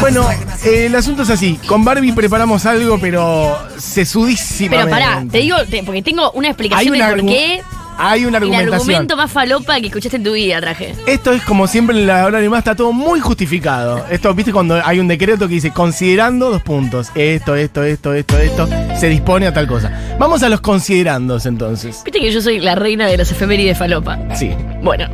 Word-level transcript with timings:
Bueno, 0.00 0.26
eh, 0.64 0.86
el 0.86 0.94
asunto 0.94 1.22
es 1.22 1.30
así. 1.30 1.58
Con 1.66 1.84
Barbie 1.84 2.12
preparamos 2.12 2.66
algo, 2.66 2.98
pero 3.00 3.56
sesudísimamente. 3.78 4.84
Pero 4.86 4.90
pará, 4.90 5.24
te 5.30 5.38
digo, 5.38 5.56
te- 5.70 5.82
porque 5.82 6.02
tengo 6.02 6.30
una 6.32 6.48
Hay 6.48 6.52
explicación 6.52 6.92
de 6.98 7.04
por 7.04 7.18
argu- 7.20 7.28
qué 7.28 7.62
Hay 7.98 8.24
una 8.24 8.38
el 8.38 8.44
argumentación. 8.44 8.74
argumento 8.80 9.16
más 9.16 9.30
falopa 9.30 9.80
que 9.80 9.86
escuchaste 9.86 10.16
en 10.16 10.24
tu 10.24 10.32
vida 10.32 10.60
traje. 10.60 10.94
Esto 11.06 11.32
es 11.32 11.42
como 11.42 11.66
siempre 11.66 11.96
en 11.98 12.06
la 12.06 12.24
hora 12.26 12.38
animada, 12.38 12.58
está 12.58 12.74
todo 12.74 12.92
muy 12.92 13.20
justificado. 13.20 14.04
Esto, 14.10 14.34
viste, 14.34 14.52
cuando 14.52 14.80
hay 14.84 14.98
un 15.00 15.08
decreto 15.08 15.46
que 15.48 15.54
dice, 15.54 15.70
considerando 15.70 16.50
dos 16.50 16.62
puntos, 16.62 17.10
esto, 17.14 17.54
esto, 17.56 17.82
esto, 17.84 18.12
esto, 18.14 18.38
esto, 18.38 18.68
se 18.98 19.08
dispone 19.08 19.46
a 19.46 19.52
tal 19.54 19.66
cosa. 19.66 20.16
Vamos 20.18 20.42
a 20.42 20.48
los 20.48 20.60
considerandos 20.60 21.46
entonces. 21.46 22.02
Viste 22.04 22.20
que 22.20 22.32
yo 22.32 22.40
soy 22.40 22.60
la 22.60 22.74
reina 22.74 23.06
de 23.06 23.16
las 23.16 23.30
efemérides 23.30 23.78
falopa. 23.78 24.18
Sí. 24.34 24.50
Bueno, 24.82 25.08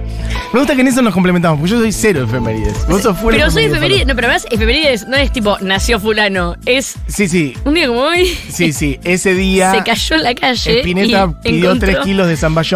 Me 0.52 0.58
gusta 0.58 0.74
que 0.74 0.80
en 0.80 0.88
eso 0.88 1.00
nos 1.02 1.14
complementamos, 1.14 1.60
porque 1.60 1.70
yo 1.72 1.78
soy 1.78 1.92
cero 1.92 2.24
efemérides. 2.24 2.86
Vos 2.88 3.02
sos 3.02 3.16
full 3.18 3.34
pero 3.34 3.50
soy 3.50 3.64
efemérides, 3.64 3.72
efeméride. 4.02 4.04
No, 4.06 4.14
pero 4.16 4.26
además, 4.28 4.46
efemérides 4.50 5.06
no 5.06 5.16
es 5.16 5.32
tipo 5.32 5.56
nació 5.60 6.00
fulano. 6.00 6.56
Es 6.66 6.94
Sí, 7.06 7.28
sí. 7.28 7.54
un 7.64 7.74
día 7.74 7.86
como 7.86 8.00
hoy. 8.00 8.26
Sí, 8.50 8.72
sí. 8.72 8.98
Ese 9.04 9.34
día 9.34 9.70
Se 9.76 9.84
cayó 9.84 10.16
en 10.16 10.22
la 10.24 10.34
calle. 10.34 10.78
Spinetta 10.80 11.32
y 11.44 11.48
pidió 11.52 11.70
encontró- 11.72 11.92
3 11.92 11.98
kilos 12.04 12.26
de 12.26 12.36
zamballón. 12.36 12.69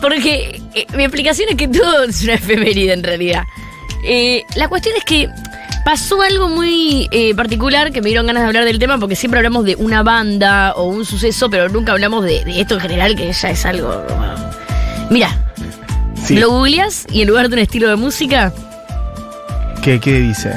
Porque 0.00 0.60
eh, 0.74 0.86
mi 0.96 1.04
explicación 1.04 1.48
es 1.50 1.56
que 1.56 1.68
todo 1.68 2.04
es 2.08 2.22
una 2.22 2.34
efeméride 2.34 2.92
en 2.92 3.02
realidad. 3.02 3.44
Eh, 4.04 4.42
la 4.56 4.68
cuestión 4.68 4.94
es 4.96 5.04
que 5.04 5.28
pasó 5.84 6.20
algo 6.22 6.48
muy 6.48 7.08
eh, 7.10 7.34
particular 7.34 7.92
que 7.92 8.00
me 8.02 8.08
dieron 8.08 8.26
ganas 8.26 8.42
de 8.42 8.46
hablar 8.48 8.64
del 8.64 8.78
tema 8.78 8.98
porque 8.98 9.16
siempre 9.16 9.38
hablamos 9.38 9.64
de 9.64 9.76
una 9.76 10.02
banda 10.02 10.72
o 10.74 10.84
un 10.84 11.04
suceso, 11.04 11.48
pero 11.50 11.68
nunca 11.68 11.92
hablamos 11.92 12.24
de, 12.24 12.44
de 12.44 12.60
esto 12.60 12.74
en 12.74 12.80
general 12.80 13.14
que 13.16 13.32
ya 13.32 13.50
es 13.50 13.64
algo... 13.66 14.04
Mira, 15.10 15.38
Sí. 16.24 16.38
lo 16.38 16.48
googleás 16.50 17.04
y 17.12 17.20
en 17.20 17.28
lugar 17.28 17.50
de 17.50 17.56
un 17.56 17.60
estilo 17.60 17.88
de 17.90 17.96
música 17.96 18.50
¿Qué, 19.82 20.00
¿Qué 20.00 20.20
dice? 20.20 20.54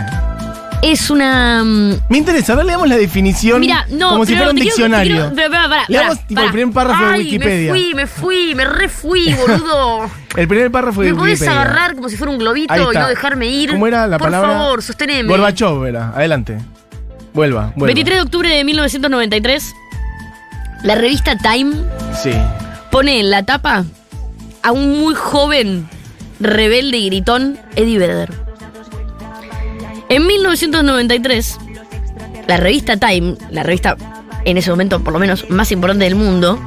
Es 0.81 1.09
una... 1.09 1.63
mm, 1.63 1.93
Me 2.09 2.17
interesa, 2.19 2.53
a 2.53 2.55
ver, 2.57 2.65
leamos 2.65 2.87
la 2.87 2.97
definición. 2.97 3.59
Mira, 3.61 3.85
no, 3.89 4.11
Como 4.11 4.25
si 4.25 4.33
pero 4.33 4.45
fuera 4.45 4.51
un 4.51 4.55
diccionario. 4.63 5.15
quiero- 5.15 5.35
pero, 5.35 5.49
pará, 5.51 5.69
pará, 5.69 5.85
Leamos, 5.87 6.15
pará, 6.17 6.27
tipo, 6.27 6.41
el 6.41 6.51
primer 6.51 6.73
párrafo 6.73 7.05
de 7.05 7.17
Wikipedia. 7.17 7.73
Me 7.73 7.79
fui, 7.79 7.93
me 7.95 8.07
fui, 8.07 8.55
me 8.55 8.65
refui, 8.65 9.33
boludo. 9.47 10.09
El 10.35 10.47
primer 10.47 10.71
párrafo 10.71 11.01
de 11.01 11.11
¿Me 11.11 11.17
podés 11.17 11.39
Wikipedia. 11.41 11.61
agarrar 11.61 11.95
como 11.95 12.09
si 12.09 12.15
fuera 12.17 12.31
un 12.31 12.37
globito 12.39 12.73
y 12.75 12.95
no 12.95 13.07
dejarme 13.07 13.47
ir? 13.47 13.71
¿Cómo 13.71 13.87
era 13.87 14.07
la 14.07 14.17
Por 14.17 14.27
palabra? 14.27 14.51
favor, 14.53 14.83
sosteneme. 14.83 15.27
Gorbachov 15.29 15.85
era. 15.85 16.09
Adelante. 16.09 16.57
Vuelva, 17.33 17.71
vuelva. 17.75 17.87
23 17.87 18.17
de 18.17 18.21
octubre 18.21 18.49
de 18.49 18.63
1993, 18.63 19.73
la 20.83 20.95
revista 20.95 21.37
Time 21.37 21.75
Sí. 22.21 22.31
pone 22.91 23.19
en 23.19 23.29
la 23.29 23.43
tapa 23.43 23.83
a 24.63 24.71
un 24.71 24.99
muy 24.99 25.13
joven, 25.15 25.87
rebelde 26.39 26.97
y 26.97 27.07
gritón 27.09 27.59
Eddie 27.75 27.99
Vedder. 27.99 28.46
En 30.09 30.25
1993, 30.25 31.57
la 32.47 32.57
revista 32.57 32.97
Time, 32.97 33.35
la 33.51 33.63
revista 33.63 33.97
en 34.45 34.57
ese 34.57 34.69
momento 34.69 35.01
por 35.03 35.11
lo 35.13 35.19
menos 35.19 35.49
más 35.49 35.71
importante 35.71 36.05
del 36.05 36.15
mundo, 36.15 36.59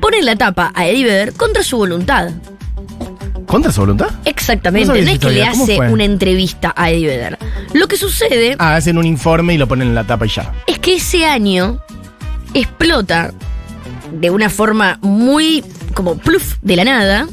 pone 0.00 0.18
en 0.18 0.24
la 0.26 0.36
tapa 0.36 0.72
a 0.74 0.86
Eddie 0.86 1.04
Vedder 1.04 1.32
contra 1.34 1.62
su 1.62 1.76
voluntad. 1.76 2.30
¿Contra 3.46 3.70
su 3.70 3.80
voluntad? 3.82 4.08
Exactamente, 4.24 4.88
No 4.88 4.94
es 4.94 5.00
que 5.00 5.04
le 5.06 5.12
historia, 5.12 5.50
¿cómo 5.50 5.64
hace 5.64 5.76
fue? 5.76 5.92
una 5.92 6.04
entrevista 6.04 6.72
a 6.76 6.90
Eddie 6.90 7.06
Vedder. 7.08 7.38
Lo 7.74 7.86
que 7.86 7.96
sucede 7.96 8.56
Ah, 8.58 8.74
hacen 8.76 8.96
un 8.98 9.06
informe 9.06 9.54
y 9.54 9.58
lo 9.58 9.68
ponen 9.68 9.88
en 9.88 9.94
la 9.94 10.04
tapa 10.04 10.26
y 10.26 10.30
ya. 10.30 10.52
es 10.66 10.78
que 10.78 10.96
ese 10.96 11.26
año 11.26 11.78
explota 12.54 13.32
de 14.12 14.30
una 14.30 14.48
forma 14.48 14.98
muy 15.02 15.62
como 15.94 16.16
pluf 16.16 16.56
de 16.62 16.76
la 16.76 16.84
nada 16.84 17.26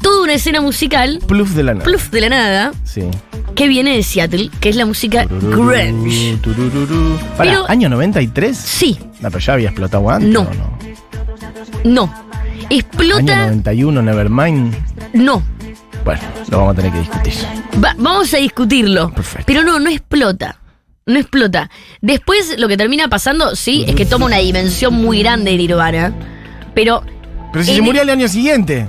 toda 0.00 0.22
una 0.22 0.34
escena 0.34 0.60
musical 0.60 1.18
Plus 1.26 1.54
de 1.54 1.62
la 1.62 1.74
nada. 1.74 1.84
pluf 1.84 2.10
de 2.10 2.20
la 2.22 2.28
nada 2.30 2.72
Sí. 2.84 3.02
Que 3.58 3.66
viene 3.68 3.96
de 3.96 4.02
Seattle, 4.04 4.50
que 4.60 4.68
es 4.68 4.76
la 4.76 4.86
música 4.86 5.24
grunge. 5.24 6.38
Pará, 7.36 7.50
Pero- 7.50 7.68
¿año 7.70 7.88
93? 7.88 8.56
Sí, 8.56 8.96
No, 9.20 9.30
pero 9.32 9.38
ya 9.40 9.52
había 9.54 9.68
explotado 9.70 10.08
antes. 10.08 10.30
No. 10.30 10.42
¿o 10.42 10.54
no? 10.54 10.78
no. 11.84 12.02
Año 12.04 12.66
Explota, 12.70 13.36
91, 13.46 14.00
Nevermind. 14.02 14.74
no. 15.14 15.42
Bueno, 16.04 16.20
lo 16.50 16.58
vamos 16.58 16.72
a 16.72 16.76
tener 16.76 16.92
que 16.92 16.98
discutir. 17.00 17.34
Va- 17.84 17.94
vamos 17.98 18.32
a 18.32 18.36
discutirlo. 18.36 19.10
Perfecto. 19.12 19.44
Pero 19.46 19.62
no, 19.64 19.80
no 19.80 19.90
explota. 19.90 20.60
No 21.06 21.18
explota. 21.18 21.68
Después 22.00 22.54
lo 22.58 22.68
que 22.68 22.76
termina 22.76 23.08
pasando, 23.08 23.56
sí, 23.56 23.84
es 23.88 23.94
que 23.96 24.04
toma 24.06 24.26
una 24.26 24.36
dimensión 24.38 24.94
muy 24.94 25.18
grande 25.20 25.50
de 25.50 25.56
Nirvana. 25.56 26.14
Pero 26.74 27.02
Pero 27.52 27.64
si 27.64 27.72
se 27.72 27.76
el- 27.78 27.82
murió 27.82 28.02
al 28.02 28.10
año 28.10 28.28
siguiente. 28.28 28.88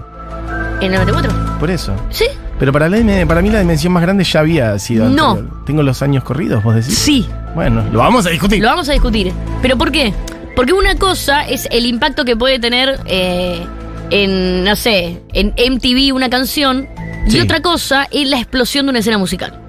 en 0.81 0.94
el 0.94 0.99
94, 1.05 1.57
Por 1.59 1.71
eso. 1.71 1.95
sí, 2.11 2.25
Pero 2.59 2.71
para, 2.73 2.89
la- 2.89 3.25
para 3.25 3.41
mí 3.41 3.49
la 3.49 3.59
dimensión 3.59 3.93
más 3.93 4.01
grande 4.03 4.23
ya 4.25 4.41
había 4.41 4.77
sido 4.79 5.09
No. 5.09 5.31
anterior. 5.31 5.65
Tengo 5.65 5.83
los 5.83 6.01
años 6.01 6.23
corridos, 6.23 6.61
vos 6.63 6.75
decís. 6.75 6.97
sí. 6.97 7.27
Bueno, 7.55 7.83
lo 7.91 7.99
vamos 7.99 8.25
a 8.25 8.29
discutir. 8.29 8.61
Lo 8.61 8.67
vamos 8.67 8.87
a 8.89 8.91
discutir. 8.93 9.31
¿Pero 9.61 9.77
por 9.77 9.91
qué? 9.91 10.13
Porque 10.55 10.73
una 10.73 10.95
cosa 10.95 11.47
es 11.47 11.67
el 11.71 11.85
impacto 11.85 12.25
que 12.25 12.35
puede 12.35 12.59
tener 12.59 12.99
eh, 13.05 13.65
en, 14.11 14.63
no 14.63 14.75
sé, 14.75 15.21
en 15.33 15.53
MTV 15.57 16.13
una 16.13 16.29
canción. 16.29 16.87
Y 17.27 17.39
otra 17.39 17.61
cosa 17.61 18.07
es 18.11 18.27
la 18.27 18.37
explosión 18.37 18.85
de 18.85 18.89
una 18.91 18.99
escena 18.99 19.17
musical. 19.17 19.59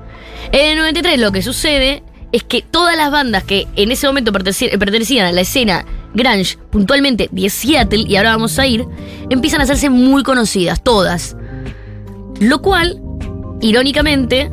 En 0.52 0.70
el 0.72 0.78
93 0.78 1.18
lo 1.20 1.30
que 1.32 1.42
sucede 1.42 2.02
es 2.32 2.42
que 2.42 2.62
todas 2.62 2.96
las 2.96 3.10
bandas 3.10 3.44
que 3.44 3.66
en 3.76 3.90
ese 3.92 4.06
momento 4.06 4.32
pertenecían 4.32 5.26
a 5.26 5.32
la 5.32 5.40
escena 5.40 5.84
grunge, 6.14 6.58
puntualmente 6.70 7.28
de 7.30 7.50
Seattle, 7.50 8.04
y 8.08 8.16
ahora 8.16 8.30
vamos 8.32 8.58
a 8.58 8.66
ir, 8.66 8.84
empiezan 9.30 9.60
a 9.60 9.64
hacerse 9.64 9.90
muy 9.90 10.22
conocidas, 10.22 10.82
todas. 10.82 11.36
Lo 12.40 12.60
cual, 12.62 13.00
irónicamente, 13.60 14.50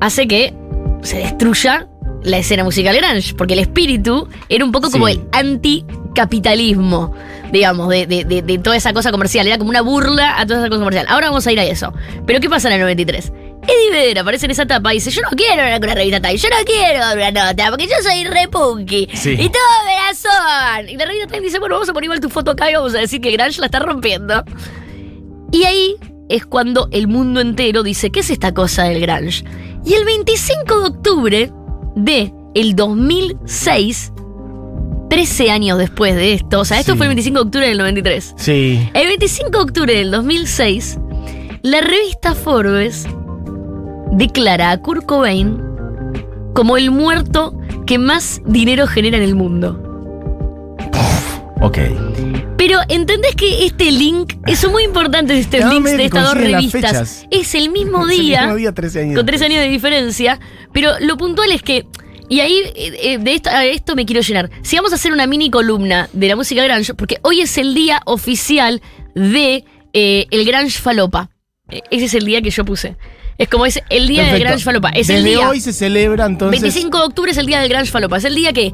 hace 0.00 0.26
que 0.26 0.54
se 1.02 1.18
destruya 1.18 1.88
la 2.22 2.38
escena 2.38 2.64
musical 2.64 2.96
grunge, 2.96 3.34
porque 3.34 3.52
el 3.52 3.58
espíritu 3.60 4.26
era 4.48 4.64
un 4.64 4.72
poco 4.72 4.90
como 4.90 5.08
el 5.08 5.20
anticapitalismo, 5.32 7.12
digamos, 7.52 7.88
de, 7.88 8.06
de- 8.06 8.24
de- 8.24 8.40
de 8.42 8.58
toda 8.58 8.76
esa 8.76 8.92
cosa 8.92 9.10
comercial, 9.10 9.46
era 9.46 9.58
como 9.58 9.70
una 9.70 9.82
burla 9.82 10.40
a 10.40 10.46
toda 10.46 10.60
esa 10.60 10.68
cosa 10.68 10.78
comercial. 10.80 11.06
Ahora 11.08 11.28
vamos 11.28 11.46
a 11.46 11.52
ir 11.52 11.60
a 11.60 11.64
eso. 11.64 11.92
Pero 12.26 12.40
¿qué 12.40 12.48
pasa 12.48 12.68
en 12.68 12.74
el 12.74 12.80
93? 12.80 13.32
Eddie 13.66 13.90
Vedder 13.92 14.18
aparece 14.18 14.44
en 14.46 14.50
esa 14.52 14.62
etapa 14.64 14.92
y 14.92 14.96
dice, 14.98 15.10
yo 15.10 15.22
no 15.22 15.30
quiero 15.30 15.54
una, 15.54 15.76
una 15.76 15.94
revista 15.94 16.20
Time, 16.20 16.36
yo 16.36 16.48
no 16.50 16.56
quiero 16.64 17.00
una 17.14 17.30
nota, 17.30 17.70
porque 17.70 17.86
yo 17.86 17.94
soy 18.02 18.24
re 18.24 18.48
punky. 18.48 19.08
Sí. 19.14 19.30
Y 19.32 19.48
todos 19.48 19.84
me 19.86 19.94
la 19.94 20.14
son. 20.14 20.88
Y 20.88 20.96
la 20.96 21.04
revista 21.06 21.26
Time 21.28 21.40
dice, 21.40 21.58
bueno, 21.58 21.74
vamos 21.76 21.88
a 21.88 21.92
poner 21.92 22.04
igual 22.04 22.20
tu 22.20 22.28
foto 22.28 22.50
acá 22.52 22.70
y 22.70 22.74
vamos 22.74 22.94
a 22.94 22.98
decir 22.98 23.20
que 23.20 23.30
Grunge 23.32 23.60
la 23.60 23.66
está 23.66 23.78
rompiendo. 23.80 24.44
Y 25.50 25.64
ahí 25.64 25.96
es 26.28 26.46
cuando 26.46 26.88
el 26.90 27.06
mundo 27.08 27.40
entero 27.40 27.82
dice, 27.82 28.10
¿qué 28.10 28.20
es 28.20 28.30
esta 28.30 28.52
cosa 28.54 28.84
del 28.84 29.00
grunge? 29.00 29.44
Y 29.84 29.94
el 29.94 30.04
25 30.04 30.78
de 30.80 30.86
octubre 30.86 31.52
de 31.96 32.32
el 32.54 32.74
2006, 32.76 34.12
13 35.10 35.50
años 35.50 35.78
después 35.78 36.14
de 36.16 36.32
esto, 36.34 36.60
o 36.60 36.64
sea, 36.64 36.80
esto 36.80 36.92
Sí. 36.92 36.98
fue 36.98 37.06
el 37.06 37.10
25 37.10 37.38
de 37.38 37.44
octubre 37.44 37.68
del 37.68 37.78
93. 37.78 38.34
Sí. 38.36 38.88
El 38.94 39.06
25 39.08 39.50
de 39.50 39.58
octubre 39.58 39.94
del 39.94 40.10
2006, 40.10 40.98
la 41.62 41.80
revista 41.80 42.34
Forbes 42.34 43.06
declara 44.12 44.70
a 44.70 44.80
Kurt 44.80 45.04
Cobain 45.06 45.60
como 46.54 46.76
el 46.76 46.90
muerto 46.90 47.54
que 47.86 47.98
más 47.98 48.40
dinero 48.46 48.86
genera 48.86 49.16
en 49.18 49.24
el 49.24 49.34
mundo. 49.34 49.80
Ok. 51.64 51.78
Pero 52.58 52.78
¿entendés 52.90 53.34
que 53.36 53.64
este 53.64 53.90
link, 53.90 54.34
eso 54.46 54.70
muy 54.70 54.84
importante 54.84 55.38
estos 55.38 55.60
No, 55.60 55.70
links 55.70 55.84
me 55.92 55.96
de 55.96 56.04
estas 56.04 56.24
dos 56.24 56.34
revistas, 56.34 57.26
es 57.30 57.54
el 57.54 57.70
mismo 57.70 58.06
Es 58.06 58.18
el 58.18 58.20
día, 58.20 58.40
mismo 58.42 58.56
día, 58.56 58.72
13 58.72 59.00
años. 59.00 59.16
con 59.16 59.24
tres 59.24 59.40
años 59.40 59.60
de 59.60 59.68
diferencia, 59.70 60.38
pero 60.74 60.90
lo 61.00 61.16
puntual 61.16 61.50
es 61.52 61.62
que, 61.62 61.86
y 62.28 62.40
ahí 62.40 62.58
eh, 62.74 62.92
eh, 63.02 63.18
de 63.18 63.34
esto, 63.34 63.48
a 63.48 63.64
esto 63.64 63.96
me 63.96 64.04
quiero 64.04 64.20
llenar, 64.20 64.50
si 64.62 64.76
vamos 64.76 64.92
a 64.92 64.96
hacer 64.96 65.10
una 65.12 65.26
mini 65.26 65.48
columna 65.50 66.10
de 66.12 66.28
la 66.28 66.36
música 66.36 66.62
grunge, 66.64 66.92
porque 66.92 67.16
hoy 67.22 67.40
es 67.40 67.56
el 67.56 67.74
día 67.74 68.02
oficial 68.04 68.82
de 69.14 69.64
eh, 69.94 70.26
el 70.30 70.44
grunge 70.44 70.78
falopa, 70.80 71.30
Eh, 71.70 71.80
ese 71.90 72.04
es 72.04 72.14
el 72.14 72.26
día 72.26 72.42
que 72.42 72.50
yo 72.50 72.62
puse, 72.66 72.96
es 73.38 73.48
como 73.48 73.66
es 73.66 73.82
el 73.90 74.08
día 74.08 74.24
del 74.32 74.42
grunge 74.42 74.64
falopa, 74.64 74.90
es 74.90 75.08
Desde 75.08 75.20
el 75.20 75.24
día... 75.24 75.48
hoy 75.48 75.60
se 75.60 75.72
celebra 75.72 76.26
entonces. 76.26 76.60
25 76.60 76.98
de 76.98 77.04
octubre 77.04 77.30
es 77.32 77.38
el 77.38 77.46
día 77.46 77.60
del 77.60 77.68
Grunge 77.68 77.90
Falopa. 77.90 78.16
Es 78.16 78.24
el 78.24 78.34
día 78.34 78.52
que 78.52 78.72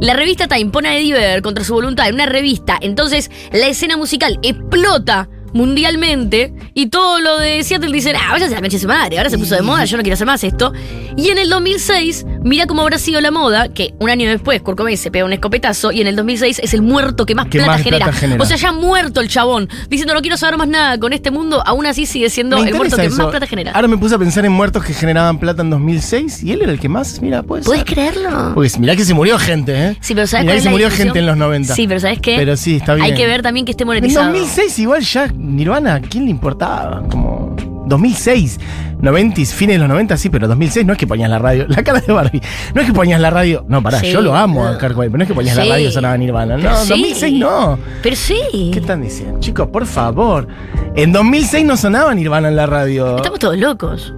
la 0.00 0.14
revista 0.14 0.48
Time 0.48 0.70
pone 0.70 0.88
a 0.88 0.98
Eddie 0.98 1.12
Vedder 1.12 1.42
contra 1.42 1.64
su 1.64 1.72
voluntad 1.74 2.08
en 2.08 2.14
una 2.14 2.26
revista. 2.26 2.78
Entonces 2.80 3.30
la 3.52 3.68
escena 3.68 3.96
musical 3.96 4.38
explota 4.42 5.28
mundialmente 5.52 6.52
y 6.74 6.86
todo 6.86 7.20
lo 7.20 7.38
de 7.38 7.62
Seattle 7.64 7.92
dicen, 7.92 8.16
ah, 8.16 8.32
vaya 8.32 8.46
a 8.46 8.60
la 8.60 8.70
su 8.70 8.86
madre, 8.88 9.18
ahora 9.18 9.30
se 9.30 9.38
puso 9.38 9.54
de 9.54 9.62
moda, 9.62 9.84
yo 9.84 9.96
no 9.96 10.02
quiero 10.02 10.14
hacer 10.14 10.26
más 10.26 10.42
esto. 10.44 10.72
Y 11.16 11.28
en 11.30 11.38
el 11.38 11.48
2006, 11.50 12.24
mira 12.42 12.66
cómo 12.66 12.82
habrá 12.82 12.98
sido 12.98 13.20
la 13.20 13.30
moda, 13.30 13.68
que 13.68 13.94
un 13.98 14.08
año 14.10 14.28
después 14.28 14.62
Kurt 14.62 14.78
Cobain 14.78 14.96
se 14.96 15.10
pega 15.10 15.24
un 15.24 15.32
escopetazo 15.32 15.92
y 15.92 16.00
en 16.00 16.06
el 16.06 16.16
2006 16.16 16.60
es 16.62 16.74
el 16.74 16.82
muerto 16.82 17.26
que 17.26 17.34
más, 17.34 17.46
Que 17.46 17.58
plata, 17.58 17.72
más 17.72 17.82
genera. 17.82 18.06
plata 18.06 18.18
genera. 18.18 18.42
O 18.42 18.46
sea, 18.46 18.56
ya 18.56 18.72
muerto 18.72 19.20
el 19.20 19.28
chabón, 19.28 19.68
diciendo 19.88 20.14
no 20.14 20.20
quiero 20.22 20.36
saber 20.36 20.56
más 20.58 20.68
nada 20.68 20.98
con 20.98 21.12
este 21.12 21.30
mundo, 21.30 21.62
aún 21.66 21.86
así 21.86 22.06
sigue 22.06 22.30
siendo 22.30 22.56
el 22.56 22.74
muerto 22.74 22.96
que 22.96 23.06
eso. 23.06 23.16
más 23.16 23.26
plata 23.28 23.46
genera. 23.46 23.72
Ahora 23.72 23.88
me 23.88 23.98
puse 23.98 24.14
a 24.14 24.18
pensar 24.18 24.44
en 24.44 24.52
muertos 24.52 24.84
que 24.84 24.94
generaban 24.94 25.38
plata 25.38 25.62
en 25.62 25.70
2006 25.70 26.42
y 26.42 26.52
él 26.52 26.62
era 26.62 26.72
el 26.72 26.80
que 26.80 26.88
más, 26.88 27.20
mira, 27.20 27.42
pues. 27.42 27.64
¿Puedes 27.64 27.84
creerlo? 27.84 28.52
Pues 28.54 28.78
mirá 28.78 28.96
que 28.96 29.04
se 29.04 29.14
murió 29.14 29.38
gente, 29.38 29.88
¿eh? 29.88 29.96
Sí, 30.00 30.14
pero 30.14 30.26
¿sabes 30.26 30.44
Mirá 30.46 30.56
que 30.56 30.62
se 30.62 30.70
murió 30.70 30.90
gente 30.90 31.18
en 31.18 31.26
los 31.26 31.36
90. 31.36 31.74
Sí, 31.74 31.86
pero 31.86 32.00
¿sabes 32.00 32.20
qué? 32.20 32.36
Pero 32.36 32.56
sí, 32.56 32.76
está 32.76 32.94
bien. 32.94 33.06
Hay 33.06 33.14
que 33.14 33.26
ver 33.26 33.42
también 33.42 33.66
que 33.66 33.72
esté 33.72 33.82
En 33.82 33.88
monetizado. 33.88 34.26
2006 34.26 34.78
igual 34.78 35.02
ya 35.02 35.28
Nirvana, 35.42 35.96
¿a 35.96 36.00
quién 36.00 36.24
le 36.24 36.30
importaba? 36.30 37.02
Como... 37.10 37.54
2006, 37.84 38.60
90, 39.00 39.44
fines 39.46 39.74
de 39.74 39.78
los 39.80 39.88
90, 39.88 40.16
sí, 40.16 40.30
pero 40.30 40.46
2006 40.46 40.86
no 40.86 40.92
es 40.92 40.98
que 40.98 41.06
ponías 41.06 41.28
la 41.28 41.38
radio. 41.40 41.66
La 41.68 41.82
cara 41.82 42.00
de 42.00 42.12
Barbie. 42.12 42.40
No 42.74 42.80
es 42.80 42.86
que 42.86 42.92
ponías 42.92 43.20
la 43.20 43.28
radio. 43.28 43.64
No, 43.68 43.82
pará, 43.82 43.98
Sí, 43.98 44.10
yo 44.12 44.22
lo 44.22 44.34
amo 44.36 44.62
no. 44.62 44.70
a 44.70 44.78
Kurt 44.78 44.94
Cobain, 44.94 45.10
pero 45.10 45.18
no 45.18 45.24
es 45.24 45.28
que 45.28 45.34
ponías 45.34 45.56
Sí. 45.56 45.62
la 45.66 45.74
radio 45.74 45.88
y 45.88 45.92
sonaba 45.92 46.16
Nirvana. 46.16 46.56
No, 46.56 46.76
sí. 46.76 46.88
2006 46.90 47.40
no. 47.40 47.78
Pero 48.02 48.16
sí. 48.16 48.70
¿Qué 48.72 48.78
están 48.78 49.02
diciendo? 49.02 49.40
Chicos, 49.40 49.68
por 49.68 49.84
favor. 49.84 50.46
En 50.94 51.12
2006 51.12 51.66
no 51.66 51.76
sonaba 51.76 52.14
Nirvana 52.14 52.48
en 52.48 52.56
la 52.56 52.66
radio. 52.66 53.16
Estamos 53.16 53.40
todos 53.40 53.58
locos. 53.58 54.14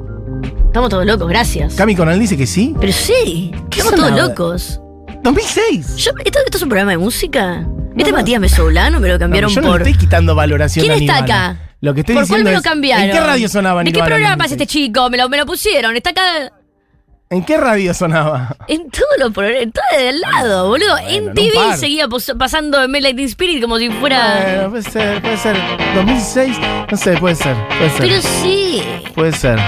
Estamos 0.67 0.91
todos 0.91 1.07
locos, 1.07 1.27
gracias. 1.29 1.75
Cami 1.75 1.97
Conal 1.97 2.19
dice 2.21 2.37
que 2.37 2.47
sí. 2.47 2.75
Pero 2.79 2.93
sí, 2.93 3.51
¿Qué 3.71 3.81
estamos 3.81 3.99
todos 3.99 4.29
locos. 4.29 4.81
2006. 5.25 5.97
Yo- 5.97 6.13
¿esto, 6.25 6.39
esto 6.45 6.57
es 6.59 6.63
un 6.63 6.69
programa 6.69 6.93
de 6.93 6.99
música? 6.99 7.67
¿Este 7.97 8.11
no. 8.11 8.19
Matías 8.19 8.41
Mesoulano 8.41 9.01
me 9.01 9.09
lo 9.09 9.19
cambiaron 9.19 9.51
No, 9.51 9.55
yo 9.55 9.61
no 9.63 9.69
por. 9.73 9.83
estoy 9.83 9.97
quitando 9.99 10.35
valoración 10.35 10.85
¿Quién 10.87 11.01
está 11.01 11.21
Nirvana. 11.23 11.51
acá? 11.51 11.61
Lo 11.81 11.95
que 11.95 12.01
estoy 12.01 12.15
¿Por 12.17 12.29
cuál 12.29 12.45
me 12.45 12.53
lo 12.53 12.59
es, 12.59 12.63
cambiaron? 12.63 13.05
¿En 13.07 13.11
qué 13.13 13.21
radio 13.21 13.49
sonaba 13.49 13.81
¿De 13.81 13.87
qué 13.87 13.93
Nirvana? 13.93 14.07
en 14.07 14.11
programa 14.21 14.37
pasa 14.37 14.55
2006? 14.55 14.63
este 14.63 14.67
chico? 14.73 15.11
Me 15.11 15.17
lo, 15.19 15.29
me 15.29 15.37
lo 15.37 15.47
pusieron. 15.47 15.97
Está 15.97 16.11
acá. 16.11 16.53
¿En 17.31 17.43
qué 17.45 17.57
radio 17.57 17.95
sonaba? 17.95 18.57
En 18.69 18.91
todos 18.91 19.07
los 19.19 19.33
programas, 19.33 19.63
en 19.63 19.73
todo 19.73 19.85
el 19.99 20.21
lado, 20.21 20.69
boludo. 20.69 20.97
en 21.09 21.33
TV 21.35 21.53
seguía 21.77 22.07
pasando 22.39 22.87
Melody 22.87 23.25
Spirit 23.25 23.63
como 23.63 23.79
si 23.79 23.89
fuera. 23.91 24.41
Bueno, 24.45 24.71
puede 24.71 24.83
ser, 24.83 25.23
puede 25.23 25.37
ser. 25.39 25.57
2006, 25.95 26.57
no 26.91 26.97
sé, 26.97 27.17
puede 27.17 27.35
ser, 27.35 27.57
puede 27.79 27.91
ser. 27.91 28.01
Pero 28.01 28.23
sí. 28.23 28.83
Puede 29.15 29.33
ser. 29.33 29.59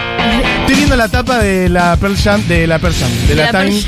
Estoy 0.60 0.76
viendo 0.76 0.96
la 0.96 1.08
tapa 1.08 1.38
de 1.38 1.68
la 1.68 1.96
Pearl 1.96 2.16
Jam, 2.16 2.46
de 2.46 2.66
la 2.66 2.78
Pearl 2.78 2.94
Jam, 2.94 3.10
de 3.28 3.34
la, 3.34 3.50
La 3.52 3.64
Time. 3.64 3.82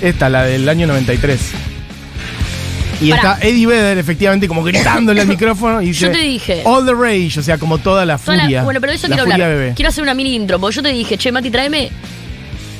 Esta, 0.00 0.28
la 0.28 0.44
del 0.44 0.68
año 0.68 0.86
93. 0.86 1.40
Y 3.00 3.10
Pará. 3.10 3.32
está 3.34 3.46
Eddie 3.46 3.66
Vedder, 3.66 3.98
efectivamente, 3.98 4.48
como 4.48 4.62
gritándole 4.62 5.20
al 5.20 5.26
micrófono 5.28 5.82
y 5.82 5.86
dice... 5.88 6.06
Yo 6.06 6.12
te 6.12 6.18
dije. 6.18 6.62
All 6.64 6.84
the 6.86 6.94
rage, 6.94 7.38
o 7.38 7.42
sea, 7.42 7.58
como 7.58 7.78
toda 7.78 8.04
la 8.06 8.16
Toda 8.18 8.36
la- 8.36 8.42
furia. 8.44 8.62
bueno, 8.62 8.80
pero 8.80 8.92
de 8.92 8.96
eso 8.96 9.08
la 9.08 9.16
quiero 9.16 9.30
furia 9.30 9.44
hablar. 9.46 9.58
bebé. 9.58 9.72
Quiero 9.74 9.88
hacer 9.90 10.02
una 10.02 10.14
mini 10.14 10.34
intro, 10.34 10.58
porque 10.58 10.76
yo 10.76 10.82
te 10.82 10.88
dije, 10.92 11.18
che, 11.18 11.30
Mati, 11.32 11.50
tráeme 11.50 11.90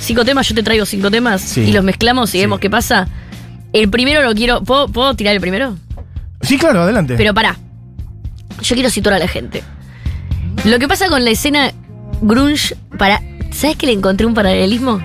cinco 0.01 0.25
temas, 0.25 0.49
yo 0.49 0.55
te 0.55 0.63
traigo 0.63 0.87
cinco 0.87 1.11
temas 1.11 1.43
Sí. 1.43 1.63
y 1.63 1.73
los 1.73 1.85
mezclamos 1.85 2.31
y 2.31 2.33
Sí. 2.33 2.39
vemos 2.39 2.61
qué 2.61 2.71
pasa. 2.71 3.09
El 3.73 3.91
primero 3.91 4.23
lo 4.23 4.35
quiero. 4.35 4.63
¿Puedo, 4.63 4.89
puedo 4.89 5.15
tirar 5.15 5.35
el 5.35 5.41
primero? 5.41 5.77
Sí, 6.41 6.57
claro, 6.57 6.83
adelante. 6.83 7.15
Pero 7.19 7.35
pará. 7.35 7.59
Yo 8.63 8.75
quiero 8.75 8.89
situar 8.89 9.15
a 9.17 9.19
la 9.19 9.29
gente. 9.29 9.63
Lo 10.65 10.79
que 10.79 10.89
pasa 10.89 11.09
con 11.09 11.25
la 11.25 11.31
escena 11.31 11.73
grunge 12.23 12.75
para. 12.97 13.21
¿Sabes 13.53 13.77
que 13.77 13.87
le 13.87 13.93
encontré 13.93 14.27
un 14.27 14.33
paralelismo? 14.35 15.03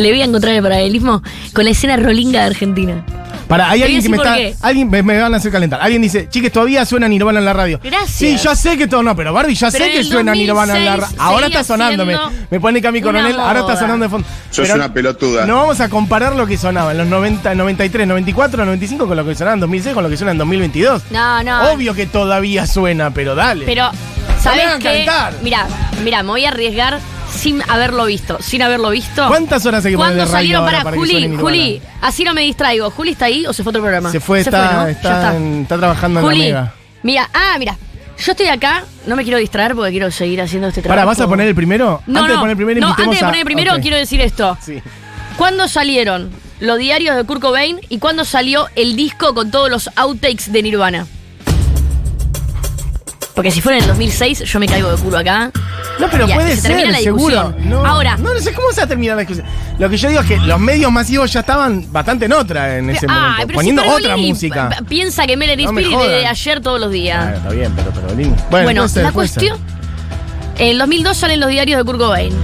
Le 0.00 0.10
voy 0.10 0.22
a 0.22 0.24
encontrar 0.24 0.54
el 0.54 0.62
paralelismo 0.62 1.22
con 1.52 1.64
la 1.64 1.70
escena 1.70 1.96
rolinga 1.96 2.40
de 2.40 2.46
Argentina. 2.46 3.04
Para, 3.46 3.68
hay 3.68 3.82
alguien 3.82 4.00
que 4.00 4.08
me 4.08 4.16
está. 4.16 4.36
qué. 4.36 4.54
Alguien 4.62 4.88
me, 4.88 5.02
me 5.02 5.20
van 5.20 5.34
a 5.34 5.36
hacer 5.38 5.50
calentar. 5.50 5.80
Alguien 5.82 6.00
dice, 6.00 6.28
chiques, 6.30 6.52
todavía 6.52 6.86
suena 6.86 7.08
Nirvana 7.08 7.40
en 7.40 7.44
la 7.44 7.52
radio. 7.52 7.80
Gracias. 7.82 8.10
Sí, 8.10 8.36
ya 8.36 8.54
sé 8.54 8.78
que 8.78 8.86
todo 8.86 9.02
no, 9.02 9.16
pero 9.16 9.32
Barbie, 9.32 9.56
ya 9.56 9.70
Pero 9.72 9.84
sé 9.84 9.90
que 9.90 10.04
suena 10.04 10.32
Nirvana 10.32 10.78
en 10.78 10.84
la 10.84 10.92
2006 10.92 11.18
radio. 11.18 11.30
Ahora 11.30 11.46
está 11.48 11.64
sonando, 11.64 12.06
me, 12.06 12.60
pone 12.60 12.80
Cami 12.80 13.02
Coronel, 13.02 13.38
ahora 13.38 13.60
está 13.60 13.76
sonando 13.76 14.04
de 14.04 14.08
fondo. 14.08 14.28
Sos 14.50 14.62
Pero 14.62 14.76
una 14.76 14.94
pelotuda. 14.94 15.46
No 15.46 15.56
vamos 15.56 15.80
a 15.80 15.88
comparar 15.88 16.36
lo 16.36 16.46
que 16.46 16.56
sonaba 16.56 16.92
en 16.92 16.98
los 16.98 17.08
90, 17.08 17.54
93, 17.56 18.06
94, 18.06 18.64
95 18.64 19.06
con 19.08 19.16
lo 19.16 19.26
que 19.26 19.34
sonaba 19.34 19.54
en 19.54 19.60
2006 19.60 19.94
con 19.94 20.04
lo 20.04 20.08
que 20.08 20.16
suena 20.16 20.30
en 20.30 20.38
2022. 20.38 21.02
No, 21.10 21.42
no. 21.42 21.72
Obvio 21.72 21.92
que 21.92 22.06
todavía 22.06 22.66
suena, 22.66 23.10
pero 23.10 23.34
dale. 23.34 23.66
Pero, 23.66 23.90
¿sabes 24.40 24.64
qué? 24.78 25.06
Mira, 25.42 25.66
mira, 26.04 26.22
me 26.22 26.28
voy 26.28 26.44
a 26.44 26.50
arriesgar 26.50 27.00
sin 27.30 27.62
haberlo 27.68 28.04
visto. 28.04 28.38
Sin 28.40 28.62
haberlo 28.62 28.90
visto. 28.90 29.26
¿Cuántas 29.28 29.64
horas 29.66 29.84
hay 29.84 29.92
que 29.92 29.96
¿Cuándo 29.96 30.26
salieron 30.26 30.64
para, 30.64 30.82
para 30.82 30.96
Juli? 30.96 31.36
Juli, 31.36 31.82
así 32.02 32.24
no 32.24 32.34
me 32.34 32.42
distraigo. 32.42 32.90
¿Juli 32.90 33.12
está 33.12 33.26
ahí 33.26 33.46
o 33.46 33.52
se 33.52 33.62
fue 33.62 33.70
a 33.70 33.72
otro 33.72 33.82
programa? 33.82 34.10
Se 34.10 34.20
fue, 34.20 34.40
está, 34.40 34.72
¿no? 34.72 34.86
está, 34.88 35.36
en- 35.36 35.62
está 35.62 35.78
trabajando 35.78 36.20
en 36.20 36.26
la 36.26 36.34
mega. 36.34 36.74
mira, 37.02 37.30
ah, 37.32 37.56
mira. 37.58 37.76
Yo 38.18 38.32
estoy 38.32 38.48
acá, 38.48 38.84
no 39.06 39.16
me 39.16 39.22
quiero 39.22 39.38
distraer 39.38 39.74
porque 39.74 39.92
quiero 39.92 40.10
seguir 40.10 40.42
haciendo 40.42 40.68
este 40.68 40.82
trabajo. 40.82 40.98
Para, 40.98 41.06
¿vas 41.06 41.20
a 41.20 41.26
poner 41.26 41.48
el 41.48 41.54
primero? 41.54 42.02
No, 42.06 42.20
antes 42.20 42.28
no, 42.28 42.34
de 42.34 42.38
poner 42.40 42.50
el 42.50 42.56
primero, 42.56 42.80
no, 42.80 42.88
antes 42.88 43.18
de 43.18 43.24
poner 43.24 43.38
el 43.40 43.44
primero 43.46 43.72
quiero 43.80 43.96
decir 43.96 44.20
esto. 44.20 44.58
Sí. 44.62 44.82
¿Cuándo 45.38 45.68
salieron 45.68 46.30
los 46.60 46.78
diarios 46.78 47.16
de 47.16 47.24
Kurt 47.24 47.40
Cobain 47.40 47.80
y 47.88 47.98
cuándo 47.98 48.26
salió 48.26 48.66
el 48.76 48.94
disco 48.94 49.34
con 49.34 49.50
todos 49.50 49.70
los 49.70 49.88
outtakes 49.96 50.52
de 50.52 50.62
Nirvana? 50.62 51.06
Porque 53.40 53.52
si 53.52 53.62
fuera 53.62 53.78
en 53.78 53.84
el 53.84 53.88
2006, 53.88 54.40
yo 54.44 54.60
me 54.60 54.66
caigo 54.66 54.94
de 54.94 55.02
culo 55.02 55.16
acá. 55.16 55.50
No, 55.98 56.08
pero 56.10 56.26
Ya, 56.26 56.34
puede 56.34 56.56
se 56.56 56.60
ser, 56.60 56.72
termina 56.72 56.90
la 56.90 56.98
seguro. 56.98 57.44
discusión. 57.48 57.70
No, 57.70 57.86
Ahora. 57.86 58.18
No, 58.18 58.34
no 58.34 58.38
sé 58.40 58.52
cómo 58.52 58.70
se 58.70 58.82
va 58.82 58.84
a 58.84 58.86
terminar 58.86 59.16
la 59.16 59.20
discusión. 59.22 59.46
Lo 59.78 59.88
que 59.88 59.96
yo 59.96 60.08
digo 60.10 60.20
es 60.20 60.26
que 60.26 60.36
los 60.36 60.60
medios 60.60 60.92
masivos 60.92 61.32
ya 61.32 61.40
estaban 61.40 61.90
bastante 61.90 62.26
en 62.26 62.34
otra 62.34 62.76
en 62.76 62.90
ese 62.90 63.06
Ah, 63.08 63.30
momento. 63.38 63.54
Poniendo 63.54 63.82
si 63.82 63.88
otra 63.88 64.16
música. 64.18 64.68
Piensa 64.86 65.26
que 65.26 65.38
Melody 65.38 65.64
No 65.64 65.72
me 65.72 65.80
Spirit 65.80 65.98
de 66.02 66.04
jodan. 66.18 66.26
ayer 66.26 66.60
todos 66.60 66.80
los 66.80 66.90
días. 66.92 67.24
Ah, 67.26 67.34
está 67.36 67.48
bien, 67.48 67.72
pero, 67.74 67.90
pero 67.92 68.08
Lini. 68.14 68.34
Bueno, 68.50 68.64
Bueno, 68.64 68.88
ser, 68.88 69.04
la 69.04 69.12
cuestión. 69.12 69.58
En 70.58 70.68
el 70.68 70.78
2002 70.78 71.16
salen 71.16 71.40
los 71.40 71.48
diarios 71.48 71.78
de 71.78 71.84
Kurt 71.84 71.98
Cobain. 71.98 72.34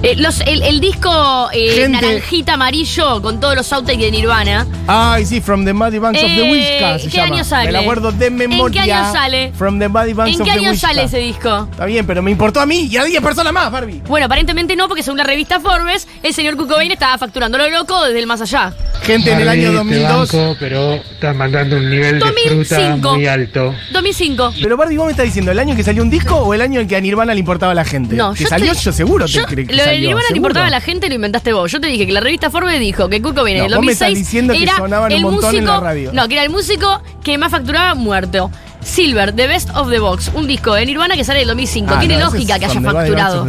Eh, 0.00 0.14
los- 0.16 0.40
el, 0.42 0.62
el 0.62 0.80
disco 0.80 1.48
eh, 1.52 1.72
Gente- 1.74 1.88
naranjita 2.00 2.54
amarillo 2.54 3.20
con 3.20 3.40
todos 3.40 3.56
los 3.56 3.72
outtakes 3.72 3.98
de 4.00 4.10
Nirvana. 4.12 4.64
Ay, 4.86 5.26
sí, 5.26 5.40
From 5.40 5.64
the 5.64 5.72
Muddy 5.72 5.98
Banks 5.98 6.22
of 6.22 6.28
the 6.28 6.46
Eh, 6.46 6.50
Whiskas 6.52 7.02
¿qué 7.02 7.08
llama. 7.18 7.34
año 7.34 7.44
sale? 7.44 7.72
Me 7.72 7.78
acuerdo 7.78 8.12
de 8.12 8.30
memoria. 8.30 8.82
¿En 8.82 8.86
qué 8.86 8.92
año 8.92 9.12
sale? 9.12 9.52
From 9.56 9.80
the 9.80 9.88
Muddy 9.88 10.12
Banks 10.12 10.38
¿En 10.38 10.44
qué 10.44 10.50
año 10.52 10.74
sale 10.76 11.02
ese 11.02 11.18
disco? 11.18 11.66
Está 11.70 11.84
bien, 11.86 12.06
pero 12.06 12.22
me 12.22 12.30
importó 12.30 12.60
a 12.60 12.66
mí 12.66 12.88
y 12.88 12.96
a 12.96 13.02
10 13.04 13.20
personas 13.20 13.52
más, 13.52 13.72
Barbie. 13.72 14.00
Bueno, 14.06 14.26
aparentemente 14.26 14.76
no, 14.76 14.86
porque 14.86 15.02
según 15.02 15.18
la 15.18 15.24
revista 15.24 15.58
Forbes, 15.58 16.06
el 16.22 16.32
señor 16.32 16.56
Kurt 16.56 16.70
Cobain 16.70 16.92
estaba 16.92 17.18
facturando 17.18 17.58
lo 17.58 17.68
loco 17.68 18.04
desde 18.04 18.20
el 18.20 18.26
más 18.28 18.40
allá. 18.40 18.72
Gente 19.02 19.32
en 19.32 19.40
el 19.40 19.48
año 19.48 19.70
te 19.70 19.76
2002. 19.78 20.32
banco, 20.32 20.56
pero 20.60 20.94
estás 20.94 21.34
mandando 21.34 21.76
un 21.76 21.90
nivel 21.90 22.12
de 22.14 22.18
2005. 22.20 22.98
fruta 23.00 23.12
muy 23.14 23.26
alto. 23.26 23.74
2005. 23.92 24.54
Pero 24.62 24.76
Barbie, 24.76 24.96
vos 24.96 25.06
me 25.06 25.12
estás 25.12 25.26
diciendo, 25.26 25.50
¿el 25.50 25.58
año 25.58 25.74
que 25.74 25.82
salió 25.82 26.02
un 26.04 26.10
disco 26.10 26.36
o 26.36 26.54
el 26.54 26.60
año 26.60 26.80
en 26.80 26.86
que 26.86 26.94
a 26.94 27.00
Nirvana 27.00 27.34
le 27.34 27.40
importaba 27.40 27.72
a 27.72 27.74
la 27.74 27.84
gente? 27.84 28.14
No, 28.14 28.32
que 28.34 28.44
yo 28.44 28.48
salió, 28.48 28.72
te- 28.74 28.78
yo 28.80 28.92
seguro 28.92 29.24
te 29.26 29.32
yo- 29.32 29.42
cre- 29.46 29.66
que 29.66 29.74
Lo 29.74 29.87
de 29.90 30.00
Nirvana 30.00 30.20
seguro. 30.28 30.36
importaba 30.36 30.66
a 30.66 30.70
la 30.70 30.80
gente, 30.80 31.08
lo 31.08 31.14
inventaste 31.14 31.52
vos. 31.52 31.70
Yo 31.70 31.80
te 31.80 31.86
dije 31.88 32.06
que 32.06 32.12
la 32.12 32.20
revista 32.20 32.50
Forbes 32.50 32.78
dijo 32.80 33.08
que 33.08 33.20
Kurt 33.22 33.36
Cobain 33.36 33.56
en 33.56 33.64
el 33.64 33.74
vos 33.74 33.84
me 33.84 33.92
estás 33.92 34.08
2006 34.08 34.18
diciendo 34.26 34.54
que 34.54 34.62
era 34.62 34.76
el 35.08 35.22
músico. 35.22 35.82
No, 36.12 36.28
que 36.28 36.34
era 36.34 36.44
el 36.44 36.50
músico 36.50 37.02
que 37.22 37.38
más 37.38 37.50
facturaba 37.50 37.94
muerto. 37.94 38.50
Silver, 38.80 39.34
The 39.34 39.46
Best 39.48 39.70
of 39.74 39.90
the 39.90 39.98
Box, 39.98 40.30
un 40.34 40.46
disco 40.46 40.74
de 40.74 40.86
Nirvana 40.86 41.16
que 41.16 41.24
sale 41.24 41.40
en 41.40 41.42
el 41.42 41.48
2005. 41.48 41.92
Ah, 41.94 41.98
Tiene 42.00 42.18
lógica 42.18 42.58
que 42.58 42.66
haya 42.66 42.80
facturado. 42.80 43.44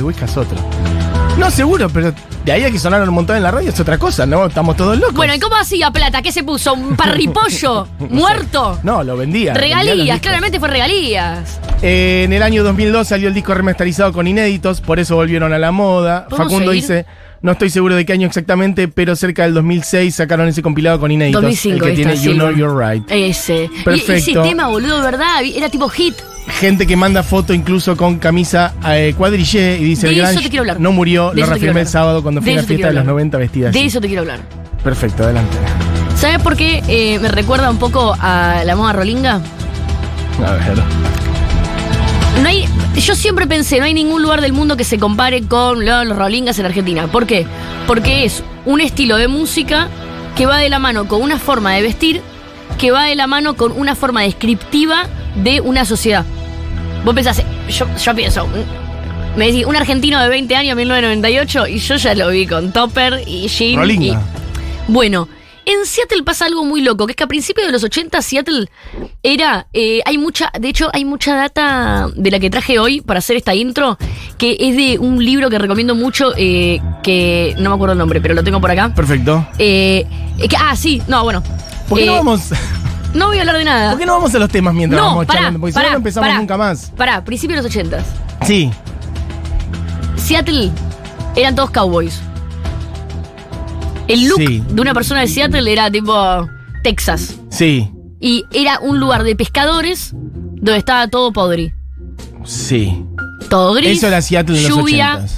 No, 1.39 1.49
seguro, 1.49 1.89
pero 1.89 2.13
de 2.43 2.51
ahí 2.51 2.65
a 2.65 2.71
que 2.71 2.77
sonaron 2.77 3.07
un 3.07 3.15
montón 3.15 3.37
en 3.37 3.43
la 3.43 3.49
radio 3.49 3.69
es 3.69 3.79
otra 3.79 3.97
cosa, 3.97 4.25
¿no? 4.25 4.47
Estamos 4.47 4.75
todos 4.75 4.97
locos. 4.97 5.15
Bueno, 5.15 5.33
¿y 5.33 5.39
cómo 5.39 5.55
hacía 5.55 5.89
plata? 5.89 6.21
¿Qué 6.21 6.33
se 6.33 6.43
puso? 6.43 6.73
¿Un 6.73 6.97
parripollo? 6.97 7.87
¿Muerto? 8.09 8.77
No, 8.83 9.03
lo 9.05 9.15
vendía. 9.15 9.53
Regalías, 9.53 10.19
claramente 10.19 10.59
fue 10.59 10.67
regalías. 10.67 11.61
Eh, 11.81 12.23
en 12.25 12.33
el 12.33 12.43
año 12.43 12.61
2002 12.65 13.07
salió 13.07 13.29
el 13.29 13.33
disco 13.33 13.53
remasterizado 13.53 14.11
con 14.11 14.27
inéditos, 14.27 14.81
por 14.81 14.99
eso 14.99 15.15
volvieron 15.15 15.53
a 15.53 15.59
la 15.59 15.71
moda. 15.71 16.25
¿Podemos 16.27 16.51
Facundo 16.51 16.71
seguir? 16.71 16.81
dice, 16.83 17.05
no 17.41 17.53
estoy 17.53 17.69
seguro 17.69 17.95
de 17.95 18.05
qué 18.05 18.11
año 18.11 18.27
exactamente, 18.27 18.89
pero 18.89 19.15
cerca 19.15 19.43
del 19.43 19.53
2006 19.53 20.13
sacaron 20.13 20.49
ese 20.49 20.61
compilado 20.61 20.99
con 20.99 21.09
inéditos. 21.09 21.41
2005, 21.41 21.85
el 21.85 21.91
que 21.91 21.95
tiene 21.95 22.17
You 22.17 22.33
Know. 22.33 22.51
You're 22.51 22.93
Right. 22.93 23.09
Ese. 23.09 23.69
Y 23.73 23.83
Perfecto. 23.83 24.13
ese 24.13 24.33
tema, 24.33 24.67
boludo, 24.67 25.01
¿verdad? 25.01 25.41
Era 25.43 25.69
tipo 25.69 25.87
hit. 25.87 26.15
Gente 26.49 26.85
que 26.87 26.95
manda 26.97 27.23
foto 27.23 27.53
incluso 27.53 27.95
con 27.95 28.17
camisa 28.19 28.73
eh, 28.87 29.13
cuadrillé 29.17 29.77
y 29.79 29.83
dice 29.83 30.07
De 30.07 30.13
el 30.19 30.25
eso 30.25 30.41
te 30.41 30.49
quiero 30.49 30.63
hablar. 30.63 30.79
no 30.79 30.91
murió, 30.91 31.31
De 31.31 31.41
lo 31.41 31.47
reafirmé 31.47 31.81
el 31.81 31.87
sábado 31.87 32.21
cuando 32.21 32.41
fui 32.41 32.51
a 32.53 32.55
la 32.57 32.63
fiesta 32.63 32.87
de 32.87 32.93
los 32.93 32.99
hablar. 33.01 33.13
90 33.13 33.37
vestida 33.37 33.69
De 33.71 33.79
así. 33.79 33.87
eso 33.87 34.01
te 34.01 34.07
quiero 34.07 34.21
hablar. 34.23 34.39
Perfecto, 34.83 35.23
adelante. 35.23 35.55
¿Sabes 36.15 36.39
por 36.41 36.57
qué 36.57 36.83
eh, 36.87 37.17
me 37.19 37.29
recuerda 37.29 37.69
un 37.69 37.77
poco 37.77 38.15
a 38.19 38.63
la 38.65 38.75
moda 38.75 38.93
rolinga? 38.93 39.35
A 40.45 40.51
ver. 40.53 40.77
No 42.41 42.47
hay, 42.49 42.65
yo 42.95 43.15
siempre 43.15 43.47
pensé, 43.47 43.79
no 43.79 43.85
hay 43.85 43.93
ningún 43.93 44.21
lugar 44.21 44.41
del 44.41 44.53
mundo 44.53 44.75
que 44.77 44.83
se 44.83 44.97
compare 44.97 45.43
con 45.43 45.85
lo- 45.85 46.03
los 46.05 46.17
rolingas 46.17 46.57
en 46.59 46.65
Argentina. 46.65 47.07
¿Por 47.07 47.25
qué? 47.25 47.45
Porque 47.87 48.25
es 48.25 48.43
un 48.65 48.81
estilo 48.81 49.17
de 49.17 49.27
música 49.27 49.87
que 50.35 50.45
va 50.45 50.57
de 50.57 50.69
la 50.69 50.79
mano 50.79 51.07
con 51.07 51.21
una 51.21 51.37
forma 51.37 51.73
de 51.73 51.81
vestir, 51.81 52.21
que 52.77 52.91
va 52.91 53.03
de 53.05 53.15
la 53.15 53.27
mano 53.27 53.55
con 53.55 53.71
una 53.73 53.95
forma 53.95 54.21
descriptiva 54.23 55.03
de 55.35 55.59
una 55.61 55.83
sociedad. 55.85 56.25
Vos 57.05 57.15
pensás, 57.15 57.41
yo, 57.69 57.85
yo 57.97 58.15
pienso, 58.15 58.45
un- 58.45 58.65
me 59.37 59.47
decís, 59.47 59.65
un 59.65 59.75
argentino 59.75 60.19
de 60.21 60.27
20 60.29 60.55
años, 60.55 60.75
1998, 60.75 61.67
y 61.67 61.79
yo 61.79 61.95
ya 61.95 62.13
lo 62.15 62.29
vi 62.29 62.45
con 62.45 62.71
Topper 62.71 63.23
y. 63.27 63.47
Rolinga. 63.75 64.05
y- 64.05 64.91
bueno, 64.91 65.29
en 65.65 65.85
Seattle 65.85 66.23
pasa 66.23 66.45
algo 66.45 66.65
muy 66.65 66.81
loco, 66.81 67.05
que 67.05 67.11
es 67.11 67.15
que 67.15 67.23
a 67.23 67.27
principios 67.27 67.67
de 67.67 67.71
los 67.71 67.83
80 67.83 68.21
Seattle 68.23 68.67
era, 69.21 69.67
eh, 69.71 70.01
hay 70.03 70.17
mucha, 70.17 70.51
de 70.59 70.67
hecho 70.67 70.89
hay 70.93 71.05
mucha 71.05 71.35
data 71.35 72.07
de 72.15 72.31
la 72.31 72.39
que 72.39 72.49
traje 72.49 72.79
hoy 72.79 73.01
para 73.01 73.19
hacer 73.19 73.37
esta 73.37 73.53
intro, 73.53 73.97
que 74.37 74.57
es 74.59 74.75
de 74.75 74.97
un 74.97 75.23
libro 75.23 75.49
que 75.49 75.59
recomiendo 75.59 75.93
mucho, 75.95 76.33
eh, 76.37 76.81
que 77.03 77.55
no 77.59 77.69
me 77.69 77.75
acuerdo 77.75 77.93
el 77.93 77.99
nombre, 77.99 78.19
pero 78.19 78.33
lo 78.33 78.43
tengo 78.43 78.59
por 78.59 78.71
acá. 78.71 78.93
Perfecto. 78.95 79.47
Eh, 79.59 80.05
eh, 80.39 80.47
que- 80.47 80.57
ah, 80.57 80.75
sí, 80.75 81.01
no, 81.07 81.23
bueno. 81.23 81.43
¿Por 81.87 81.99
qué 81.99 82.03
Eh, 82.03 82.07
no 82.07 82.13
vamos? 82.15 82.41
No 83.13 83.27
voy 83.27 83.37
a 83.37 83.41
hablar 83.41 83.57
de 83.57 83.65
nada. 83.65 83.89
¿Por 83.91 83.99
qué 83.99 84.05
no 84.05 84.13
vamos 84.13 84.33
a 84.35 84.39
los 84.39 84.49
temas 84.49 84.73
mientras 84.73 85.01
no, 85.01 85.07
vamos 85.09 85.25
pará, 85.25 85.37
charlando? 85.39 85.59
Porque 85.59 85.73
si 85.73 85.79
no, 85.79 85.89
no 85.89 85.95
empezamos 85.97 86.27
pará. 86.27 86.39
nunca 86.39 86.57
más. 86.57 86.91
Pará, 86.95 87.23
principios 87.23 87.57
de 87.57 87.63
los 87.63 87.71
80 87.71 88.03
Sí. 88.45 88.71
Seattle 90.15 90.71
eran 91.35 91.55
todos 91.55 91.71
cowboys. 91.71 92.21
El 94.07 94.27
look 94.27 94.37
Sí. 94.39 94.63
de 94.69 94.81
una 94.81 94.93
persona 94.93 95.21
de 95.21 95.27
Seattle 95.27 95.71
era 95.71 95.89
tipo 95.91 96.47
Texas. 96.83 97.35
Sí. 97.49 97.91
Y 98.19 98.45
era 98.51 98.79
un 98.79 98.99
lugar 98.99 99.23
de 99.23 99.35
pescadores 99.35 100.11
donde 100.13 100.77
estaba 100.77 101.07
todo 101.07 101.31
podri. 101.31 101.73
Sí. 102.43 103.03
Todo 103.49 103.73
gris. 103.73 103.97
Eso 103.97 104.07
era 104.07 104.21
Seattle 104.21 104.57
en 104.57 104.69
los 104.69 104.77
lluvia. 104.77 105.15
80 105.15 105.33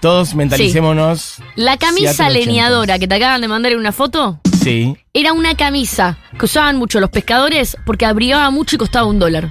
Todos 0.00 0.34
mentalicémonos. 0.34 1.36
La 1.56 1.76
camisa 1.78 2.12
Seattle 2.12 2.40
80s. 2.42 2.46
leñadora 2.46 2.98
que 2.98 3.08
te 3.08 3.14
acaban 3.14 3.40
de 3.40 3.48
mandar 3.48 3.72
en 3.72 3.78
una 3.78 3.92
foto 3.92 4.40
Sí. 4.70 4.96
era 5.14 5.32
una 5.32 5.54
camisa 5.56 6.18
que 6.38 6.44
usaban 6.44 6.76
mucho 6.76 7.00
los 7.00 7.10
pescadores 7.10 7.76
porque 7.86 8.04
abrigaba 8.06 8.50
mucho 8.50 8.76
y 8.76 8.78
costaba 8.78 9.06
un 9.06 9.18
dólar. 9.18 9.50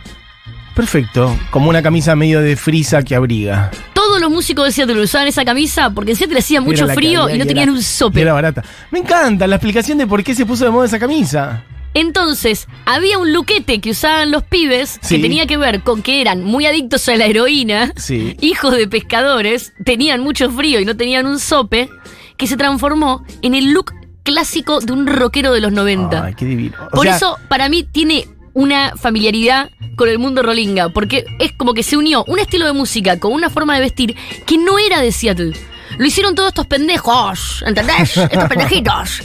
Perfecto. 0.75 1.33
Como 1.51 1.69
una 1.69 1.81
camisa 1.81 2.15
medio 2.15 2.41
de 2.41 2.57
frisa 2.57 3.01
que 3.01 3.15
abriga. 3.15 3.71
Todos 3.93 4.19
los 4.19 4.29
músicos 4.29 4.65
de 4.65 4.71
Seattle 4.73 5.01
usaban 5.01 5.27
esa 5.27 5.45
camisa 5.45 5.89
porque 5.89 6.11
en 6.11 6.17
Seattle 6.17 6.39
hacía 6.39 6.59
mucho 6.59 6.87
frío 6.89 7.29
y 7.29 7.37
no 7.37 7.45
tenían 7.45 7.69
era- 7.69 7.71
un 7.71 7.81
sope. 7.81 8.21
Era 8.21 8.33
barata. 8.33 8.63
Me 8.91 8.99
encanta 8.99 9.47
la 9.47 9.55
explicación 9.55 9.97
de 9.97 10.05
por 10.05 10.21
qué 10.23 10.35
se 10.35 10.45
puso 10.45 10.65
de 10.65 10.71
moda 10.71 10.85
esa 10.85 10.99
camisa. 10.99 11.63
Entonces, 11.93 12.67
había 12.85 13.17
un 13.17 13.31
luquete 13.31 13.79
que 13.79 13.91
usaban 13.91 14.29
los 14.31 14.43
pibes 14.43 14.99
Sí. 15.01 15.15
que 15.15 15.21
tenía 15.21 15.47
que 15.47 15.55
ver 15.55 15.79
con 15.81 16.01
que 16.01 16.19
eran 16.19 16.43
muy 16.43 16.65
adictos 16.65 17.07
a 17.07 17.15
la 17.15 17.25
heroína, 17.25 17.93
Sí. 17.95 18.35
hijos 18.41 18.75
de 18.75 18.85
pescadores, 18.89 19.71
tenían 19.85 20.19
mucho 20.19 20.51
frío 20.51 20.81
y 20.81 20.85
no 20.85 20.97
tenían 20.97 21.25
un 21.25 21.39
sope, 21.39 21.89
que 22.35 22.47
se 22.47 22.57
transformó 22.57 23.23
en 23.41 23.55
el 23.55 23.71
look 23.71 23.93
clásico 24.25 24.81
de 24.81 24.91
un 24.91 25.07
rockero 25.07 25.53
de 25.53 25.61
los 25.61 25.71
90. 25.71 26.25
Ay, 26.25 26.33
qué 26.33 26.43
divino. 26.43 26.75
O 26.87 26.89
Por 26.89 27.05
sea, 27.05 27.15
eso, 27.15 27.37
para 27.47 27.69
mí, 27.69 27.83
tiene 27.83 28.27
una 28.53 28.93
familiaridad 28.97 29.69
con 29.95 30.09
el 30.09 30.17
mundo 30.17 30.41
rolinga, 30.41 30.89
porque 30.89 31.25
es 31.39 31.53
como 31.53 31.73
que 31.73 31.83
se 31.83 31.95
unió 31.95 32.25
un 32.25 32.39
estilo 32.39 32.65
de 32.65 32.73
música 32.73 33.19
con 33.19 33.31
una 33.31 33.49
forma 33.49 33.75
de 33.75 33.81
vestir 33.81 34.15
que 34.45 34.57
no 34.57 34.79
era 34.79 34.99
de 34.99 35.11
Seattle. 35.11 35.53
Lo 35.97 36.05
hicieron 36.05 36.35
todos 36.35 36.49
estos 36.49 36.65
pendejos, 36.67 37.63
¿entendés? 37.65 38.17
Estos 38.17 38.49
pendejitos. 38.49 39.21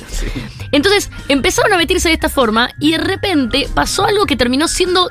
Entonces 0.70 1.10
empezaron 1.28 1.72
a 1.72 1.76
vestirse 1.76 2.08
de 2.08 2.14
esta 2.14 2.28
forma 2.28 2.70
y 2.78 2.92
de 2.92 2.98
repente 2.98 3.68
pasó 3.74 4.04
algo 4.04 4.26
que 4.26 4.36
terminó 4.36 4.68
siendo 4.68 5.10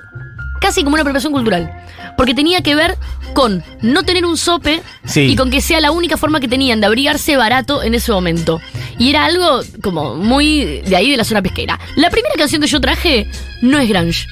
casi 0.62 0.84
como 0.84 0.94
una 0.94 1.02
apropiación 1.02 1.34
cultural. 1.34 1.79
Porque 2.20 2.34
tenía 2.34 2.60
que 2.60 2.76
ver 2.76 2.98
con 3.34 3.64
no 3.82 4.04
tener 4.04 4.26
un 4.26 4.36
sope 4.36 4.82
Sí. 5.06 5.22
y 5.22 5.38
con 5.38 5.50
que 5.50 5.62
sea 5.62 5.80
la 5.80 5.92
única 5.92 6.18
forma 6.18 6.42
que 6.42 6.50
tenían 6.50 6.82
de 6.82 6.88
abrigarse 6.88 7.38
barato 7.38 7.82
en 7.82 7.96
ese 7.96 8.12
momento. 8.12 8.60
Y 8.98 9.10
era 9.10 9.24
algo 9.24 9.62
como 9.82 10.16
muy 10.16 10.82
de 10.86 10.98
ahí 10.98 11.10
de 11.12 11.16
la 11.16 11.24
zona 11.24 11.42
pesquera. 11.42 11.80
La 11.96 12.10
primera 12.10 12.36
canción 12.36 12.62
que 12.62 12.68
yo 12.68 12.82
traje 12.82 13.26
no 13.62 13.80
es 13.80 13.88
grunge. 13.88 14.28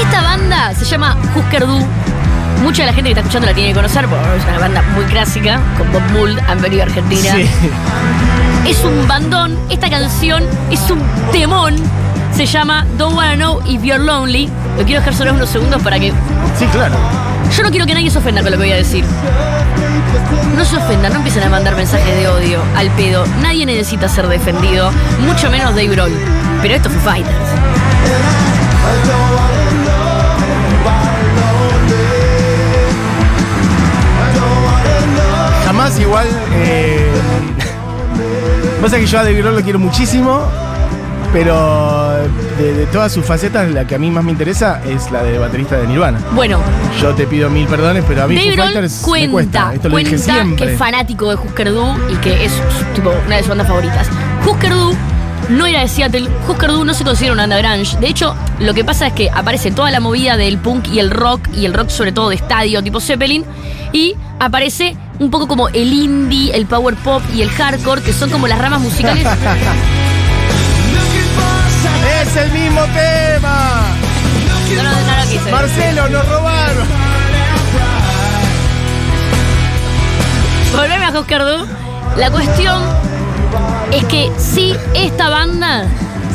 Esta 0.00 0.20
banda 0.20 0.74
se 0.74 0.84
llama 0.84 1.16
Husker 1.36 1.64
Du. 1.64 1.78
Mucha 2.64 2.82
de 2.82 2.86
la 2.86 2.92
gente 2.92 3.10
que 3.10 3.10
está 3.12 3.20
escuchando 3.20 3.46
la 3.46 3.54
tiene 3.54 3.68
que 3.68 3.74
conocer 3.76 4.08
porque 4.08 4.24
es 4.38 4.44
una 4.48 4.58
banda 4.58 4.82
muy 4.96 5.04
clásica, 5.04 5.60
con 5.78 5.92
Bob 5.92 6.02
Mould, 6.12 6.40
han 6.48 6.60
venido 6.60 6.82
a 6.82 6.86
Argentina. 6.86 7.36
Sí. 7.36 7.48
Es 8.68 8.82
un 8.82 9.06
bandón, 9.06 9.56
esta 9.70 9.88
canción 9.88 10.42
es 10.72 10.90
un 10.90 11.00
temón. 11.30 11.76
Se 12.36 12.44
llama 12.44 12.86
Don't 12.98 13.16
Wanna 13.16 13.34
Know 13.34 13.62
If 13.64 13.82
You're 13.82 13.98
Lonely. 13.98 14.50
Lo 14.76 14.84
quiero 14.84 15.00
dejar 15.00 15.14
solo 15.14 15.32
unos 15.32 15.48
segundos 15.48 15.82
para 15.82 15.98
que. 15.98 16.12
Sí, 16.58 16.66
claro. 16.66 16.94
Yo 17.56 17.62
no 17.62 17.70
quiero 17.70 17.86
que 17.86 17.94
nadie 17.94 18.10
se 18.10 18.18
ofenda 18.18 18.42
con 18.42 18.50
lo 18.50 18.58
que 18.58 18.64
voy 18.64 18.72
a 18.72 18.76
decir. 18.76 19.06
No 20.54 20.62
se 20.66 20.76
ofendan, 20.76 21.14
no 21.14 21.18
empiecen 21.20 21.44
a 21.44 21.48
mandar 21.48 21.74
mensajes 21.76 22.14
de 22.14 22.28
odio 22.28 22.60
al 22.76 22.90
pedo. 22.90 23.24
Nadie 23.40 23.64
necesita 23.64 24.06
ser 24.10 24.28
defendido, 24.28 24.90
mucho 25.20 25.50
menos 25.50 25.70
Dave 25.70 25.88
Grohl. 25.88 26.12
Pero 26.60 26.74
esto 26.74 26.90
fue 26.90 27.00
Fighters. 27.00 27.34
Jamás 35.64 35.98
igual. 35.98 36.26
Eh, 36.52 37.10
pasa 38.82 38.98
que 38.98 39.06
yo 39.06 39.20
a 39.20 39.24
David 39.24 39.38
Grohl 39.38 39.56
lo 39.56 39.62
quiero 39.62 39.78
muchísimo. 39.78 40.42
Pero 41.32 42.05
de, 42.58 42.72
de 42.74 42.86
todas 42.86 43.12
sus 43.12 43.24
facetas, 43.24 43.70
la 43.70 43.86
que 43.86 43.94
a 43.94 43.98
mí 43.98 44.10
más 44.10 44.24
me 44.24 44.32
interesa 44.32 44.80
es 44.86 45.10
la 45.10 45.22
de 45.22 45.38
baterista 45.38 45.76
de 45.76 45.86
Nirvana. 45.86 46.20
Bueno, 46.32 46.60
Yo 47.00 47.14
te 47.14 47.26
pido 47.26 47.50
mil 47.50 47.66
perdones, 47.66 48.04
pero 48.06 48.24
a 48.24 48.26
mí 48.26 48.34
Dave 48.36 48.56
Foo 48.56 48.64
Fighters 48.64 48.92
me 48.96 49.02
cuenta, 49.02 49.30
cuesta. 49.30 49.74
Esto 49.74 49.88
lo 49.88 49.96
dije 49.96 50.10
cuenta 50.10 50.32
siempre. 50.34 50.66
que 50.66 50.72
es 50.72 50.78
fanático 50.78 51.28
de 51.30 51.34
Husker 51.36 51.72
Du 51.72 51.86
y 52.10 52.16
que 52.16 52.44
es 52.44 52.52
tipo 52.94 53.12
una 53.26 53.36
de 53.36 53.42
sus 53.42 53.48
bandas 53.48 53.66
favoritas. 53.68 54.06
Husker 54.46 54.72
Du 54.74 54.94
no 55.48 55.64
era 55.66 55.80
de 55.80 55.88
Seattle, 55.88 56.28
Husker 56.48 56.70
Du 56.70 56.84
no 56.84 56.92
se 56.94 57.04
considera 57.04 57.32
una 57.32 57.42
banda 57.46 57.58
grunge. 57.58 57.96
De 57.98 58.08
hecho, 58.08 58.34
lo 58.58 58.74
que 58.74 58.84
pasa 58.84 59.06
es 59.06 59.12
que 59.12 59.30
aparece 59.30 59.70
toda 59.70 59.90
la 59.90 60.00
movida 60.00 60.36
del 60.36 60.58
punk 60.58 60.88
y 60.88 60.98
el 60.98 61.10
rock, 61.10 61.48
y 61.54 61.66
el 61.66 61.74
rock 61.74 61.88
sobre 61.90 62.12
todo 62.12 62.30
de 62.30 62.34
estadio 62.36 62.82
tipo 62.82 63.00
Zeppelin, 63.00 63.44
y 63.92 64.16
aparece 64.40 64.96
un 65.18 65.30
poco 65.30 65.46
como 65.46 65.68
el 65.68 65.92
indie, 65.92 66.54
el 66.54 66.66
power 66.66 66.94
pop 66.96 67.22
y 67.34 67.42
el 67.42 67.50
hardcore, 67.50 68.02
que 68.02 68.12
son 68.12 68.28
como 68.30 68.48
las 68.48 68.58
ramas 68.58 68.80
musicales. 68.80 69.24
¡Es 72.26 72.36
el 72.36 72.50
mismo 72.52 72.80
tema! 72.82 73.82
No, 74.74 74.82
no, 74.82 74.90
no, 74.90 75.16
no 75.24 75.30
quise. 75.30 75.50
Marcelo, 75.50 76.08
nos 76.08 76.28
robaron. 76.28 76.86
Volveme 80.74 81.04
a 81.04 81.10
Husker 81.18 81.42
Du. 81.44 81.66
La 82.18 82.30
cuestión 82.30 82.82
es 83.92 84.04
que 84.06 84.30
sí, 84.38 84.74
esta 84.94 85.28
banda 85.28 85.86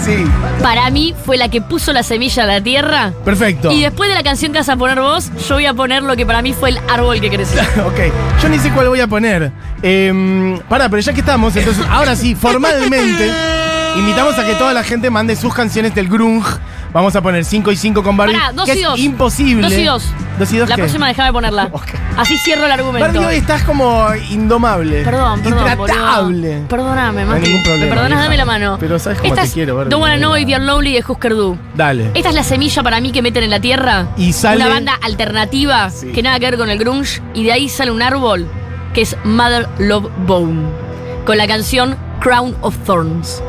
Sí, 0.03 0.25
para 0.63 0.89
mí 0.89 1.13
fue 1.25 1.37
la 1.37 1.49
que 1.49 1.61
puso 1.61 1.93
la 1.93 2.01
semilla 2.01 2.43
a 2.43 2.47
la 2.47 2.61
tierra. 2.61 3.13
perfecto. 3.23 3.71
Y 3.71 3.81
después 3.81 4.09
de 4.09 4.15
la 4.15 4.23
canción 4.23 4.51
que 4.51 4.57
vas 4.57 4.69
a 4.69 4.75
poner 4.75 4.99
vos, 4.99 5.29
yo 5.47 5.55
voy 5.55 5.67
a 5.67 5.75
poner 5.75 6.01
lo 6.01 6.15
que 6.15 6.25
para 6.25 6.41
mí 6.41 6.53
fue 6.53 6.69
el 6.69 6.79
árbol 6.89 7.21
que 7.21 7.29
creció. 7.29 7.61
Ok, 7.85 7.99
yo 8.41 8.49
ni 8.49 8.57
sé 8.57 8.71
cuál 8.71 8.87
voy 8.87 8.99
a 8.99 9.07
poner. 9.07 9.51
Eh, 9.83 10.59
pará, 10.67 10.89
pero 10.89 11.01
ya 11.01 11.13
que 11.13 11.19
estamos, 11.19 11.55
entonces, 11.55 11.85
ahora 11.89 12.15
sí, 12.15 12.33
formalmente, 12.33 13.31
invitamos 13.97 14.37
a 14.37 14.45
que 14.45 14.53
toda 14.55 14.73
la 14.73 14.83
gente 14.83 15.09
mande 15.09 15.35
sus 15.35 15.53
canciones 15.53 15.93
del 15.95 16.07
grunge. 16.07 16.49
Vamos 16.93 17.15
a 17.15 17.21
poner 17.21 17.45
5 17.45 17.71
y 17.71 17.77
5 17.77 18.03
con 18.03 18.17
Barbie. 18.17 18.33
Pará, 18.35 18.51
dos 18.51 18.65
que 18.65 18.75
y 18.75 18.79
es 18.81 18.85
dos. 18.85 18.99
imposible. 18.99 19.61
Dos 19.61 19.71
y 19.73 19.83
dos. 19.85 20.03
Dos 20.37 20.51
y 20.51 20.57
dos 20.57 20.67
La 20.67 20.75
qué? 20.75 20.81
próxima 20.81 21.07
déjame 21.07 21.31
ponerla. 21.31 21.69
Ok. 21.71 21.85
Así 22.17 22.37
cierro 22.37 22.65
el 22.65 22.71
argumento. 22.73 23.07
Barbie, 23.07 23.25
hoy 23.25 23.35
estás 23.37 23.63
como 23.63 24.07
indomable. 24.29 25.01
Perdón, 25.03 25.39
perdón. 25.41 25.59
Intratable. 25.69 26.49
boludo. 26.55 26.67
Perdóname, 26.67 27.23
No 27.25 27.31
hay 27.31 27.39
Mati. 27.39 27.49
ningún 27.49 27.63
problema, 27.63 27.85
¿Me 27.85 27.95
perdonas? 27.95 28.23
Dame 28.23 28.37
la 28.37 28.45
mano. 28.45 28.77
Pero 28.77 28.99
sabes 28.99 29.19
cómo 29.19 29.29
Esta 29.33 29.43
te 29.43 29.47
es 29.47 29.53
quiero, 29.53 29.75
Barbie. 29.77 29.89
Don't 29.89 30.01
Wanna 30.03 30.17
Know 30.17 30.35
If 30.35 30.47
You're 30.49 30.65
Lonely 30.65 30.93
de 30.93 31.03
Husker 31.07 31.33
Du. 31.33 31.57
Dale. 31.75 32.11
Esta 32.13 32.27
es 32.29 32.35
la 32.35 32.43
semilla 32.43 32.83
para 32.83 32.99
mí 32.99 33.13
que 33.13 33.21
meten 33.21 33.43
en 33.45 33.51
la 33.51 33.61
tierra. 33.61 34.07
Y 34.17 34.33
sale- 34.33 34.57
Una 34.65 34.67
banda 34.73 34.99
alternativa 35.01 35.89
Sí. 35.89 36.07
que 36.11 36.21
nada 36.21 36.39
que 36.39 36.47
ver 36.47 36.57
con 36.57 36.69
el 36.69 36.77
grunge. 36.77 37.21
Y 37.33 37.45
de 37.45 37.53
ahí 37.53 37.69
sale 37.69 37.89
un 37.91 38.01
árbol 38.01 38.49
que 38.93 39.01
es 39.03 39.15
Mother 39.23 39.69
Love 39.79 40.09
Bone. 40.27 40.63
Con 41.25 41.37
la 41.37 41.47
canción 41.47 41.95
Crown 42.19 42.53
of 42.61 42.75
Thorns. 42.85 43.41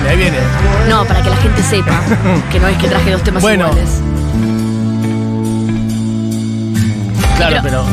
Viene, 0.00 0.08
ahí 0.08 0.16
viene. 0.16 0.38
No, 0.88 1.04
para 1.04 1.22
que 1.22 1.30
la 1.30 1.36
gente 1.36 1.62
sepa 1.62 2.00
que 2.50 2.60
no 2.60 2.68
es 2.68 2.76
que 2.78 2.88
traje 2.88 3.10
dos 3.12 3.22
temas 3.22 3.42
Bueno. 3.42 3.66
iguales. 3.66 3.90
Claro, 7.36 7.56
Pero- 7.62 7.62
pero. 7.62 7.84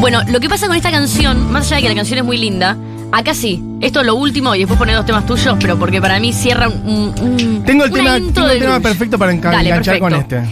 Bueno, 0.00 0.22
lo 0.28 0.40
que 0.40 0.48
pasa 0.48 0.66
con 0.66 0.76
esta 0.76 0.90
canción, 0.90 1.50
más 1.50 1.66
allá 1.66 1.76
de 1.76 1.82
que 1.82 1.88
la 1.88 1.94
canción 1.94 2.18
es 2.18 2.24
muy 2.24 2.36
linda, 2.36 2.76
acá 3.12 3.34
sí, 3.34 3.62
esto 3.80 4.00
es 4.00 4.06
lo 4.06 4.14
último 4.14 4.54
y 4.54 4.58
después 4.60 4.78
poner 4.78 4.94
dos 4.94 5.06
temas 5.06 5.24
tuyos, 5.26 5.56
pero 5.60 5.78
porque 5.78 6.00
para 6.00 6.20
mí 6.20 6.32
cierra 6.32 6.68
un. 6.68 7.14
un- 7.20 7.62
Tengo 7.64 7.84
el 7.84 7.90
tema, 7.92 8.14
tengo 8.32 8.48
el 8.48 8.58
tema 8.60 8.80
perfecto 8.80 9.18
para 9.18 9.32
Dale, 9.34 9.68
enganchar 9.70 9.98
con 9.98 10.14
este. 10.14 10.42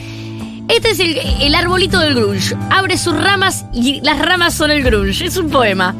Este 0.66 0.90
es 0.92 0.98
el, 0.98 1.18
el 1.42 1.54
arbolito 1.54 1.98
del 2.00 2.14
grunge. 2.14 2.56
Abre 2.70 2.96
sus 2.96 3.14
ramas 3.22 3.66
y 3.72 4.00
las 4.00 4.18
ramas 4.18 4.54
son 4.54 4.70
el 4.70 4.82
grunge. 4.82 5.26
Es 5.26 5.36
un 5.36 5.50
poema. 5.50 5.94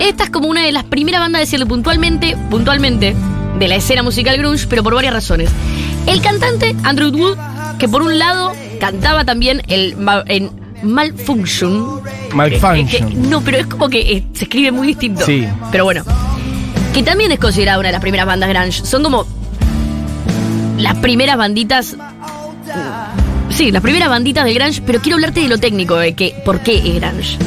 Esta 0.00 0.24
es 0.24 0.30
como 0.30 0.48
una 0.48 0.62
de 0.62 0.72
las 0.72 0.84
primeras 0.84 1.20
bandas 1.20 1.40
de 1.40 1.44
decirle 1.46 1.66
puntualmente, 1.66 2.36
puntualmente, 2.50 3.14
de 3.58 3.68
la 3.68 3.76
escena 3.76 4.02
musical 4.02 4.36
grunge, 4.38 4.66
pero 4.68 4.82
por 4.82 4.94
varias 4.94 5.12
razones. 5.14 5.50
El 6.06 6.20
cantante 6.20 6.74
Andrew 6.84 7.10
Wood, 7.10 7.36
que 7.78 7.88
por 7.88 8.02
un 8.02 8.18
lado 8.18 8.52
cantaba 8.80 9.24
también 9.24 9.62
el 9.68 9.96
en 10.26 10.50
Malfunction. 10.82 12.00
Malfunction. 12.34 12.86
que- 12.88 12.98
que- 12.98 13.14
no, 13.28 13.40
pero 13.40 13.56
es 13.58 13.66
como 13.66 13.88
que 13.88 14.00
eh, 14.12 14.24
se 14.34 14.44
escribe 14.44 14.70
muy 14.72 14.88
distinto. 14.88 15.24
Sí. 15.24 15.46
Pero 15.72 15.84
bueno. 15.84 16.04
Que 16.92 17.02
también 17.02 17.30
es 17.32 17.38
considerada 17.38 17.78
una 17.78 17.88
de 17.88 17.92
las 17.92 18.00
primeras 18.02 18.26
bandas 18.26 18.48
grunge. 18.50 18.84
Son 18.84 19.02
como 19.02 19.26
las 20.78 20.94
primeras 20.96 21.36
banditas 21.36 21.96
Sí, 23.50 23.70
las 23.70 23.80
primeras 23.80 24.08
banditas 24.08 24.44
del 24.44 24.54
grunge, 24.54 24.82
pero 24.84 25.00
quiero 25.00 25.16
hablarte 25.16 25.40
de 25.40 25.48
lo 25.48 25.58
técnico, 25.58 25.96
de 25.96 26.14
que 26.14 26.34
por 26.44 26.60
qué 26.60 26.76
es 26.78 26.94
grunge. 27.00 27.38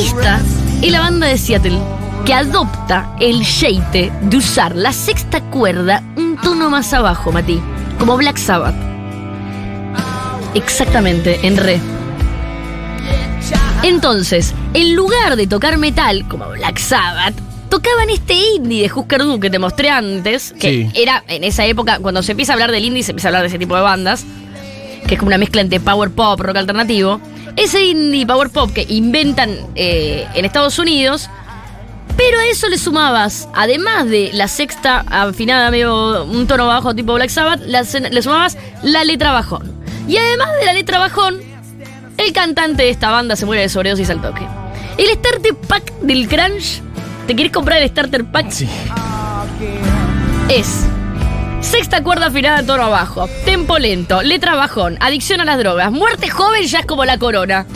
Esta 0.00 0.40
es 0.82 0.90
la 0.92 1.00
banda 1.00 1.26
de 1.26 1.38
Seattle 1.38 1.78
que 2.24 2.34
adopta 2.34 3.14
el 3.20 3.40
sheite 3.40 4.12
de 4.22 4.36
usar 4.36 4.76
la 4.76 4.92
sexta 4.92 5.40
cuerda 5.40 6.02
un 6.16 6.36
tono 6.36 6.70
más 6.70 6.92
abajo, 6.92 7.32
Mati, 7.32 7.60
como 7.98 8.16
Black 8.16 8.36
Sabbath. 8.36 8.74
Exactamente, 10.54 11.40
en 11.46 11.56
re. 11.56 11.80
Entonces, 13.82 14.54
en 14.74 14.94
lugar 14.94 15.34
de 15.36 15.46
tocar 15.48 15.78
metal 15.78 16.24
como 16.28 16.48
Black 16.50 16.78
Sabbath, 16.78 17.34
tocaban 17.68 18.08
este 18.10 18.34
indie 18.34 18.82
de 18.86 18.92
Husker 18.94 19.22
Du 19.24 19.40
que 19.40 19.50
te 19.50 19.58
mostré 19.58 19.90
antes, 19.90 20.54
que 20.60 20.88
Sí. 20.92 21.00
era 21.00 21.24
en 21.26 21.42
esa 21.42 21.64
época, 21.66 21.98
cuando 21.98 22.22
se 22.22 22.32
empieza 22.32 22.52
a 22.52 22.54
hablar 22.54 22.70
del 22.70 22.84
indie, 22.84 23.02
se 23.02 23.10
empieza 23.10 23.28
a 23.28 23.30
hablar 23.30 23.42
de 23.42 23.48
ese 23.48 23.58
tipo 23.58 23.74
de 23.74 23.82
bandas, 23.82 24.24
que 25.08 25.14
es 25.14 25.18
como 25.18 25.28
una 25.28 25.38
mezcla 25.38 25.60
entre 25.62 25.80
power 25.80 26.10
pop, 26.10 26.38
rock 26.40 26.56
alternativo, 26.56 27.20
ese 27.56 27.82
indie 27.84 28.26
power 28.26 28.48
pop 28.50 28.70
que 28.72 28.86
inventan 28.88 29.50
eh, 29.74 30.26
en 30.34 30.44
Estados 30.44 30.78
Unidos, 30.78 31.28
pero 32.16 32.38
a 32.38 32.46
eso 32.46 32.68
le 32.68 32.78
sumabas, 32.78 33.48
además 33.54 34.06
de 34.08 34.30
la 34.32 34.48
sexta 34.48 35.04
afinada, 35.08 35.70
medio 35.70 36.24
un 36.24 36.46
tono 36.46 36.66
bajo 36.66 36.94
tipo 36.94 37.14
Black 37.14 37.30
Sabbath, 37.30 37.60
la- 37.66 37.82
le 37.82 38.22
sumabas 38.22 38.56
la 38.82 39.04
letra 39.04 39.32
bajón. 39.32 39.72
Y 40.08 40.16
además 40.16 40.48
de 40.60 40.66
la 40.66 40.72
letra 40.72 40.98
bajón, 40.98 41.36
el 42.18 42.32
cantante 42.32 42.82
de 42.82 42.90
esta 42.90 43.10
banda 43.10 43.36
se 43.36 43.46
muere 43.46 43.62
de 43.62 43.68
sobredosis 43.68 44.10
al 44.10 44.20
toque. 44.20 44.46
El 44.98 45.06
starter 45.08 45.54
pack 45.56 45.92
del 46.00 46.28
Crunch, 46.28 46.82
¿te 47.26 47.34
querés 47.34 47.50
comprar 47.52 47.80
el 47.80 47.88
starter 47.88 48.24
pack? 48.24 48.50
Sí. 48.50 48.68
Es 50.48 50.84
sexta 51.62 52.02
cuerda 52.02 52.26
afinada 52.26 52.62
tono 52.62 52.84
abajo, 52.84 53.28
tempo 53.44 53.78
lento, 53.78 54.22
letra 54.22 54.54
bajón, 54.54 54.98
adicción 55.00 55.40
a 55.40 55.44
las 55.44 55.58
drogas, 55.58 55.90
muerte 55.90 56.28
joven 56.28 56.66
ya 56.66 56.80
es 56.80 56.86
como 56.86 57.04
la 57.04 57.18
corona. 57.18 57.66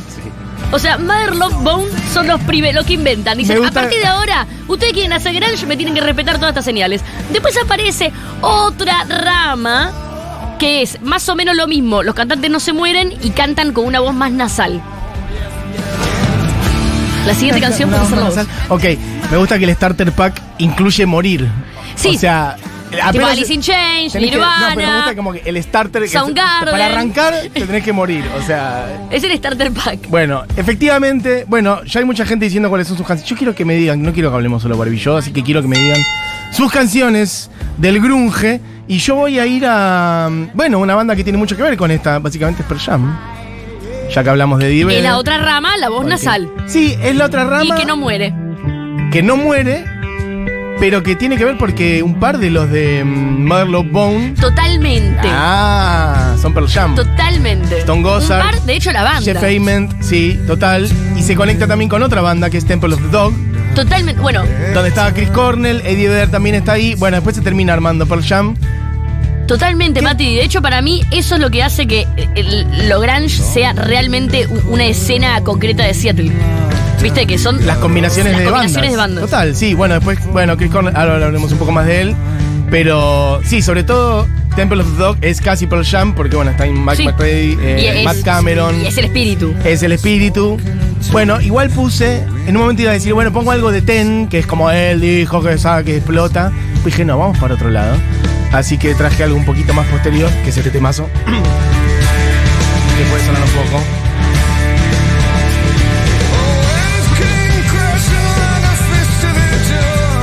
O 0.73 0.79
sea, 0.79 0.99
Mother 0.99 1.37
Love 1.37 1.63
Bone 1.63 1.87
son 2.13 2.27
los 2.27 2.41
primeros, 2.43 2.75
los 2.75 2.87
que 2.87 2.95
inventan. 2.95 3.39
Dicen, 3.39 3.65
a 3.65 3.71
partir 3.71 4.01
de 4.01 4.07
ahora, 4.07 4.47
ustedes 4.67 4.93
quieren 4.93 5.13
hacer 5.13 5.33
grunge, 5.33 5.65
me 5.65 5.77
tienen 5.77 5.95
que 5.95 6.01
respetar 6.01 6.37
todas 6.37 6.51
estas 6.51 6.65
señales. 6.65 7.03
Después 7.31 7.57
aparece 7.57 8.13
otra 8.41 9.05
rama 9.05 9.93
que 10.59 10.83
es 10.83 11.01
más 11.03 11.29
o 11.29 11.37
menos 11.37 11.55
lo 11.55 11.69
mismo. 11.69 12.03
Los 12.03 12.15
cantantes 12.17 12.51
no 12.51 12.59
se 12.59 12.73
mueren 12.73 13.15
y 13.23 13.31
cantan 13.31 13.73
con 13.73 13.85
una 13.85 14.01
voz 14.01 14.15
más 14.15 14.33
nasal. 14.33 14.83
La 17.27 17.35
siguiente 17.35 17.61
canción 17.63 17.89
puede 17.91 18.07
ser 18.07 18.19
la 18.19 18.25
voz. 18.25 18.39
Ok, 18.69 18.85
me 19.31 19.37
gusta 19.37 19.59
que 19.59 19.65
el 19.67 19.75
starter 19.75 20.11
pack 20.13 20.43
incluye 20.59 21.07
morir. 21.07 21.49
Sí. 21.95 22.17
O 22.17 22.19
sea, 22.19 22.57
Tipo 22.97 23.09
apenas- 23.09 23.31
Alice 23.33 23.55
in 23.55 23.61
Chains, 23.63 24.13
tenés 24.13 24.31
que- 24.31 24.37
Nirvana. 24.37 24.69
no, 24.71 24.75
pero 24.77 24.89
me 24.89 24.97
gusta 24.97 25.17
como 25.17 25.33
que 25.33 25.43
el 25.45 25.63
starter. 25.63 26.03
que- 26.03 26.09
Soundgarden. 26.09 26.71
para 26.73 26.87
arrancar, 26.87 27.35
te 27.53 27.61
tenés 27.67 27.83
que 27.85 27.93
morir. 27.93 28.25
O 28.39 28.43
sea. 28.43 29.07
Es 29.11 29.23
el 29.25 29.37
starter 29.37 29.73
pack. 29.73 30.09
Bueno, 30.09 30.45
efectivamente, 30.57 31.45
bueno, 31.49 31.83
ya 31.85 32.01
hay 32.01 32.07
mucha 32.07 32.25
gente 32.27 32.45
diciendo 32.45 32.69
cuáles 32.69 32.89
son 32.89 32.97
sus 32.97 33.07
canciones. 33.07 33.29
Yo 33.31 33.37
quiero 33.37 33.55
que 33.55 33.65
me 33.65 33.75
digan, 33.77 34.03
no 34.03 34.13
quiero 34.13 34.31
que 34.31 34.37
hablemos 34.37 34.63
solo 34.63 34.77
Barbie 34.77 34.97
y 34.97 34.99
yo, 34.99 35.17
así 35.17 35.33
que 35.33 35.43
quiero 35.43 35.63
que 35.63 35.69
me 35.69 35.79
digan 35.79 36.01
sus 36.53 36.71
canciones 36.73 37.51
del 37.79 38.01
grunge. 38.01 38.61
Y 38.89 38.99
yo 38.99 39.17
voy 39.17 39.39
a 39.41 39.47
ir 39.47 39.65
a, 39.67 40.31
bueno, 40.55 40.79
una 40.79 40.95
banda 40.95 41.17
que 41.17 41.25
tiene 41.25 41.39
mucho 41.39 41.57
que 41.57 41.63
ver 41.63 41.77
con 41.77 41.91
esta, 41.91 42.19
básicamente 42.21 42.63
es 42.63 42.69
Pearl 42.69 42.81
Jam. 42.81 43.19
Ya 44.15 44.23
que 44.23 44.31
hablamos 44.31 44.61
de 44.61 44.69
Diver. 44.69 44.97
Es 44.97 45.03
la 45.03 45.19
otra 45.19 45.39
rama, 45.39 45.77
la 45.79 45.89
voz 45.89 46.07
nasal. 46.07 46.49
Sí, 46.67 46.97
es 47.03 47.17
la 47.17 47.25
otra 47.27 47.45
rama 47.45 47.65
Y 47.65 47.73
que 47.77 47.85
no 47.85 47.97
muere. 47.97 48.33
que 49.11 49.23
no 49.23 49.37
muere, 49.37 49.85
pero 50.79 51.03
que 51.03 51.17
tiene 51.17 51.37
que 51.37 51.45
ver 51.45 51.57
porque 51.59 52.03
un 52.03 52.19
par 52.21 52.39
de 52.39 52.51
los 52.51 52.71
de 52.71 53.05
mm, 53.05 53.47
Mother 53.47 53.69
Love 53.69 53.91
Bone. 53.91 54.35
Totalmente. 54.41 55.29
Ah, 55.31 56.35
son 56.41 56.53
Pearl 56.53 56.69
Jam. 56.69 56.95
Totalmente. 56.95 57.79
Stone 57.81 58.03
Gossard, 58.03 58.45
Un 58.45 58.51
par, 58.51 58.63
de 58.63 58.77
hecho, 58.77 58.93
la 58.93 59.03
banda. 59.03 59.23
Jeff 59.23 59.43
Ament, 59.43 59.93
sí, 60.01 60.39
total. 60.47 60.89
Y 61.17 61.23
se 61.23 61.35
conecta 61.35 61.67
también 61.67 61.89
con 61.89 62.03
otra 62.03 62.21
banda 62.21 62.51
que 62.51 62.59
es 62.59 62.65
Temple 62.65 62.95
of 62.95 63.03
the 63.03 63.09
Dog, 63.09 63.33
Totalmente. 63.75 64.23
Bueno, 64.23 64.43
donde 64.73 64.89
estaba 64.89 65.13
Chris 65.13 65.29
Cornell, 65.31 65.83
Eddie 65.85 66.09
Vedder 66.09 66.31
también 66.31 66.55
está 66.55 66.73
ahí. 66.73 66.95
Bueno, 66.95 67.19
después 67.19 67.37
se 67.37 67.43
termina 67.43 67.75
armando 67.75 68.07
Pearl 68.07 68.25
Jam. 68.25 68.57
Totalmente, 69.47 70.03
Mati. 70.03 70.35
De 70.37 70.45
hecho, 70.45 70.61
para 70.63 70.83
mí, 70.83 71.03
eso 71.11 71.35
es 71.37 71.41
lo 71.41 71.51
que 71.51 71.63
hace 71.63 71.87
que 71.87 72.07
el- 72.35 72.89
lo 72.89 73.01
grunge 73.01 73.29
sea 73.29 73.73
realmente 73.73 74.47
una 74.69 74.85
escena 74.87 75.41
concreta 75.43 75.85
de 75.85 75.95
Seattle. 75.95 76.33
Viste 77.03 77.27
que 77.27 77.39
son 77.39 77.65
Las 77.67 77.79
combinaciones, 77.79 78.33
las 78.33 78.41
de, 78.43 78.49
combinaciones 78.49 78.91
de 78.91 78.97
bandas. 78.97 79.25
Total, 79.25 79.55
sí. 79.55 79.75
Bueno, 79.75 79.95
después, 79.95 80.19
bueno, 80.33 80.57
Chris 80.57 80.71
Cornell, 80.71 80.97
ahora 80.97 81.15
hablaremos 81.15 81.53
un 81.53 81.59
poco 81.59 81.71
más 81.73 81.87
de 81.87 82.01
él. 82.03 82.15
Pero 82.71 83.41
sí, 83.45 83.63
sobre 83.63 83.85
todo 83.85 84.27
Temple 84.57 84.81
of 84.83 84.91
the 84.93 84.99
Dog 84.99 85.17
es 85.21 85.41
casi 85.41 85.67
Pearl 85.69 85.85
Jam 85.85 86.15
porque, 86.17 86.35
bueno, 86.35 86.51
está 86.51 86.67
en 86.67 86.75
Mac 86.75 86.97
Sí. 86.97 87.05
McRae, 87.05 87.53
eh, 87.61 87.99
es- 88.01 88.05
Matt 88.05 88.23
Cameron. 88.25 88.83
Y 88.83 88.87
es 88.87 88.99
el 88.99 89.05
espíritu. 89.05 89.55
es 89.65 89.83
el 89.85 89.93
espíritu. 89.93 90.59
Bueno, 91.13 91.41
igual 91.41 91.71
puse, 91.71 92.25
en 92.49 92.57
un 92.57 92.63
momento 92.63 92.83
iba 92.83 92.91
a 92.91 92.95
decir, 92.95 93.13
bueno, 93.15 93.33
pongo 93.33 93.53
algo 93.53 93.71
de 93.71 93.83
Ten, 93.83 94.27
que 94.29 94.41
es 94.41 94.47
como 94.47 94.71
él 94.71 95.01
dijo 95.01 95.43
que 95.43 95.59
sabe 95.59 95.85
que 95.85 95.97
explota. 95.99 96.51
Pues 96.83 96.87
dije, 96.87 97.05
no, 97.05 97.19
vamos 97.19 97.39
para 97.39 97.55
otro 97.55 97.71
lado. 97.71 97.95
Así 98.53 98.79
que 98.79 98.95
traje 98.95 99.23
algo 99.25 99.37
un 99.37 99.45
poquito 99.45 99.75
más 99.75 99.87
posterior, 99.89 100.31
que 100.43 100.51
es 100.51 100.57
este 100.57 100.71
temazo. 100.71 101.09
que 101.27 103.05
puede 103.11 103.25
sonar 103.27 103.43
un 103.43 103.51
poco. 103.51 103.83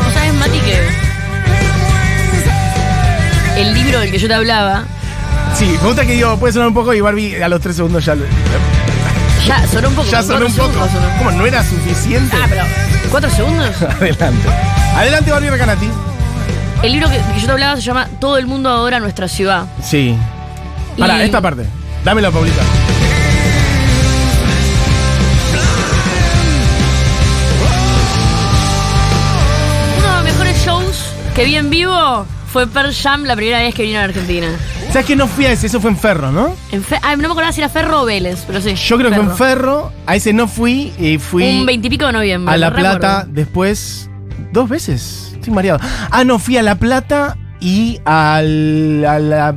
¿No 0.04 0.12
sabes, 0.14 0.34
Mati, 0.36 0.60
que 0.60 0.80
el 3.62 3.74
libro 3.74 4.00
del 4.00 4.12
que 4.12 4.18
yo 4.18 4.28
te 4.28 4.34
hablaba 4.34 4.84
Sí, 5.56 5.78
me 5.82 5.88
gusta 5.88 6.04
que 6.06 6.14
digo, 6.14 6.36
puede 6.40 6.52
sonar 6.54 6.70
un 6.70 6.74
poco 6.74 6.94
y 6.96 7.02
Barbie 7.02 7.42
a 7.44 7.48
los 7.48 7.62
tres 7.62 7.76
segundos 7.76 8.04
ya, 8.04 8.16
lo- 8.16 8.26
ya 9.46 9.68
sonó 9.68 9.90
un 9.90 9.96
poco? 9.96 10.10
ya 10.10 10.24
sonó 10.24 10.46
un 10.48 10.54
poco. 10.56 10.72
sonó. 10.74 10.90
¿Cómo 11.20 11.32
no 11.32 11.46
era 11.46 11.64
suficiente? 11.64 12.36
Ah, 12.42 12.48
pero 12.50 12.64
¿cuatro 13.12 13.30
segundos? 13.30 13.70
Adelante. 13.82 14.50
Adelante, 14.96 15.32
Barbie 15.32 15.50
Recanati. 15.52 15.90
El 16.84 16.92
libro 16.92 17.10
que, 17.10 17.16
que 17.18 17.40
yo 17.40 17.46
te 17.46 17.52
hablaba 17.54 17.76
se 17.76 17.82
llama 17.82 18.08
Todo 18.20 18.38
el 18.38 18.46
mundo 18.46 18.70
adora 18.70 19.00
nuestra 19.00 19.28
ciudad. 19.28 19.66
Sí. 19.82 20.16
Para, 20.98 21.20
Y- 21.22 21.26
esta 21.26 21.42
parte. 21.42 21.66
Dámela, 22.04 22.30
Paulita. 22.30 22.62
Uno 29.98 30.08
de 30.08 30.16
los 30.16 30.24
mejores 30.24 30.66
shows 30.66 31.06
que 31.36 31.46
vi 31.46 31.56
en 31.56 31.70
vivo 31.70 32.26
fue 32.52 32.68
Pearl 32.68 32.94
Jam 32.94 33.24
la 33.24 33.36
primera 33.36 33.60
vez 33.60 33.74
que 33.74 33.84
vino 33.84 34.00
a 34.00 34.04
Argentina. 34.04 34.48
¿Sabes 34.92 35.08
que 35.08 35.16
no 35.16 35.28
fui 35.28 35.46
a 35.46 35.52
ese? 35.52 35.68
Eso 35.68 35.82
fue 35.82 35.90
en 35.90 35.98
Ferro, 35.98 36.32
¿no? 36.32 36.56
En 36.72 36.84
Fe- 36.84 37.00
Ay, 37.02 37.16
no 37.16 37.24
me 37.24 37.28
acordaba 37.28 37.52
si 37.52 37.62
era 37.62 37.70
Ferro 37.70 38.02
o 38.02 38.06
Vélez, 38.06 38.44
pero 38.46 38.62
sí. 38.62 38.76
Yo 38.76 38.98
creo 38.98 39.10
que 39.10 39.16
en 39.18 39.32
Ferro, 39.36 39.92
a 40.06 40.16
ese 40.16 40.34
no 40.34 40.48
fui 40.48 40.94
y 41.00 41.18
fui 41.18 41.44
Un 41.60 41.66
veintipico 41.66 42.06
de 42.06 42.12
noviembre. 42.14 42.54
a 42.54 42.58
La 42.58 42.72
Plata 42.72 43.22
recuerdo. 43.22 43.34
después 43.34 44.10
dos 44.52 44.70
veces. 44.70 45.33
Estoy 45.44 45.54
mareado. 45.54 45.80
Ah, 46.10 46.24
no, 46.24 46.40
fui 46.40 46.56
a 46.58 46.62
La 46.64 46.76
Plata 46.76 47.38
y 47.60 48.00
al, 48.06 49.04
a 49.06 49.20
la- 49.20 49.56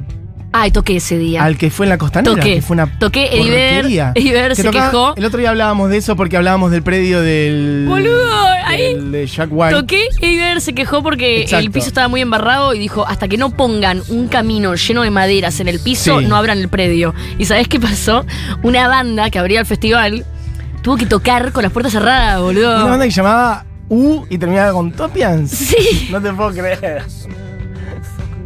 Ay, 0.53 0.70
toqué 0.70 0.96
ese 0.96 1.16
día. 1.18 1.44
al 1.44 1.57
que 1.59 1.70
fue 1.70 1.87
en 1.87 1.90
la 1.90 1.99
costanera. 1.99 2.35
Toqué. 2.35 2.55
Que 2.57 2.62
fue 2.62 2.75
una 2.75 2.99
Toqué, 2.99 3.29
Vedder 3.31 4.14
Que 4.14 4.55
se 4.57 4.70
quejó. 4.70 5.14
El 5.14 5.25
otro 5.27 5.38
día 5.38 5.51
hablábamos 5.51 5.90
de 5.90 5.99
eso 5.99 6.16
porque 6.16 6.37
hablábamos 6.37 6.70
del 6.72 6.83
predio 6.83 7.20
del. 7.20 7.85
Boludo, 7.87 8.49
ahí 8.64 8.94
del 8.94 9.12
de 9.12 9.27
Jack 9.27 9.49
White. 9.53 9.75
Toqué 9.77 10.09
y 10.20 10.37
Ver 10.38 10.61
se 10.61 10.75
quejó 10.75 11.03
porque 11.03 11.42
Exacto. 11.42 11.64
el 11.66 11.70
piso 11.70 11.87
estaba 11.88 12.09
muy 12.09 12.20
embarrado 12.22 12.75
y 12.75 12.79
dijo, 12.81 13.07
hasta 13.07 13.29
que 13.29 13.37
no 13.37 13.51
pongan 13.51 14.03
un 14.09 14.27
camino 14.29 14.75
lleno 14.75 15.03
de 15.03 15.11
maderas 15.11 15.61
en 15.61 15.68
el 15.68 15.79
piso, 15.79 16.18
Sí. 16.20 16.27
no 16.27 16.35
abran 16.37 16.59
el 16.59 16.68
predio. 16.68 17.14
¿Y 17.38 17.44
sabes 17.44 17.68
qué 17.68 17.79
pasó? 17.79 18.25
Una 18.62 18.88
banda 18.88 19.31
que 19.31 19.38
abría 19.38 19.61
el 19.61 19.66
festival 19.66 20.25
tuvo 20.83 20.96
que 20.96 21.07
tocar 21.07 21.53
con 21.53 21.64
las 21.64 21.72
puertas 21.72 21.92
cerradas, 21.92 22.40
boludo. 22.40 22.77
Una 22.77 22.85
banda 22.87 23.05
que 23.05 23.11
llamaba 23.11 23.66
U 23.88 24.25
y 24.29 24.38
terminaba 24.38 24.72
con 24.72 24.92
Topians. 24.92 25.51
Sí. 25.51 26.09
No 26.11 26.20
te 26.20 26.33
puedo 26.33 26.51
creer. 26.53 27.03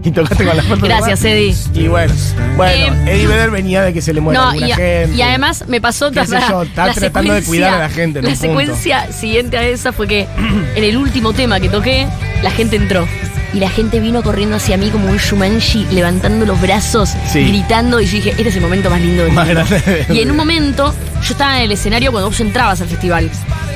Y 0.03 0.11
tocaste 0.13 0.47
con 0.47 0.57
las 0.57 0.65
puertas 0.65 0.89
Gracias. 0.89 1.25
Eddie. 1.25 1.55
Y 1.75 1.89
bueno, 1.89 2.15
bueno, 2.57 2.95
Eh, 3.07 3.13
Eddie 3.17 3.27
Vedder 3.27 3.51
venía 3.51 3.83
de 3.83 3.93
que 3.93 4.01
se 4.01 4.15
le 4.15 4.23
muera 4.23 4.41
No, 4.41 4.49
alguna 4.49 4.69
y, 4.69 4.73
a- 4.73 4.77
gente. 4.77 5.15
y 5.15 5.21
además 5.23 5.65
me 5.69 5.79
pasó 5.83 6.11
Qué 6.11 6.25
sé 6.25 6.39
yo, 6.49 6.65
la 6.75 6.93
tratando 6.95 7.35
de 7.35 7.43
cuidar 7.43 7.75
a 7.75 7.79
la 7.81 7.89
gente 7.91 8.21
en 8.21 8.25
La 8.25 8.31
un 8.31 8.37
punto. 8.37 8.49
secuencia 8.49 9.13
siguiente 9.13 9.59
a 9.59 9.69
esa 9.69 9.93
fue 9.93 10.09
que 10.09 10.27
en 10.75 10.85
el 10.85 10.97
último 10.97 11.35
tema 11.35 11.61
que 11.61 11.69
toqué, 11.69 12.07
la 12.43 12.51
gente 12.51 12.77
entró. 12.77 13.07
Y 13.53 13.59
la 13.59 13.69
gente 13.69 13.99
vino 14.01 14.23
corriendo 14.23 14.57
hacia 14.57 14.77
mí 14.77 14.91
como 14.91 15.09
un 15.09 15.17
Shumanji, 15.17 15.87
levantando 15.91 16.47
los 16.47 16.61
brazos, 16.61 17.11
Sí. 17.33 17.45
gritando. 17.49 18.01
Y 18.01 18.07
yo 18.07 18.13
dije, 18.13 18.31
este 18.31 18.49
es 18.49 18.57
el 18.57 18.63
momento 18.63 18.91
más 18.91 19.01
lindo 19.01 19.25
del 19.25 19.33
Más 19.33 19.49
grande 19.49 20.07
Y 20.11 20.21
en 20.21 20.31
un 20.31 20.37
momento, 20.37 20.95
yo 21.23 21.33
estaba 21.33 21.59
en 21.59 21.65
el 21.65 21.73
escenario 21.73 22.13
cuando 22.13 22.29
vos 22.31 22.41
entrabas 22.41 22.81
al 22.81 22.89
festival. 22.89 23.29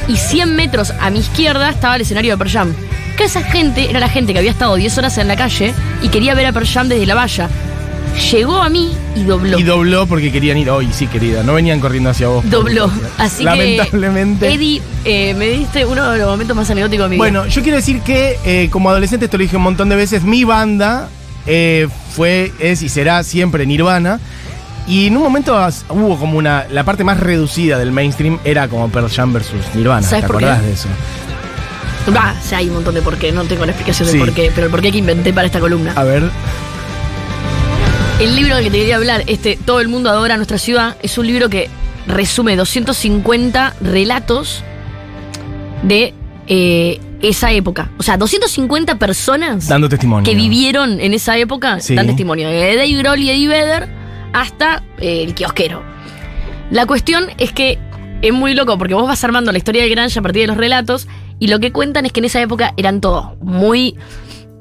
Y 0.07 0.17
100 0.17 0.55
metros 0.55 0.93
a 1.01 1.11
mi 1.11 1.21
izquierda 1.21 1.71
estaba 1.71 1.97
el 1.97 2.03
escenario 2.03 2.33
de 2.33 2.39
Pearl 2.39 2.51
Jam. 2.53 2.75
Que 3.17 3.25
esa 3.25 3.43
gente 3.43 3.89
era 3.91 4.01
la 4.01 4.09
gente 4.09 4.33
que 4.33 4.39
había 4.39 4.51
estado 4.51 4.75
10 4.77 4.97
horas 4.99 5.19
en 5.19 5.29
la 5.29 5.37
calle 5.37 5.73
y 6.03 6.09
quería 6.09 6.35
ver 6.35 6.47
a 6.47 6.53
Pearl 6.53 6.67
Jam 6.69 6.89
desde 6.89 7.07
la 7.07 7.15
valla. 7.15 7.49
Llegó 8.31 8.63
a 8.63 8.69
mí 8.69 8.93
y 9.17 9.25
dobló. 9.25 9.59
Y 9.59 9.63
dobló 9.63 10.07
porque 10.07 10.31
querían 10.33 10.57
ir 10.57 10.71
hoy, 10.71 10.89
sí, 10.93 11.07
querida. 11.07 11.43
No 11.43 11.55
venían 11.55 11.81
corriendo 11.81 12.11
hacia 12.11 12.29
vos. 12.29 12.43
por 12.43 12.51
dobló. 12.51 12.91
Así 13.19 13.43
Lamentablemente. 13.45 14.47
que, 14.49 14.55
Eddie, 14.55 14.83
eh, 15.05 15.35
me 15.35 15.49
diste 15.49 15.85
uno 15.85 16.11
de 16.11 16.19
los 16.19 16.29
momentos 16.29 16.57
más 16.57 16.71
anecdóticos 16.71 17.05
de 17.07 17.11
mi 17.11 17.17
vida. 17.17 17.19
Bueno, 17.19 17.47
yo 17.47 17.63
quiero 17.63 17.77
decir 17.77 18.01
que 18.03 18.39
eh, 18.45 18.69
como 18.71 18.89
adolescente, 18.91 19.25
esto 19.27 19.37
lo 19.37 19.43
dije 19.43 19.57
un 19.57 19.63
montón 19.65 19.89
de 19.89 19.97
veces, 19.97 20.23
mi 20.23 20.45
banda 20.45 21.09
eh, 21.47 21.89
fue, 22.15 22.53
es 22.61 22.83
y 22.83 22.89
será 22.89 23.23
siempre 23.25 23.67
Nirvana. 23.67 24.21
Y 24.87 25.07
en 25.09 25.17
un 25.17 25.23
momento 25.23 25.57
hubo 25.91 26.19
como 26.19 26.37
una. 26.39 26.67
La 26.71 26.85
parte 26.85 27.05
más 27.05 27.19
reducida 27.19 27.79
del 27.79 27.91
mainstream 27.91 28.39
era 28.45 28.69
como 28.69 28.89
Pearl 28.91 29.09
Jam 29.11 29.33
versus 29.33 29.61
Nirvana. 29.75 30.03
¿Te 30.03 30.09
¿Sabes 30.09 30.25
por 30.27 30.39
qué? 30.39 30.45
acordás 30.45 30.63
de 30.65 30.73
eso? 30.73 30.89
Va, 32.15 32.35
o 32.39 32.47
sea, 32.47 32.59
hay 32.59 32.69
un 32.69 32.75
montón 32.75 32.95
de 32.95 33.01
por 33.01 33.17
qué, 33.17 33.33
no 33.33 33.45
tengo 33.45 33.65
la 33.65 33.73
explicación 33.73 34.07
Sí. 34.09 34.19
del 34.19 34.27
por 34.27 34.35
qué, 34.35 34.53
pero 34.55 34.67
el 34.67 34.71
por 34.71 34.83
qué 34.83 34.93
que 34.93 34.99
inventé 34.99 35.33
para 35.33 35.47
esta 35.47 35.59
columna. 35.59 35.93
A 35.97 36.05
ver. 36.05 36.31
El 38.21 38.37
libro 38.37 38.55
del 38.57 38.65
que 38.65 38.71
te 38.71 38.79
quería 38.79 38.97
hablar, 38.97 39.25
este 39.27 39.59
Todo 39.65 39.81
el 39.81 39.89
mundo 39.89 40.09
adora 40.11 40.37
nuestra 40.37 40.59
ciudad, 40.59 40.97
es 41.03 41.19
un 41.19 41.27
libro 41.27 41.49
que 41.51 41.69
resume 42.07 42.57
250 42.57 43.75
relatos 43.81 44.63
de 45.83 46.15
eh, 46.47 47.01
esa 47.23 47.53
época. 47.53 47.91
O 47.99 48.03
sea, 48.03 48.17
250 48.17 48.99
personas 48.99 49.69
Dando 49.69 49.89
testimonio. 49.89 50.25
que 50.31 50.37
vivieron 50.37 51.01
en 51.01 51.13
esa 51.15 51.37
época 51.39 51.81
Sí. 51.81 51.95
dan 51.95 52.07
testimonio. 52.07 52.49
De 52.49 52.77
Dave 52.77 52.93
Grohl 52.93 53.19
y 53.21 53.31
Eddie 53.31 53.49
Vedder 53.49 53.89
hasta 54.33 54.83
eh, 54.99 55.23
el 55.25 55.35
kiosquero. 55.35 55.83
La 56.71 56.87
cuestión 56.87 57.27
es 57.39 57.53
que 57.53 57.79
es 58.23 58.33
muy 58.33 58.55
loco 58.55 58.79
porque 58.79 58.95
vos 58.95 59.07
vas 59.07 59.23
armando 59.25 59.53
la 59.53 59.59
historia 59.59 59.83
del 59.83 59.91
Grunge 59.91 60.19
a 60.19 60.23
partir 60.23 60.43
de 60.43 60.47
los 60.49 60.57
relatos 60.57 61.09
y 61.39 61.49
lo 61.49 61.59
que 61.61 61.73
cuentan 61.73 62.07
es 62.07 62.13
que 62.13 62.21
en 62.21 62.27
esa 62.27 62.41
época 62.41 62.73
eran 62.77 63.01
todos 63.01 63.39
muy 63.43 63.97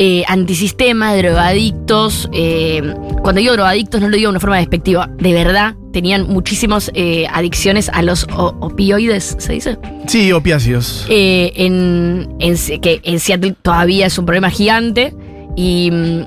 eh, 0.06 0.24
antisistema, 0.28 1.16
drogadictos. 1.16 2.30
eh, 2.34 2.82
cuando 3.22 3.40
digo 3.40 3.54
drogadictos 3.54 4.02
no 4.02 4.10
lo 4.10 4.16
digo 4.18 4.28
de 4.28 4.32
una 4.32 4.40
forma 4.40 4.58
despectiva, 4.58 5.10
de 5.18 5.34
verdad 5.34 5.76
tenían 5.94 6.28
muchísimas 6.28 6.92
adicciones 7.32 7.88
a 7.90 8.02
los 8.02 8.26
opioides, 8.36 9.36
¿se 9.40 9.54
dice? 9.54 9.78
Sí, 10.08 10.32
opiáceos. 10.32 11.06
Eh, 11.10 11.52
en, 11.56 12.36
en 12.40 12.58
Se- 12.58 12.80
que 12.80 13.00
en 13.04 13.20
Seattle 13.20 13.56
todavía 13.62 14.08
es 14.08 14.18
un 14.18 14.26
problema 14.26 14.50
gigante 14.50 15.14
y, 15.56 15.90
mm, 15.92 16.22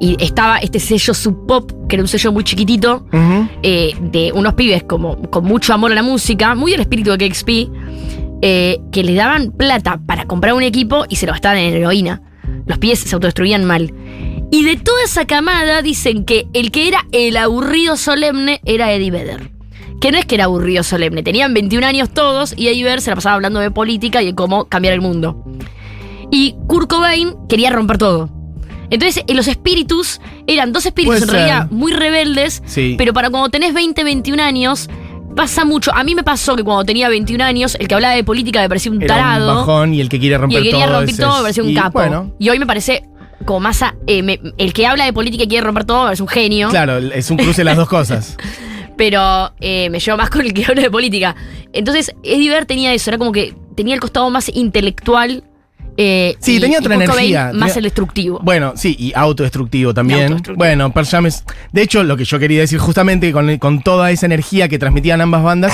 y 0.00 0.16
estaba 0.24 0.58
este 0.58 0.78
sello 0.80 1.12
Sub 1.12 1.46
Pop, 1.46 1.70
que 1.88 1.96
era 1.96 2.02
un 2.02 2.08
sello 2.08 2.30
muy 2.32 2.44
chiquitito, 2.44 3.04
eh, 3.62 3.92
de 4.00 4.30
unos 4.32 4.54
pibes 4.54 4.84
como, 4.84 5.20
con 5.30 5.44
mucho 5.44 5.74
amor 5.74 5.90
a 5.92 5.94
la 5.96 6.02
música, 6.04 6.54
muy 6.54 6.72
el 6.74 6.80
espíritu 6.80 7.10
de 7.10 7.18
KXP, 7.28 7.48
eh, 8.40 8.78
que 8.92 9.02
le 9.02 9.14
daban 9.14 9.50
plata 9.50 10.00
para 10.06 10.24
comprar 10.26 10.54
un 10.54 10.62
equipo 10.62 11.04
y 11.08 11.16
se 11.16 11.26
lo 11.26 11.32
gastaban 11.32 11.58
en 11.58 11.74
heroína. 11.74 12.22
Los 12.68 12.78
pibes 12.78 13.00
se 13.00 13.14
autodestruían 13.14 13.64
mal. 13.64 13.92
Y 14.50 14.62
de 14.64 14.76
toda 14.76 15.02
esa 15.04 15.26
camada 15.26 15.82
dicen 15.82 16.24
que 16.24 16.46
el 16.54 16.70
que 16.70 16.88
era 16.88 17.04
el 17.12 17.36
aburrido 17.36 17.96
solemne 17.96 18.60
era 18.64 18.92
Eddie 18.92 19.10
Vedder. 19.10 19.50
Que 20.00 20.12
no 20.12 20.18
es 20.18 20.26
que 20.26 20.36
era 20.36 20.44
aburrido 20.44 20.84
solemne, 20.84 21.22
tenían 21.24 21.52
21 21.54 21.84
años 21.86 22.10
todos 22.14 22.54
y 22.56 22.68
Eddie 22.68 22.84
Vedder 22.84 23.00
se 23.00 23.10
la 23.10 23.16
pasaba 23.16 23.34
hablando 23.34 23.58
de 23.60 23.70
política 23.72 24.22
y 24.22 24.26
de 24.26 24.34
cómo 24.34 24.66
cambiar 24.66 24.94
el 24.94 25.00
mundo. 25.00 25.44
Y 26.30 26.54
Kurt 26.68 26.88
Cobain 26.88 27.34
quería 27.48 27.70
romper 27.70 27.98
todo. 27.98 28.30
Entonces, 28.90 29.22
eh, 29.26 29.34
los 29.34 29.48
espíritus 29.48 30.20
eran 30.46 30.72
dos 30.72 30.86
espíritus 30.86 31.16
Puede 31.20 31.24
en 31.24 31.28
ser. 31.30 31.34
realidad 31.36 31.70
muy 31.70 31.92
rebeldes, 31.92 32.62
Sí. 32.66 32.94
pero 32.96 33.12
para 33.12 33.28
cuando 33.28 33.48
tenés 33.50 33.74
20, 33.74 34.02
21 34.04 34.40
años, 34.40 34.88
pasa 35.34 35.64
mucho. 35.64 35.94
A 35.94 36.04
mí 36.04 36.14
me 36.14 36.22
pasó 36.22 36.56
que 36.56 36.64
cuando 36.64 36.84
tenía 36.84 37.08
21 37.08 37.42
años, 37.44 37.76
el 37.80 37.88
que 37.88 37.94
hablaba 37.94 38.14
de 38.14 38.24
política 38.24 38.60
me 38.60 38.68
parecía 38.68 38.90
un 38.92 39.02
Era 39.02 39.14
un 39.14 39.20
tarado. 39.20 39.54
bajón 39.56 39.94
y 39.94 40.00
el 40.00 40.08
que 40.08 40.18
quiere 40.18 40.34
y 40.34 40.38
romper 40.38 40.58
el 40.58 40.64
que 40.64 40.70
quería 40.70 40.86
todo. 40.86 40.96
romper 40.96 41.14
ese 41.14 41.22
todo 41.22 41.30
es- 41.32 41.36
me 41.38 41.42
parecía 41.42 41.62
un 41.64 41.70
y 41.70 41.74
capo. 41.74 41.98
Bueno, 41.98 42.32
Y 42.38 42.48
hoy 42.48 42.58
me 42.58 42.66
parece 42.66 43.04
como 43.44 43.60
más. 43.60 43.82
a- 43.82 43.94
eh, 44.06 44.22
me- 44.22 44.40
el 44.58 44.72
que 44.72 44.86
habla 44.86 45.04
de 45.04 45.12
política 45.12 45.44
y 45.44 45.48
quiere 45.48 45.64
romper 45.64 45.84
todo 45.84 45.98
me 46.00 46.04
parece 46.06 46.22
un 46.22 46.28
genio. 46.28 46.68
claro, 46.70 46.98
es 46.98 47.30
un 47.30 47.36
cruce 47.36 47.58
de 47.60 47.64
las 47.64 47.76
dos 47.76 47.88
cosas. 47.88 48.36
Pero 48.96 49.52
eh, 49.60 49.88
me 49.90 50.00
llevo 50.00 50.16
más 50.18 50.28
con 50.30 50.40
el 50.40 50.52
que 50.52 50.64
habla 50.66 50.82
de 50.82 50.90
política. 50.90 51.36
Entonces, 51.72 52.12
Eddie 52.24 52.48
Vedder 52.50 52.66
tenía 52.66 52.92
eso, 52.92 53.10
era 53.10 53.18
como 53.18 53.30
que 53.30 53.54
tenía 53.76 53.94
el 53.94 54.00
costado 54.00 54.28
más 54.30 54.50
intelectual. 54.54 55.44
Eh, 55.98 56.36
Sí, 56.40 56.56
y- 56.56 56.60
tenía 56.60 56.78
otra 56.78 56.94
energía. 56.94 57.50
Más 57.52 57.76
el 57.76 57.84
destructivo. 57.84 58.38
Bueno, 58.42 58.72
sí, 58.76 58.96
y 58.98 59.12
autodestructivo 59.14 59.92
también. 59.92 60.20
autodestructivo. 60.22 60.56
Bueno, 60.56 60.92
Pearl 60.92 61.06
Jam 61.06 61.26
es. 61.26 61.44
De 61.72 61.82
hecho, 61.82 62.02
lo 62.04 62.16
que 62.16 62.24
yo 62.24 62.38
quería 62.38 62.60
decir 62.60 62.78
justamente 62.78 63.30
con, 63.32 63.58
con 63.58 63.82
toda 63.82 64.10
esa 64.10 64.24
energía 64.26 64.68
que 64.68 64.78
transmitían 64.78 65.20
ambas 65.20 65.42
bandas, 65.42 65.72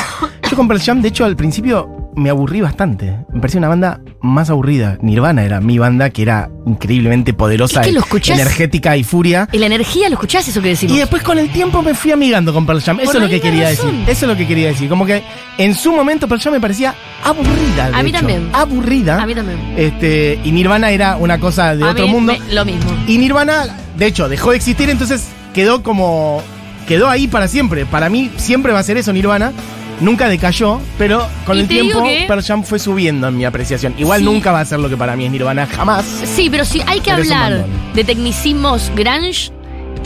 yo 0.51 0.57
con 0.57 0.67
Pearl 0.67 0.81
Jam, 0.81 1.03
de 1.03 1.09
hecho, 1.09 1.25
al 1.25 1.37
principio 1.37 2.04
me 2.17 2.31
aburrí 2.31 2.61
bastante. 2.61 3.17
Me 3.33 3.41
parecía 3.41 3.59
una 3.59 3.69
banda 3.69 4.01
más 4.21 4.51
aburrida. 4.51 4.99
Nirvana 5.03 5.45
era 5.45 5.61
mi 5.61 5.79
banda, 5.79 6.11
que 6.11 6.23
era 6.23 6.49
increíblemente 6.67 7.33
poderosa, 7.35 7.81
Es 7.81 7.87
que 7.89 7.93
lo 7.93 8.01
escuchás- 8.01 8.39
energética 8.39 8.97
y 8.97 9.05
furia. 9.05 9.49
En 9.53 9.61
la 9.61 9.67
energía, 9.67 10.09
¿lo 10.09 10.15
escuchás 10.15 10.47
eso 10.49 10.63
que 10.63 10.69
decimos? 10.69 10.97
Y 10.97 11.01
después 11.01 11.23
con 11.23 11.39
el 11.39 11.51
tiempo 11.51 11.83
me 11.83 11.95
fui 11.95 12.13
amigando 12.13 12.53
con 12.55 12.67
Pearl 12.67 12.81
Jam. 12.81 13.01
Eso 13.01 13.07
Por 13.13 13.17
es 13.17 13.23
lo 13.23 13.29
que 13.29 13.41
quería 13.41 13.69
razón. 13.71 13.91
decir. 13.93 14.11
Eso 14.11 14.27
es 14.27 14.31
lo 14.33 14.37
que 14.37 14.47
quería 14.47 14.69
decir. 14.69 14.89
Como 14.89 15.05
que 15.07 15.23
en 15.59 15.75
su 15.75 15.93
momento 15.93 16.29
Pearl 16.29 16.41
Jam 16.41 16.53
me 16.55 16.61
parecía 16.61 16.95
aburrida. 17.23 17.91
A 17.93 18.03
mí 18.03 18.11
hecho. 18.11 18.19
también. 18.19 18.49
Aburrida. 18.53 19.23
A 19.23 19.27
mí 19.27 19.35
también. 19.35 19.59
Este, 19.77 20.39
y 20.45 20.53
Nirvana 20.53 20.91
era 20.91 21.17
una 21.17 21.39
cosa 21.41 21.75
de 21.75 21.85
A 21.85 21.91
otro 21.91 22.07
mí 22.07 22.13
mundo. 22.13 22.33
me- 22.39 22.55
lo 22.55 22.65
mismo. 22.65 22.91
Y 23.07 23.19
Nirvana, 23.19 23.65
de 23.97 24.07
hecho, 24.07 24.29
dejó 24.29 24.51
de 24.51 24.57
existir, 24.57 24.89
entonces 24.91 25.29
quedó 25.53 25.83
como. 25.83 26.43
quedó 26.87 27.09
ahí 27.09 27.27
para 27.29 27.49
siempre. 27.49 27.87
Para 27.87 28.09
mí 28.11 28.31
siempre 28.37 28.73
va 28.73 28.79
a 28.81 28.83
ser 28.83 28.97
eso, 28.99 29.13
Nirvana. 29.13 29.53
Nunca 30.01 30.29
decayó, 30.29 30.81
pero 30.99 31.27
con 31.47 31.57
Y 31.57 31.61
el 31.61 31.69
te 31.69 31.75
digo 31.75 31.85
tiempo 32.03 32.05
que- 32.09 32.25
Pearl 32.27 32.43
Jam 32.43 32.65
fue 32.65 32.79
subiendo 32.79 33.29
en 33.29 33.37
mi 33.37 33.45
apreciación. 33.45 33.95
Igual 33.97 34.21
Sí. 34.21 34.25
nunca 34.25 34.51
va 34.53 34.61
a 34.61 34.65
ser 34.65 34.81
lo 34.81 34.89
que 34.89 34.97
para 34.97 35.15
mí 35.17 35.25
es 35.25 35.31
Nirvana, 35.31 35.67
jamás. 35.67 36.05
Sí, 36.05 36.49
pero 36.51 36.65
si 36.65 36.81
hay 36.87 37.01
que 37.01 37.11
Pero 37.13 37.23
es 37.23 37.29
un 37.29 37.33
hablar 37.35 37.61
bandón. 37.63 37.95
de 37.95 38.05
tecnicismos 38.05 38.91
grunge, 38.97 39.53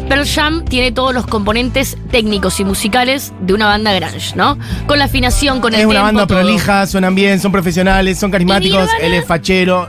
Pearl 0.09 0.27
Jam 0.27 0.65
tiene 0.65 0.93
todos 0.93 1.13
los 1.15 1.27
componentes 1.27 1.97
técnicos 2.11 2.61
y 2.61 2.65
musicales 2.65 3.33
de 3.41 3.55
una 3.55 3.67
banda 3.67 3.93
grunge, 3.95 4.37
¿no? 4.37 4.59
Con 4.87 4.99
la 4.99 5.07
afinación, 5.07 5.61
con 5.61 5.73
el 5.75 5.81
Es 5.81 5.87
una 5.87 5.95
tempo, 5.97 6.05
banda 6.07 6.27
todo. 6.27 6.39
prolija, 6.39 6.87
suenan 6.87 7.15
bien, 7.15 7.41
son 7.41 7.51
profesionales, 7.53 8.19
son 8.19 8.31
carismáticos, 8.31 8.81
Nirvana? 8.83 8.99
él 9.07 9.15
es 9.15 9.25
fachero. 9.27 9.89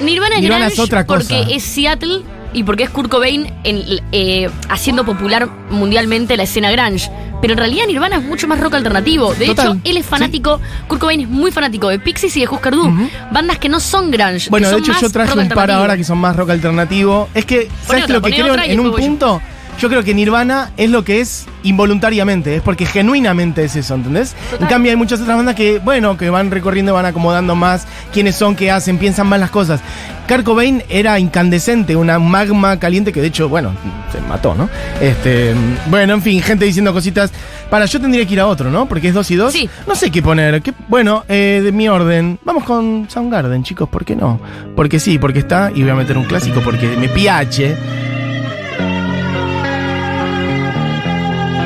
Nirvana, 0.00 0.34
es 0.36 0.42
Nirvana 0.42 0.64
grunge 0.66 0.74
es 0.74 0.78
otra 0.80 1.06
cosa. 1.06 1.28
porque 1.28 1.54
es 1.54 1.62
Seattle 1.62 2.22
y 2.52 2.62
porque 2.64 2.84
es 2.84 2.90
Kurt 2.90 3.10
Cobain 3.10 3.52
en- 3.64 4.00
eh, 4.12 4.50
haciendo 4.68 5.04
popular 5.04 5.48
mundialmente 5.70 6.36
la 6.36 6.42
escena 6.44 6.70
grunge. 6.70 7.10
Pero 7.40 7.54
en 7.54 7.58
realidad 7.58 7.86
Nirvana 7.88 8.16
es 8.18 8.22
mucho 8.22 8.46
más 8.46 8.60
rock 8.60 8.74
alternativo. 8.74 9.34
De 9.34 9.46
Total, 9.46 9.66
hecho, 9.72 9.80
él 9.82 9.96
es 9.96 10.06
fanático, 10.06 10.60
Kurt 10.86 11.00
Cobain 11.00 11.20
es 11.22 11.28
muy 11.28 11.50
fanático 11.50 11.88
de 11.88 11.98
Pixies 11.98 12.36
y 12.36 12.40
de 12.40 12.48
Husker 12.48 12.72
Du. 12.74 12.88
Bandas 13.32 13.58
que 13.58 13.68
no 13.68 13.80
son 13.80 14.12
grunge. 14.12 14.48
Bueno, 14.48 14.68
que 14.68 14.74
de 14.76 14.80
hecho 14.80 14.92
yo 15.00 15.10
traje 15.10 15.36
un 15.36 15.48
par 15.48 15.70
ahora 15.72 15.96
que 15.96 16.04
son 16.04 16.18
más 16.18 16.36
rock 16.36 16.50
alternativo. 16.50 17.28
Es 17.34 17.44
que, 17.44 17.68
¿sabes 17.84 18.04
otra, 18.04 18.14
lo 18.16 18.22
que 18.22 18.30
creo 18.30 18.54
en 18.54 18.78
un 18.80 18.92
yo. 18.92 19.42
Yo 19.80 19.88
creo 19.88 20.04
que 20.04 20.14
Nirvana 20.14 20.70
es 20.76 20.90
lo 20.90 21.02
que 21.02 21.20
es 21.20 21.46
involuntariamente, 21.64 22.54
es 22.56 22.62
porque 22.62 22.86
genuinamente 22.86 23.64
es 23.64 23.74
eso, 23.74 23.94
¿entendés? 23.94 24.34
Total. 24.50 24.62
En 24.66 24.68
cambio 24.68 24.90
hay 24.92 24.96
muchas 24.96 25.20
otras 25.20 25.36
bandas 25.36 25.54
que, 25.56 25.78
bueno, 25.80 26.16
que 26.16 26.30
van 26.30 26.50
recorriendo, 26.50 26.94
van 26.94 27.06
acomodando 27.06 27.56
más 27.56 27.86
quiénes 28.12 28.36
son, 28.36 28.54
qué 28.54 28.70
hacen, 28.70 28.98
piensan 28.98 29.26
más 29.26 29.40
las 29.40 29.50
cosas. 29.50 29.80
Kurt 30.28 30.44
Cobain 30.44 30.84
era 30.88 31.18
incandescente, 31.18 31.96
una 31.96 32.18
magma 32.20 32.78
caliente 32.78 33.12
que 33.12 33.20
de 33.20 33.26
hecho, 33.26 33.48
bueno, 33.48 33.72
se 34.12 34.20
mató, 34.20 34.54
¿no? 34.54 34.68
Este, 35.00 35.52
bueno, 35.86 36.14
en 36.14 36.22
fin, 36.22 36.40
gente 36.42 36.64
diciendo 36.64 36.92
cositas. 36.92 37.32
Para, 37.68 37.86
yo 37.86 38.00
tendría 38.00 38.24
que 38.26 38.34
ir 38.34 38.40
a 38.40 38.46
otro, 38.46 38.70
¿no? 38.70 38.86
Porque 38.86 39.08
es 39.08 39.14
dos 39.14 39.30
y 39.30 39.36
dos. 39.36 39.52
Sí. 39.52 39.68
No 39.88 39.94
sé 39.94 40.10
qué 40.10 40.22
poner. 40.22 40.62
¿Qué- 40.62 40.74
bueno, 40.88 41.24
eh, 41.28 41.60
de 41.64 41.72
mi 41.72 41.88
orden. 41.88 42.38
Vamos 42.44 42.64
con 42.64 43.06
Soundgarden, 43.10 43.64
chicos, 43.64 43.88
¿por 43.88 44.04
qué 44.04 44.14
no? 44.14 44.38
Porque 44.76 45.00
sí, 45.00 45.18
porque 45.18 45.40
está, 45.40 45.72
y 45.74 45.80
voy 45.82 45.90
a 45.90 45.94
meter 45.94 46.16
un 46.18 46.24
clásico 46.24 46.60
porque 46.60 46.86
me 46.98 47.08
piace. 47.08 47.76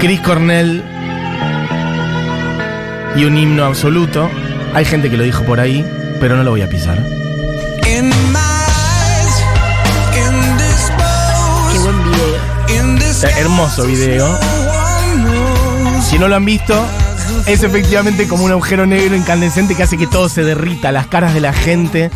Chris 0.01 0.21
Cornell 0.21 0.83
y 3.17 3.25
un 3.25 3.37
himno 3.39 3.65
absoluto. 3.65 4.31
Hay 4.75 4.85
gente 4.85 5.11
que 5.11 5.17
lo 5.17 5.25
dijo 5.25 5.45
por 5.45 5.59
ahí, 5.59 5.85
pero 6.21 6.37
no 6.37 6.45
lo 6.45 6.51
voy 6.51 6.63
a 6.63 6.69
pisar. 6.69 7.03
Qué 11.73 11.79
buen 11.79 12.05
video. 12.05 12.37
Hermoso 13.39 13.87
video. 13.87 14.39
Si 16.03 16.19
no 16.19 16.29
lo 16.29 16.37
han 16.37 16.45
visto, 16.45 16.87
es 17.47 17.63
efectivamente 17.63 18.29
como 18.29 18.45
un 18.45 18.51
agujero 18.51 18.87
negro 18.87 19.17
incandescente 19.17 19.75
que 19.75 19.83
hace 19.83 19.97
que 19.97 20.07
todo 20.07 20.29
se 20.29 20.45
derrita, 20.45 20.93
las 20.93 21.07
caras 21.07 21.33
de 21.33 21.41
la 21.41 21.53
gente, 21.53 22.11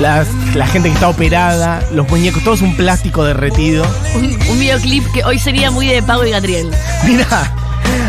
las- 0.00 0.28
la 0.54 0.66
gente 0.66 0.88
que 0.88 0.94
está 0.94 1.08
operada, 1.08 1.82
los 1.92 2.08
muñecos, 2.08 2.42
todo 2.44 2.54
es 2.54 2.62
un 2.62 2.76
plástico 2.76 3.24
derretido. 3.24 3.84
Un, 4.14 4.36
un 4.50 4.58
videoclip 4.60 5.04
que 5.12 5.24
hoy 5.24 5.38
sería 5.38 5.70
muy 5.70 5.86
de 5.86 6.02
Pago 6.02 6.24
y 6.24 6.30
Gatriel. 6.30 6.70
Mira, 7.04 7.52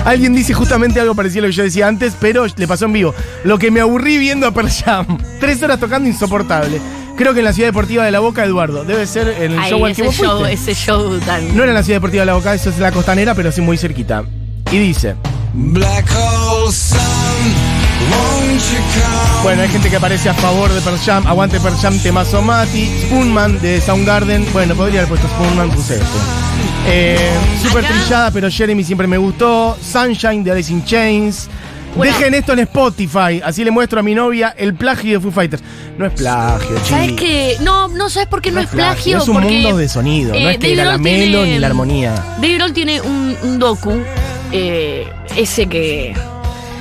alguien 0.05 0.33
dice 0.35 0.53
justamente 0.53 0.99
algo 0.99 1.15
parecido 1.15 1.43
a 1.45 1.47
lo 1.47 1.51
que 1.51 1.55
yo 1.57 1.63
decía 1.63 1.87
antes, 1.87 2.13
pero 2.19 2.45
le 2.55 2.67
pasó 2.67 2.85
en 2.85 2.93
vivo. 2.93 3.13
Lo 3.43 3.57
que 3.59 3.71
me 3.71 3.79
aburrí 3.81 4.17
viendo 4.17 4.47
a 4.47 4.51
Pearl 4.51 4.69
Jam. 4.69 5.17
Tres 5.39 5.61
horas 5.63 5.79
tocando 5.79 6.07
insoportable. 6.09 6.79
Creo 7.15 7.33
que 7.33 7.39
en 7.39 7.45
la 7.45 7.53
Ciudad 7.53 7.69
Deportiva 7.69 8.05
de 8.05 8.11
La 8.11 8.19
Boca, 8.19 8.43
Eduardo. 8.45 8.83
Debe 8.83 9.07
ser 9.07 9.27
en 9.41 9.53
el 9.53 9.59
Ay, 9.59 9.71
show 9.71 9.83
al 9.85 9.95
que 9.95 10.03
vos 10.03 10.15
show, 10.15 10.39
fuiste. 10.45 10.53
ese 10.53 10.75
show 10.75 11.17
tan. 11.25 11.47
No 11.55 11.63
era 11.63 11.71
en 11.71 11.75
la 11.75 11.81
Ciudad 11.83 11.97
Deportiva 11.97 12.21
de 12.21 12.25
La 12.27 12.33
Boca, 12.35 12.53
eso 12.53 12.69
es 12.69 12.75
en 12.75 12.83
la 12.83 12.91
costanera, 12.91 13.33
pero 13.33 13.51
sí 13.51 13.59
muy 13.61 13.75
cerquita. 13.77 14.23
Y 14.71 14.77
dice... 14.77 15.15
black 15.53 16.05
hole 16.11 16.46
Bueno, 19.43 19.61
hay 19.61 19.69
gente 19.69 19.89
que 19.89 19.95
aparece 19.95 20.29
a 20.29 20.33
favor 20.33 20.71
de 20.71 20.81
Pearl 20.81 20.97
Jam. 20.99 21.27
Aguante 21.27 21.59
Pearl 21.59 21.77
Jam, 21.77 21.97
Temazo 21.99 22.41
Mati. 22.41 22.89
Spoonman 23.03 23.61
de 23.61 23.79
Soundgarden. 23.81 24.45
Bueno, 24.51 24.75
podría 24.75 25.01
haber 25.01 25.09
puesto 25.09 25.27
Spoonman, 25.27 25.69
puse 25.71 25.95
esto. 25.95 26.17
Eh, 26.87 27.29
trillada, 27.61 28.31
pero 28.31 28.49
Jeremy 28.49 28.83
siempre 28.83 29.07
me 29.07 29.17
gustó. 29.17 29.77
Sunshine 29.81 30.43
de 30.43 30.51
Alice 30.51 30.71
in 30.71 30.83
Chains. 30.85 31.49
Bueno. 31.95 32.13
Dejen 32.13 32.33
esto 32.33 32.53
en 32.53 32.59
Spotify. 32.59 33.41
Así 33.43 33.63
le 33.63 33.71
muestro 33.71 33.99
a 33.99 34.03
mi 34.03 34.13
novia 34.13 34.53
el 34.57 34.73
plagio 34.75 35.13
de 35.13 35.19
Foo 35.19 35.31
Fighters. 35.31 35.63
No 35.97 36.05
es 36.05 36.13
plagio, 36.13 36.77
¿Sabes 36.83 37.07
chicos. 37.07 37.21
qué? 37.21 37.57
No, 37.61 37.87
no 37.87 38.09
sabes 38.09 38.27
por 38.27 38.41
qué 38.41 38.51
no, 38.51 38.59
es 38.61 38.67
plagio. 38.67 39.17
Es 39.17 39.27
un 39.27 39.35
porque, 39.37 39.51
mundo 39.61 39.77
de 39.77 39.89
sonido. 39.89 40.31
no 40.33 40.35
eh, 40.37 40.51
es 40.51 40.57
que 40.59 40.73
era 40.73 40.85
la 40.85 40.97
melo 40.97 41.45
ni 41.45 41.57
la 41.57 41.67
armonía. 41.67 42.13
Dave 42.35 42.55
Grohl 42.55 42.73
tiene 42.73 43.01
un, 43.01 43.35
un 43.43 43.59
docu, 43.59 43.93
eh, 44.51 45.07
ese 45.35 45.67
que. 45.67 46.13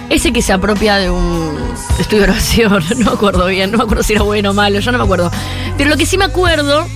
Ese 0.08 0.32
que 0.32 0.40
se 0.40 0.52
apropia 0.52 0.96
de 0.96 1.10
un 1.10 1.56
estudio 1.98 2.20
de 2.22 2.26
grabación, 2.26 2.84
no 2.98 3.04
me 3.06 3.10
acuerdo 3.10 3.46
bien, 3.46 3.70
no 3.70 3.78
me 3.78 3.84
acuerdo 3.84 4.02
si 4.02 4.12
era 4.12 4.22
bueno 4.22 4.50
o 4.50 4.54
malo, 4.54 4.78
yo 4.78 4.92
no 4.92 4.98
me 4.98 5.04
acuerdo. 5.04 5.30
Pero 5.76 5.90
lo 5.90 5.96
que 5.96 6.06
sí 6.06 6.16
me 6.16 6.24
acuerdo 6.24 6.86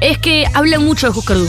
es 0.00 0.18
que 0.18 0.46
habla 0.52 0.78
mucho 0.78 1.10
de 1.10 1.18
Husker 1.18 1.36
Du. 1.38 1.48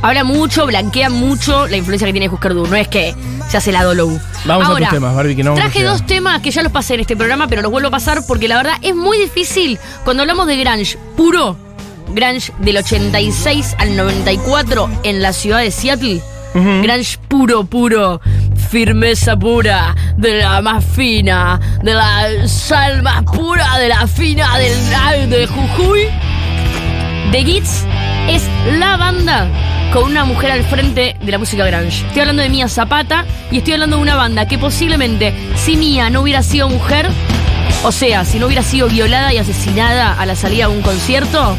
Habla 0.00 0.22
mucho, 0.24 0.64
blanquea 0.66 1.10
mucho 1.10 1.66
la 1.66 1.76
influencia 1.76 2.06
que 2.06 2.12
tiene 2.12 2.28
Husker 2.28 2.54
Du. 2.54 2.66
No 2.66 2.76
es 2.76 2.88
que 2.88 3.14
se 3.48 3.56
hace 3.56 3.72
la 3.72 3.82
Dolou. 3.84 4.18
Vamos 4.44 4.68
a 4.68 4.76
tus 4.76 4.88
temas, 4.88 5.14
Barbie, 5.14 5.36
que 5.36 5.42
no 5.42 5.54
Traje 5.54 5.82
dos 5.82 6.06
temas 6.06 6.40
que 6.40 6.50
ya 6.50 6.62
los 6.62 6.72
pasé 6.72 6.94
en 6.94 7.00
este 7.00 7.16
programa, 7.16 7.48
pero 7.48 7.62
los 7.62 7.70
vuelvo 7.70 7.88
a 7.88 7.90
pasar 7.90 8.22
porque 8.26 8.48
la 8.48 8.56
verdad 8.56 8.74
es 8.82 8.94
muy 8.94 9.18
difícil 9.18 9.78
cuando 10.04 10.22
hablamos 10.22 10.46
de 10.46 10.56
grunge 10.56 10.98
puro, 11.16 11.56
grunge 12.10 12.52
del 12.58 12.76
86 12.78 13.74
al 13.78 13.96
94 13.96 14.88
en 15.02 15.20
la 15.22 15.32
ciudad 15.32 15.58
de 15.58 15.70
Seattle. 15.70 16.22
Grunge 16.54 17.18
puro, 17.28 17.64
puro, 17.64 18.20
firmeza 18.70 19.36
pura, 19.36 19.94
de 20.16 20.42
la 20.42 20.60
más 20.60 20.84
fina, 20.84 21.60
de 21.82 21.94
la 21.94 22.48
sal 22.48 23.02
más 23.02 23.22
pura, 23.22 23.78
de 23.78 23.88
la 23.88 24.06
fina 24.06 24.58
del 24.58 25.30
de 25.30 25.46
Jujuy. 25.46 26.06
The 27.30 27.44
Gits 27.44 27.84
es 28.28 28.42
la 28.78 28.96
banda 28.96 29.48
con 29.92 30.04
una 30.04 30.24
mujer 30.24 30.50
al 30.50 30.64
frente 30.64 31.16
de 31.20 31.32
la 31.32 31.38
música 31.38 31.64
grunge. 31.64 32.06
Estoy 32.06 32.20
hablando 32.20 32.42
de 32.42 32.48
Mia 32.48 32.68
Zapata 32.68 33.24
y 33.50 33.58
estoy 33.58 33.74
hablando 33.74 33.96
de 33.96 34.02
una 34.02 34.16
banda 34.16 34.46
que 34.46 34.58
posiblemente 34.58 35.34
si 35.54 35.76
Mia 35.76 36.10
no 36.10 36.22
hubiera 36.22 36.42
sido 36.42 36.68
mujer, 36.68 37.08
o 37.84 37.92
sea, 37.92 38.24
si 38.24 38.38
no 38.38 38.46
hubiera 38.46 38.62
sido 38.62 38.88
violada 38.88 39.32
y 39.32 39.38
asesinada 39.38 40.12
a 40.12 40.26
la 40.26 40.36
salida 40.36 40.68
de 40.68 40.76
un 40.76 40.82
concierto, 40.82 41.56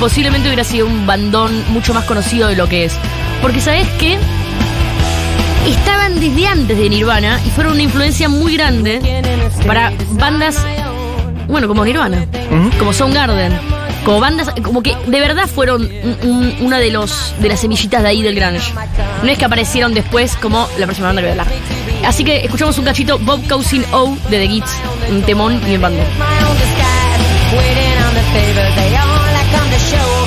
posiblemente 0.00 0.48
hubiera 0.48 0.64
sido 0.64 0.86
un 0.86 1.06
bandón 1.06 1.64
mucho 1.70 1.92
más 1.94 2.04
conocido 2.04 2.48
de 2.48 2.56
lo 2.56 2.68
que 2.68 2.84
es. 2.84 2.92
Porque 3.42 3.60
sabes 3.60 3.86
qué? 3.98 4.18
Estaban 5.66 6.18
desde 6.20 6.46
antes 6.46 6.78
de 6.78 6.88
Nirvana 6.88 7.40
y 7.44 7.50
fueron 7.50 7.74
una 7.74 7.82
influencia 7.82 8.28
muy 8.28 8.56
grande 8.56 9.00
para 9.66 9.92
bandas, 10.12 10.56
bueno, 11.46 11.68
como 11.68 11.84
Nirvana, 11.84 12.24
como 12.78 12.92
Soundgarden, 12.92 13.52
como 14.04 14.18
bandas, 14.20 14.48
como 14.62 14.82
que 14.82 14.96
de 15.06 15.20
verdad 15.20 15.46
fueron 15.46 15.82
un- 15.82 16.28
un- 16.30 16.56
una 16.66 16.78
de 16.78 16.90
los 16.90 17.34
de 17.40 17.48
las 17.50 17.60
semillitas 17.60 18.02
de 18.02 18.08
ahí 18.08 18.22
del 18.22 18.34
grunge. 18.34 18.72
No 19.22 19.28
es 19.30 19.36
que 19.36 19.44
aparecieron 19.44 19.92
después 19.92 20.36
como 20.36 20.66
la 20.78 20.86
próxima 20.86 21.08
banda 21.08 21.20
que 21.22 21.28
voy 21.28 21.38
a 21.38 21.42
hablar. 21.42 21.54
Así 22.06 22.24
que 22.24 22.38
escuchamos 22.44 22.78
un 22.78 22.84
cachito 22.86 23.18
Bob 23.18 23.46
Cousin 23.48 23.84
O 23.92 24.16
de 24.30 24.38
The 24.38 24.48
Gits, 24.48 24.70
un 25.10 25.22
temón 25.22 25.60
bien 25.66 25.82
bando. 25.82 26.02
come 29.50 29.70
to 29.70 29.78
show. 29.78 30.17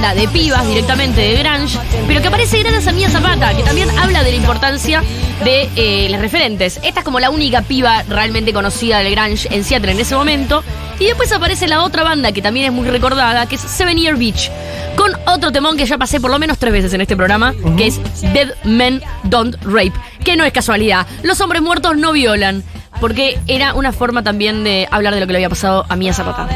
Banda 0.00 0.14
de 0.18 0.28
pibas 0.28 0.66
directamente 0.66 1.20
de 1.20 1.42
Grunge, 1.42 1.78
pero 2.06 2.22
que 2.22 2.28
aparece 2.28 2.62
gracias 2.62 2.86
a 2.86 2.92
Mia 2.92 3.10
Zapata, 3.10 3.54
que 3.54 3.62
también 3.62 3.90
habla 3.98 4.22
de 4.22 4.30
la 4.30 4.36
importancia 4.38 5.02
de 5.44 5.68
eh, 5.76 6.08
los 6.08 6.22
referentes. 6.22 6.80
Esta 6.82 7.00
es 7.00 7.04
como 7.04 7.20
la 7.20 7.28
única 7.28 7.60
piba 7.60 8.02
realmente 8.08 8.54
conocida 8.54 9.00
del 9.00 9.14
Grunge 9.14 9.46
en 9.50 9.62
Seattle 9.62 9.92
en 9.92 10.00
ese 10.00 10.14
momento. 10.14 10.64
Y 10.98 11.04
después 11.04 11.30
aparece 11.32 11.68
la 11.68 11.82
otra 11.82 12.02
banda 12.02 12.32
que 12.32 12.40
también 12.40 12.64
es 12.64 12.72
muy 12.72 12.88
recordada, 12.88 13.44
que 13.44 13.56
es 13.56 13.60
Seven 13.60 13.98
Year 13.98 14.16
Beach, 14.16 14.50
con 14.96 15.12
otro 15.26 15.52
temón 15.52 15.76
que 15.76 15.84
ya 15.84 15.98
pasé 15.98 16.18
por 16.18 16.30
lo 16.30 16.38
menos 16.38 16.56
tres 16.56 16.72
veces 16.72 16.94
en 16.94 17.02
este 17.02 17.14
programa, 17.14 17.52
que 17.76 17.88
es 17.88 18.00
Dead 18.32 18.54
Men 18.64 19.02
Don't 19.24 19.56
Rape, 19.64 19.92
que 20.24 20.34
no 20.34 20.44
es 20.44 20.52
casualidad. 20.52 21.06
Los 21.22 21.42
hombres 21.42 21.60
muertos 21.60 21.98
no 21.98 22.12
violan, 22.12 22.64
porque 23.02 23.38
era 23.48 23.74
una 23.74 23.92
forma 23.92 24.22
también 24.22 24.64
de 24.64 24.88
hablar 24.90 25.12
de 25.12 25.20
lo 25.20 25.26
que 25.26 25.34
le 25.34 25.38
había 25.38 25.50
pasado 25.50 25.84
a 25.90 25.96
Mia 25.96 26.14
Zapata. 26.14 26.48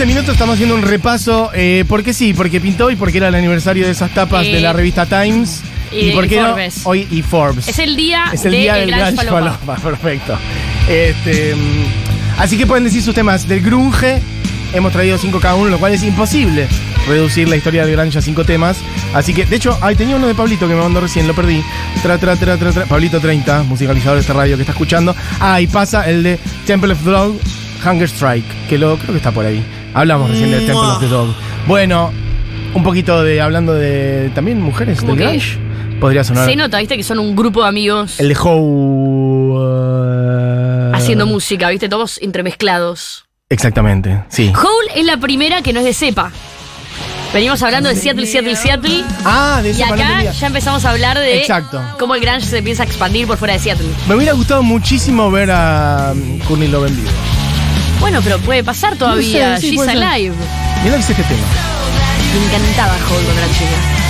15 0.00 0.14
minutos, 0.14 0.32
estamos 0.32 0.54
haciendo 0.54 0.76
un 0.76 0.80
repaso. 0.82 1.50
Eh, 1.52 1.84
porque 1.86 2.14
sí, 2.14 2.32
porque 2.32 2.58
pintó 2.58 2.90
y 2.90 2.96
porque 2.96 3.18
era 3.18 3.28
el 3.28 3.34
aniversario 3.34 3.84
de 3.84 3.92
esas 3.92 4.10
tapas 4.14 4.46
Eh, 4.46 4.52
de 4.54 4.60
la 4.62 4.72
revista 4.72 5.04
Times. 5.04 5.60
y- 5.92 6.12
por 6.12 6.24
y 6.24 6.28
qué 6.30 6.40
no, 6.40 6.56
hoy 6.84 7.06
y 7.10 7.20
Forbes. 7.20 7.68
Es 7.68 7.78
el 7.78 7.96
día, 7.96 8.24
Es 8.32 8.46
el 8.46 8.52
de 8.52 8.58
día 8.60 8.78
el 8.78 8.90
del 8.90 9.14
Falopa. 9.14 9.58
Falopa, 9.58 9.74
perfecto. 9.82 10.38
Este, 10.88 11.54
mm, 11.54 12.40
así 12.40 12.56
que 12.56 12.66
pueden 12.66 12.84
decir 12.84 13.02
sus 13.02 13.14
temas 13.14 13.46
del 13.46 13.60
grunge. 13.60 14.22
Hemos 14.72 14.90
traído 14.90 15.18
5 15.18 15.38
cada 15.38 15.56
uno, 15.56 15.68
lo 15.68 15.78
cual 15.78 15.92
es 15.92 16.02
imposible 16.02 16.66
reducir 17.06 17.46
la 17.50 17.56
historia 17.56 17.84
del 17.84 17.94
grunge 17.94 18.16
a 18.20 18.22
5 18.22 18.44
temas. 18.44 18.78
Así 19.12 19.34
que, 19.34 19.44
de 19.44 19.56
hecho, 19.56 19.76
ahí 19.82 19.96
tenía 19.96 20.16
uno 20.16 20.28
de 20.28 20.34
Pablito 20.34 20.66
que 20.66 20.72
me 20.74 20.80
mandó 20.80 21.02
recién, 21.02 21.28
lo 21.28 21.34
perdí. 21.34 21.62
Tra, 22.02 22.16
tra, 22.16 22.36
tra, 22.36 22.56
tra, 22.56 22.72
tra. 22.72 22.86
Pablito 22.86 23.20
30, 23.20 23.64
musicalizador 23.64 24.16
de 24.16 24.22
esta 24.22 24.32
radio 24.32 24.56
que 24.56 24.62
está 24.62 24.72
escuchando. 24.72 25.14
Ah, 25.40 25.60
y 25.60 25.66
pasa 25.66 26.08
el 26.08 26.22
de 26.22 26.38
Temple 26.66 26.94
of 26.94 27.02
Dog, 27.04 27.38
Hunger 27.84 28.08
Strike, 28.08 28.46
que 28.66 28.78
lo 28.78 28.96
creo 28.96 29.10
que 29.10 29.18
está 29.18 29.30
por 29.30 29.44
ahí. 29.44 29.62
Hablamos 29.94 30.30
recién 30.30 30.50
del 30.50 30.66
Temple 30.66 30.86
of 30.88 31.00
the 31.00 31.08
Dog. 31.08 31.28
Bueno, 31.66 32.12
un 32.74 32.82
poquito 32.82 33.22
de 33.22 33.40
hablando 33.40 33.74
de 33.74 34.30
también 34.34 34.60
mujeres 34.60 35.00
¿Cómo 35.00 35.14
del 35.14 35.18
que? 35.18 35.24
grunge. 35.28 35.58
Podría 36.00 36.24
sonar. 36.24 36.48
Se 36.48 36.56
nota, 36.56 36.78
viste, 36.78 36.96
que 36.96 37.02
son 37.02 37.18
un 37.18 37.36
grupo 37.36 37.62
de 37.62 37.68
amigos 37.68 38.18
El 38.20 38.28
de 38.28 38.36
How. 39.60 39.60
haciendo 40.94 41.26
música, 41.26 41.68
viste, 41.68 41.88
todos 41.88 42.18
entremezclados. 42.22 43.24
Exactamente, 43.50 44.22
sí. 44.28 44.52
Hole 44.54 44.92
es 45.00 45.04
la 45.04 45.16
primera 45.18 45.60
que 45.62 45.72
no 45.72 45.80
es 45.80 45.84
de 45.86 45.92
cepa. 45.92 46.30
Venimos 47.32 47.62
hablando 47.62 47.88
de 47.88 47.94
Seattle, 47.96 48.26
Seattle, 48.26 48.56
Seattle. 48.56 49.04
Ah, 49.24 49.60
de 49.62 49.70
Y 49.72 49.82
acá 49.82 50.32
ya 50.32 50.46
empezamos 50.46 50.84
a 50.84 50.90
hablar 50.90 51.16
de 51.18 51.40
Exacto. 51.40 51.80
cómo 51.98 52.14
el 52.16 52.20
grunge 52.20 52.46
se 52.46 52.58
empieza 52.58 52.82
a 52.82 52.86
expandir 52.86 53.26
por 53.26 53.36
fuera 53.36 53.54
de 53.54 53.60
Seattle. 53.60 53.86
Me 54.08 54.14
hubiera 54.16 54.32
gustado 54.32 54.62
muchísimo 54.62 55.30
ver 55.30 55.50
a 55.50 56.12
um, 56.12 56.38
Courtney 56.40 56.68
Love 56.68 56.88
en 56.88 56.96
vivo. 56.96 57.10
Bueno, 58.00 58.20
pero 58.22 58.38
puede 58.38 58.64
pasar 58.64 58.96
todavía. 58.96 59.50
No 59.50 59.56
sé, 59.56 59.68
sí, 59.68 59.76
She's 59.76 59.88
Alive. 59.88 60.34
Que 60.82 60.88
este 60.88 61.14
tema. 61.14 61.46
Me 62.32 62.46
encantaba 62.46 62.94
Hole 62.94 63.24
cuando 63.24 63.42
era 63.42 63.52
chica. 63.52 64.00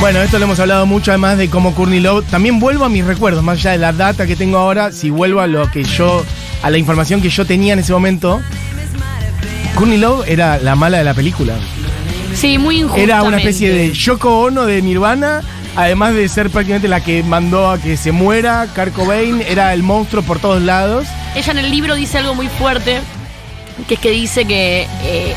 Bueno, 0.00 0.22
esto 0.22 0.38
lo 0.38 0.44
hemos 0.44 0.60
hablado 0.60 0.86
mucho, 0.86 1.10
además 1.10 1.38
de 1.38 1.50
cómo 1.50 1.74
Courtney 1.74 1.98
Love. 1.98 2.24
También 2.30 2.60
vuelvo 2.60 2.84
a 2.84 2.88
mis 2.88 3.04
recuerdos, 3.04 3.42
más 3.42 3.58
allá 3.58 3.72
de 3.72 3.78
la 3.78 3.92
data 3.92 4.28
que 4.28 4.36
tengo 4.36 4.56
ahora, 4.56 4.92
si 4.92 5.10
vuelvo 5.10 5.40
a 5.40 5.48
lo 5.48 5.68
que 5.72 5.82
yo, 5.82 6.24
a 6.62 6.70
la 6.70 6.78
información 6.78 7.20
que 7.20 7.30
yo 7.30 7.44
tenía 7.44 7.72
en 7.72 7.80
ese 7.80 7.92
momento. 7.92 8.40
Courtney 9.74 9.98
Love 9.98 10.28
era 10.28 10.58
la 10.58 10.76
mala 10.76 10.98
de 10.98 11.04
la 11.04 11.14
película. 11.14 11.54
Sí, 12.32 12.58
muy 12.58 12.78
injusta. 12.78 13.02
Era 13.02 13.22
una 13.24 13.38
especie 13.38 13.72
de 13.72 13.92
Yoko 13.92 14.42
Ono 14.42 14.66
de 14.66 14.80
Nirvana 14.82 15.42
además 15.78 16.12
de 16.12 16.28
ser 16.28 16.50
prácticamente 16.50 16.88
la 16.88 17.00
que 17.04 17.22
mandó 17.22 17.70
a 17.70 17.78
que 17.78 17.96
se 17.96 18.10
muera, 18.10 18.66
Kurt 18.74 18.92
Cobain, 18.94 19.40
era 19.46 19.72
el 19.72 19.84
monstruo 19.84 20.24
por 20.24 20.40
todos 20.40 20.60
lados. 20.60 21.06
Ella 21.36 21.52
en 21.52 21.58
el 21.58 21.70
libro 21.70 21.94
dice 21.94 22.18
algo 22.18 22.34
muy 22.34 22.48
fuerte, 22.48 23.00
que 23.86 23.94
es 23.94 24.00
que 24.00 24.10
dice 24.10 24.44
que 24.44 24.88
eh, 25.04 25.34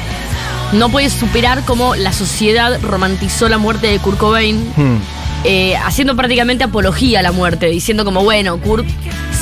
no 0.74 0.90
puede 0.90 1.12
superar 1.12 1.64
cómo 1.64 1.94
la 1.94 2.12
sociedad 2.12 2.80
romantizó 2.82 3.50
la 3.50 3.60
muerte 3.60 3.86
de 3.86 4.00
Kurt 4.00 4.18
Cobain, 4.18 4.58
Hmm. 4.76 4.98
eh, 5.44 5.76
haciendo 5.78 6.16
prácticamente 6.16 6.64
apología 6.64 7.20
a 7.20 7.22
la 7.22 7.32
muerte, 7.32 7.68
diciendo 7.68 8.04
como, 8.04 8.24
bueno, 8.24 8.58
Kurt 8.60 8.88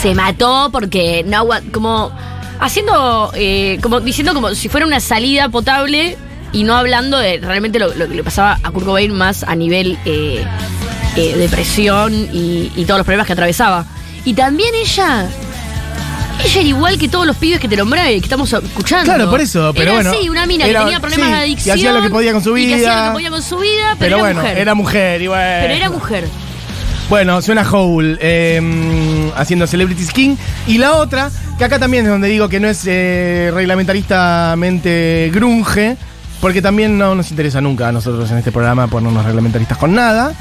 se 0.01 0.13
mató 0.15 0.69
porque 0.69 1.23
no 1.25 1.47
como 1.71 2.11
haciendo, 2.59 3.31
eh, 3.35 3.79
como 3.81 4.01
diciendo 4.01 4.33
como 4.33 4.53
si 4.53 4.67
fuera 4.67 4.85
una 4.85 4.99
salida 4.99 5.47
potable 5.47 6.17
y 6.51 6.63
no 6.63 6.75
hablando 6.75 7.17
de 7.19 7.37
realmente 7.37 7.79
lo, 7.79 7.93
lo 7.95 8.09
que 8.09 8.15
le 8.15 8.23
pasaba 8.23 8.59
a 8.63 8.71
Kurt 8.71 8.85
Cobain 8.85 9.13
más 9.13 9.43
a 9.43 9.55
nivel 9.55 9.97
eh, 10.03 10.43
eh, 11.15 11.35
depresión 11.37 12.13
y, 12.13 12.71
y 12.75 12.85
todos 12.85 12.99
los 12.99 13.05
problemas 13.05 13.27
que 13.27 13.33
atravesaba. 13.33 13.85
Y 14.25 14.33
también 14.33 14.73
ella 14.75 15.27
ella 16.43 16.59
era 16.61 16.69
igual 16.69 16.97
que 16.97 17.09
todos 17.09 17.25
los 17.27 17.35
pibes 17.35 17.59
que 17.59 17.67
te 17.67 17.75
nombré, 17.75 18.11
que 18.11 18.17
estamos 18.25 18.51
escuchando. 18.53 19.03
Claro, 19.13 19.29
por 19.29 19.41
eso, 19.41 19.71
pero 19.73 19.91
era 19.91 19.93
bueno, 19.93 20.11
así, 20.11 20.29
una 20.29 20.45
mina 20.45 20.65
era- 20.65 20.79
que 20.79 20.85
tenía 20.85 20.99
problemas 21.01 21.27
sí, 21.27 21.33
de 21.33 21.39
y 21.39 21.43
adicción. 21.43 21.75
hacía 21.77 21.91
lo 21.93 22.01
que 22.01 22.09
podía 22.09 22.31
con 22.31 22.41
su 22.43 22.57
y 22.57 22.67
que 22.67 22.75
hacía 22.75 22.87
vida. 22.89 23.01
lo 23.01 23.09
que 23.09 23.13
podía 23.15 23.29
con 23.29 23.43
su 23.43 23.57
vida, 23.57 23.95
pero, 23.99 23.99
Pero 23.99 24.15
era 24.15 24.21
bueno, 24.23 24.41
mujer. 24.41 24.57
era 24.57 24.73
mujer 24.73 25.21
y 25.21 25.27
bueno. 25.27 25.43
Pero 25.61 25.73
era 25.73 25.89
mujer. 25.89 26.27
Bueno, 27.09 27.41
suena 27.41 27.69
Hole 27.69 28.17
eh, 28.21 29.31
haciendo 29.35 29.65
Celebrities 29.67 30.11
King. 30.13 30.35
Y 30.67 30.77
la 30.77 30.93
otra, 30.93 31.29
que 31.57 31.65
acá 31.65 31.77
también 31.79 32.05
es 32.05 32.11
donde 32.11 32.27
digo 32.29 32.47
que 32.47 32.59
no 32.59 32.67
es 32.69 32.83
eh, 32.85 33.51
reglamentaristamente 33.53 35.31
grunge, 35.33 35.97
porque 36.39 36.61
también 36.61 36.97
no 36.97 37.15
nos 37.15 37.31
interesa 37.31 37.61
nunca 37.61 37.89
a 37.89 37.91
nosotros 37.91 38.29
en 38.31 38.37
este 38.37 38.51
programa 38.51 38.87
ponernos 38.87 39.25
reglamentaristas 39.25 39.77
con 39.77 39.93
nada. 39.93 40.33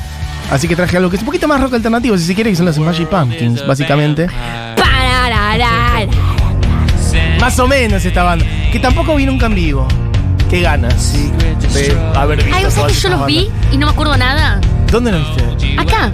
Así 0.50 0.66
que 0.66 0.74
traje 0.74 0.96
algo 0.96 1.11
que 1.11 1.16
es 1.16 1.22
un 1.22 1.26
poquito 1.26 1.46
más 1.46 1.61
rock 1.61 1.74
alternativo, 1.74 2.16
si 2.16 2.24
se 2.24 2.34
quiere, 2.34 2.50
que 2.50 2.56
son 2.56 2.66
los 2.66 2.76
Smashing 2.76 3.06
Pumpkins, 3.06 3.66
básicamente. 3.66 4.28
Más 7.40 7.58
o 7.58 7.68
menos 7.68 8.04
esta 8.04 8.22
banda. 8.22 8.44
Que 8.72 8.78
tampoco 8.78 9.14
vi 9.14 9.26
nunca 9.26 9.46
en 9.46 9.54
vivo. 9.54 9.87
Qué 10.50 10.62
ganas 10.62 11.12
de 11.12 11.94
haber 12.14 12.38
visto 12.38 12.54
Ay, 12.56 12.64
¿vos 12.64 12.72
sabés 12.72 12.74
todas 12.74 12.92
que 12.92 13.00
yo 13.00 13.08
los 13.11 13.26
vi 13.26 13.50
y 13.70 13.76
no 13.76 13.87
me 13.87 13.92
acuerdo 13.92 14.16
nada? 14.16 14.61
¿Dónde 14.90 15.12
lo 15.12 15.18
viste? 15.18 15.78
Acá. 15.78 16.11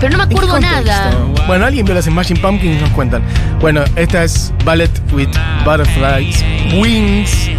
Pero 0.00 0.12
no 0.12 0.18
me 0.18 0.22
¿En 0.24 0.28
qué 0.30 0.34
acuerdo 0.36 0.60
nada. 0.60 1.10
Bueno, 1.46 1.66
alguien 1.66 1.84
vio 1.84 1.94
las 1.94 2.06
Smashing 2.06 2.38
Pumpkins 2.38 2.78
y 2.78 2.80
nos 2.80 2.90
cuentan. 2.90 3.22
Bueno, 3.60 3.82
esta 3.96 4.24
es 4.24 4.52
Ballet 4.64 4.90
with 5.12 5.28
Butterflies 5.64 6.42
Wings 6.74 7.50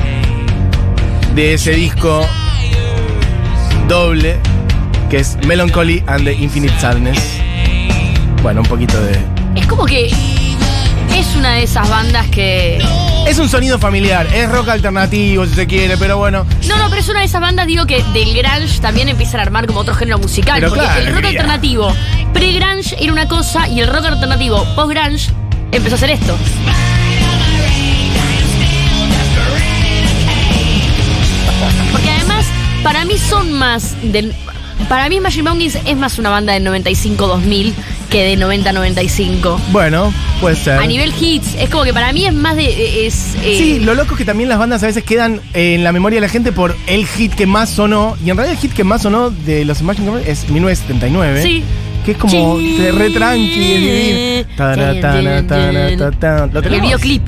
de 1.36 1.54
ese 1.54 1.72
disco 1.72 2.26
doble 3.88 4.40
que 5.10 5.18
es 5.18 5.38
Melancholy 5.48 6.04
and 6.06 6.24
the 6.24 6.34
Infinite 6.34 6.80
Sadness. 6.80 7.20
Bueno, 8.44 8.62
un 8.62 8.68
poquito 8.68 9.02
de. 9.02 9.20
Es 9.56 9.66
como 9.66 9.86
que 9.86 10.06
es 10.06 11.36
una 11.36 11.54
de 11.54 11.64
esas 11.64 11.90
bandas 11.90 12.28
que. 12.28 12.80
Es 13.28 13.40
un 13.40 13.50
sonido 13.50 13.80
familiar, 13.80 14.28
es 14.34 14.50
rock 14.50 14.70
alternativo 14.70 15.46
si 15.46 15.56
se 15.56 15.66
quiere, 15.66 15.98
pero 15.98 16.18
bueno. 16.18 16.46
No, 16.68 16.78
no, 16.78 16.90
pero 16.90 17.02
es 17.02 17.10
una 17.10 17.20
de 17.20 17.26
esas 17.26 17.42
bandas, 17.42 17.66
digo, 17.66 17.86
que 17.88 18.04
del 18.14 18.36
grunge 18.36 18.80
también 18.80 19.10
empiezan 19.10 19.40
a 19.40 19.44
armar 19.44 19.66
como 19.66 19.80
otro 19.80 19.96
género 19.96 20.20
musical. 20.20 20.60
Pero 20.60 20.70
porque 20.70 20.86
claro, 20.86 21.02
el 21.02 21.08
rock 21.08 21.16
quería. 21.24 21.42
alternativo 21.42 21.94
pre-grunge 22.34 22.96
era 23.00 23.12
una 23.12 23.28
cosa 23.28 23.68
y 23.68 23.82
el 23.82 23.88
rock 23.88 24.06
alternativo 24.06 24.64
post-grunge 24.76 25.32
empezó 25.72 25.96
a 25.96 25.98
hacer 25.98 26.12
esto. 26.12 26.38
Porque 31.92 32.10
además, 32.12 32.46
para 32.84 33.06
mí 33.06 33.18
son 33.18 33.52
más 33.54 33.96
del. 34.04 34.36
Para 34.90 35.08
mí, 35.08 35.20
Machine 35.20 35.48
Pumpkins 35.48 35.78
es 35.86 35.96
más 35.96 36.18
una 36.18 36.32
banda 36.32 36.54
del 36.54 36.66
95-2000 36.66 37.74
que 38.10 38.24
de 38.24 38.44
90-95. 38.44 39.58
Bueno, 39.72 40.12
puede 40.42 40.56
ser. 40.56 40.80
A 40.80 40.88
nivel 40.88 41.14
hits, 41.20 41.54
es 41.60 41.70
como 41.70 41.84
que 41.84 41.94
para 41.94 42.12
mí 42.12 42.26
es 42.26 42.34
más 42.34 42.56
de. 42.56 43.06
Es, 43.06 43.36
eh, 43.44 43.56
Sí, 43.60 43.80
lo 43.80 43.94
loco 43.94 44.14
es 44.14 44.18
que 44.18 44.26
también 44.26 44.50
las 44.50 44.58
bandas 44.58 44.82
a 44.82 44.88
veces 44.88 45.04
quedan 45.04 45.42
eh, 45.54 45.76
en 45.76 45.84
la 45.84 45.92
memoria 45.92 46.18
de 46.18 46.22
la 46.22 46.30
gente 46.30 46.52
por 46.52 46.76
el 46.88 47.06
hit 47.06 47.34
que 47.36 47.46
más 47.46 47.70
sonó. 47.70 48.18
Y 48.26 48.32
en 48.32 48.38
realidad 48.38 48.56
el 48.56 48.62
hit 48.62 48.74
que 48.74 48.84
más 48.84 49.04
sonó 49.04 49.30
de 49.30 49.64
los 49.64 49.78
Smashing 49.78 50.06
Pumpkins 50.06 50.28
es 50.28 50.50
1979. 50.50 51.44
Sí. 51.44 51.64
Que 52.04 52.14
es 52.14 52.18
como 52.18 52.58
Sí. 52.58 52.78
de 52.80 52.92
re 52.92 53.10
tranqui, 53.12 53.74
es. 54.48 54.56
Tana, 54.56 55.00
tana, 55.00 55.46
tana. 55.48 56.48
¿Lo 56.52 56.62
El 56.62 56.82
videoclip. 56.82 57.22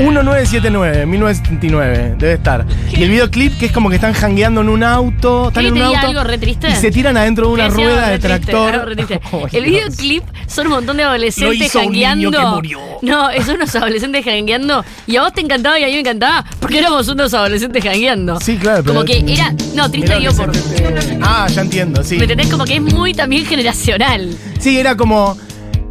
1979, 0.00 1.06
1979, 1.06 2.14
debe 2.18 2.32
estar. 2.34 2.66
Y 2.90 3.02
el 3.04 3.10
videoclip 3.10 3.56
que 3.58 3.66
es 3.66 3.72
como 3.72 3.88
que 3.88 3.94
están 3.96 4.12
jangueando 4.12 4.60
en 4.60 4.68
un 4.68 4.82
auto. 4.82 5.48
Están 5.48 5.64
¿Querés 5.64 5.76
en 5.80 5.86
un 5.88 5.94
auto. 5.96 6.06
algo 6.08 6.24
re 6.24 6.38
triste? 6.38 6.68
Y 6.68 6.74
se 6.74 6.90
tiran 6.90 7.16
adentro 7.16 7.46
de 7.48 7.52
una 7.54 7.68
rueda 7.68 8.08
de 8.08 8.18
triste, 8.18 8.50
tractor. 8.52 8.94
Oh, 9.32 9.46
el 9.50 9.64
videoclip 9.64 10.22
son 10.46 10.66
un 10.66 10.72
montón 10.74 10.96
de 10.96 11.04
adolescentes 11.04 11.72
jangueando. 11.72 12.60
No, 13.02 13.28
son 13.44 13.54
unos 13.56 13.74
adolescentes 13.74 14.24
jangueando. 14.24 14.84
Y 15.06 15.16
a 15.16 15.22
vos 15.22 15.32
te 15.32 15.40
encantaba 15.40 15.78
y 15.78 15.84
a 15.84 15.86
mí 15.86 15.92
me 15.94 16.00
encantaba. 16.00 16.44
Porque 16.60 16.78
éramos 16.78 17.06
unos 17.08 17.32
adolescentes 17.34 17.82
jangueando. 17.82 18.40
Sí, 18.40 18.56
claro, 18.56 18.82
pero- 18.82 18.94
Como 18.94 19.04
que 19.04 19.24
era. 19.32 19.54
No, 19.74 19.90
triste 19.90 20.18
digo 20.18 20.32
por. 20.34 20.50
te- 20.52 21.18
Ah, 21.22 21.46
ya 21.48 21.62
entiendo, 21.62 22.02
sí. 22.02 22.16
¿Me 22.16 22.24
entendés? 22.24 22.48
Como 22.48 22.64
que 22.64 22.74
es 22.76 22.82
muy 22.82 23.14
también 23.14 23.46
generacional. 23.46 24.36
Sí, 24.58 24.78
era 24.78 24.96
como 24.96 25.36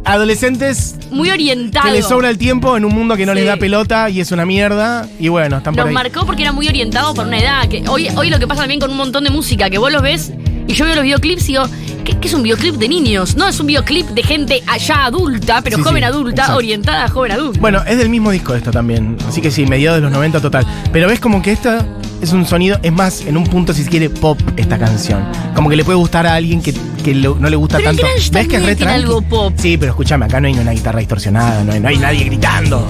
adolescentes 0.04 0.96
Muy 1.10 1.30
orientado. 1.30 1.86
que 1.86 1.92
les 1.92 2.06
sobra 2.06 2.30
el 2.30 2.38
tiempo 2.38 2.76
en 2.76 2.84
un 2.84 2.94
mundo 2.94 3.16
que 3.16 3.26
no 3.26 3.34
les 3.34 3.44
Sí. 3.44 3.48
da 3.48 3.56
pelota 3.56 4.10
y 4.10 4.20
es 4.20 4.32
una 4.32 4.46
mierda. 4.46 5.06
Y 5.18 5.28
bueno, 5.28 5.58
están 5.58 5.74
por 5.74 5.86
ahí. 5.88 5.92
marcó 5.94 6.24
porque 6.26 6.42
era 6.42 6.52
muy 6.52 6.68
orientado 6.68 7.14
por 7.14 7.26
una 7.26 7.38
edad. 7.38 7.68
Que 7.68 7.84
hoy, 7.88 8.08
hoy 8.16 8.30
lo 8.30 8.38
que 8.38 8.46
pasa 8.46 8.62
también 8.62 8.80
con 8.80 8.90
un 8.90 8.96
montón 8.96 9.24
de 9.24 9.30
música, 9.30 9.68
que 9.70 9.78
vos 9.78 9.92
los 9.92 10.02
ves 10.02 10.32
y 10.66 10.72
yo 10.74 10.84
veo 10.84 10.94
los 10.94 11.04
videoclips 11.04 11.44
y 11.44 11.46
digo, 11.48 11.64
¿qué, 12.04 12.16
qué 12.18 12.28
es 12.28 12.34
un 12.34 12.42
videoclip 12.42 12.76
de 12.76 12.88
niños? 12.88 13.36
No, 13.36 13.46
es 13.48 13.58
un 13.60 13.66
videoclip 13.66 14.06
de 14.08 14.22
gente 14.22 14.62
allá 14.66 15.04
adulta, 15.06 15.60
pero 15.62 15.76
Sí, 15.76 15.82
joven 15.82 15.98
sí, 16.02 16.04
adulta, 16.04 16.42
exacto. 16.42 16.56
orientada 16.56 17.04
a 17.04 17.08
joven 17.08 17.32
adulta. 17.32 17.60
Bueno, 17.60 17.82
es 17.86 17.98
del 17.98 18.08
mismo 18.08 18.30
disco 18.30 18.54
esto 18.54 18.70
también. 18.70 19.16
Así 19.28 19.40
que 19.40 19.50
sí, 19.50 19.66
mediados 19.66 19.98
de 19.98 20.02
los 20.02 20.12
90 20.12 20.40
total. 20.40 20.66
Pero 20.92 21.06
ves 21.08 21.20
como 21.20 21.42
que 21.42 21.52
esta 21.52 21.84
es 22.22 22.32
un 22.32 22.46
sonido, 22.46 22.78
es 22.82 22.92
más, 22.92 23.22
en 23.26 23.36
un 23.36 23.44
punto, 23.44 23.74
si 23.74 23.84
se 23.84 23.90
quiere, 23.90 24.08
pop 24.08 24.40
esta 24.56 24.78
canción. 24.78 25.22
Como 25.54 25.68
que 25.68 25.76
le 25.76 25.84
puede 25.84 25.98
gustar 25.98 26.26
a 26.26 26.34
alguien 26.34 26.62
que, 26.62 26.72
que 27.04 27.14
lo- 27.14 27.36
no 27.38 27.48
le 27.48 27.56
gusta 27.56 27.76
Pero 27.76 27.90
el 27.90 27.96
tanto. 27.96 28.10
grunge 28.12 28.30
¿Ves 28.32 28.48
que 28.48 28.56
es 28.56 28.62
re 28.64 28.74
tiene 28.74 28.90
tranqui? 28.92 29.02
algo 29.04 29.22
pop. 29.22 29.52
Sí, 29.56 29.76
pero 29.76 29.92
escúchame, 29.92 30.24
acá 30.26 30.40
no 30.40 30.48
hay 30.48 30.54
una 30.54 30.72
guitarra 30.72 30.98
distorsionada, 30.98 31.62
no 31.62 31.72
hay, 31.72 31.78
no 31.80 31.88
hay 31.88 31.98
nadie 31.98 32.24
gritando 32.24 32.86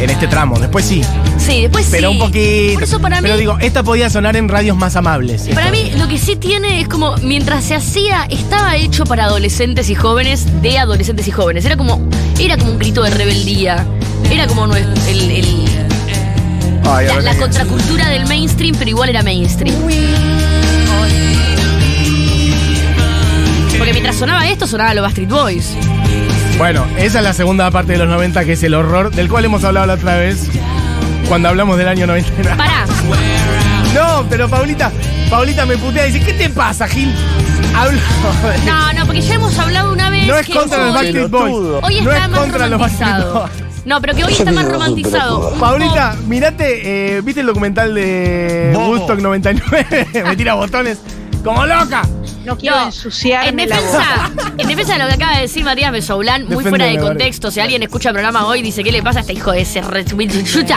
en 0.00 0.10
este 0.10 0.26
tramo. 0.26 0.58
Después 0.58 0.84
sí, 0.84 1.02
Sí, 1.38 1.62
después 1.62 1.86
pero 1.90 2.08
sí. 2.10 2.14
un 2.14 2.18
poquito. 2.26 2.74
Por 2.74 2.82
eso 2.82 3.00
para 3.00 3.16
mí. 3.20 3.22
Pero 3.22 3.36
digo, 3.36 3.58
esta 3.60 3.82
podía 3.82 4.10
sonar 4.10 4.34
en 4.36 4.48
radios 4.48 4.76
más 4.76 4.96
amables. 4.96 5.48
Para 5.54 5.66
Esto. 5.70 5.76
mí 5.76 5.92
lo 5.98 6.08
que 6.08 6.18
sí 6.18 6.34
tiene 6.36 6.80
es 6.80 6.88
como, 6.88 7.16
mientras 7.18 7.62
se 7.64 7.74
hacía, 7.74 8.24
estaba 8.30 8.76
hecho 8.76 9.04
para 9.04 9.24
adolescentes 9.26 9.90
y 9.90 9.94
jóvenes, 9.94 10.46
de 10.62 10.78
adolescentes 10.78 11.28
y 11.28 11.30
jóvenes. 11.30 11.64
Era 11.64 11.76
como, 11.76 12.08
era 12.40 12.56
como 12.56 12.72
un 12.72 12.78
grito 12.78 13.02
de 13.02 13.10
rebeldía. 13.10 13.86
Era 14.30 14.46
como 14.46 14.64
el- 14.74 14.86
el- 15.08 15.66
Ay, 16.84 17.06
la, 17.06 17.20
la 17.20 17.36
contracultura 17.36 18.08
del 18.08 18.26
mainstream, 18.26 18.74
pero 18.76 18.90
igual 18.90 19.08
era 19.10 19.22
mainstream. 19.22 19.76
Porque 23.92 24.00
mientras 24.04 24.20
sonaba 24.20 24.48
esto, 24.48 24.66
sonaba 24.66 24.94
los 24.94 25.02
Backstreet 25.02 25.28
Boys. 25.28 25.76
Bueno, 26.56 26.86
esa 26.96 27.18
es 27.18 27.24
la 27.24 27.34
segunda 27.34 27.70
parte 27.70 27.92
de 27.92 27.98
los 27.98 28.08
90, 28.08 28.42
que 28.46 28.52
es 28.52 28.62
el 28.62 28.72
horror, 28.72 29.10
del 29.10 29.28
cual 29.28 29.44
hemos 29.44 29.64
hablado 29.64 29.84
la 29.84 29.92
otra 29.92 30.16
vez, 30.16 30.48
cuando 31.28 31.50
hablamos 31.50 31.76
del 31.76 31.88
año 31.88 32.06
90. 32.06 32.56
Pará, 32.56 32.86
No, 33.92 34.24
pero 34.30 34.48
Paulita, 34.48 34.90
Paulita 35.28 35.66
me 35.66 35.76
putea 35.76 36.06
y 36.06 36.12
dice, 36.12 36.24
¿qué 36.24 36.32
te 36.32 36.48
pasa, 36.48 36.88
Gil? 36.88 37.14
Hablo 37.76 38.00
de- 38.00 38.64
no, 38.64 38.92
no, 38.94 39.04
porque 39.04 39.20
ya 39.20 39.34
hemos 39.34 39.58
hablado 39.58 39.92
una 39.92 40.08
vez 40.08 40.26
No 40.26 40.36
es 40.38 40.46
que 40.46 40.54
contra 40.54 40.86
los 40.86 40.94
Backstreet 40.94 41.28
Boys. 41.28 41.82
Hoy 41.82 42.00
no 42.00 42.12
está 42.12 42.24
es 42.24 42.30
más 42.30 42.40
contra 42.40 42.68
los 42.68 42.80
Backstreet. 42.80 43.24
Boys. 43.30 43.50
No, 43.84 44.00
pero 44.00 44.14
que 44.14 44.24
hoy 44.24 44.32
está 44.32 44.52
más 44.52 44.68
romantizado. 44.68 45.52
Paulita, 45.60 46.16
mirate, 46.28 47.16
eh, 47.16 47.20
¿viste 47.20 47.42
el 47.42 47.46
documental 47.46 47.94
de. 47.94 48.72
Woodstock 48.74 49.20
99? 49.20 50.08
me 50.24 50.34
tira 50.36 50.54
botones 50.54 50.96
como 51.44 51.66
loca. 51.66 52.02
No 52.44 52.58
quiero 52.58 52.76
No, 52.80 52.86
ensuciarme 52.86 53.62
en 53.64 53.68
la 53.68 53.76
defensa, 53.76 54.30
en 54.58 54.68
defensa 54.68 54.92
de 54.94 54.98
lo 55.00 55.06
que 55.08 55.14
acaba 55.14 55.36
de 55.36 55.42
decir 55.42 55.64
Matías 55.64 55.92
Besoulán, 55.92 56.46
muy 56.48 56.64
fuera 56.64 56.86
de 56.86 56.98
contexto, 56.98 57.50
si 57.50 57.60
alguien 57.60 57.82
escucha 57.82 58.08
el 58.10 58.14
programa 58.14 58.46
hoy 58.46 58.60
y 58.60 58.62
dice, 58.62 58.82
¿qué 58.82 58.92
le 58.92 59.02
pasa 59.02 59.20
a 59.20 59.22
este 59.22 59.32
hijo 59.34 59.52
de 59.52 59.60
ese 59.62 59.80
red 59.82 60.06
chucha? 60.44 60.76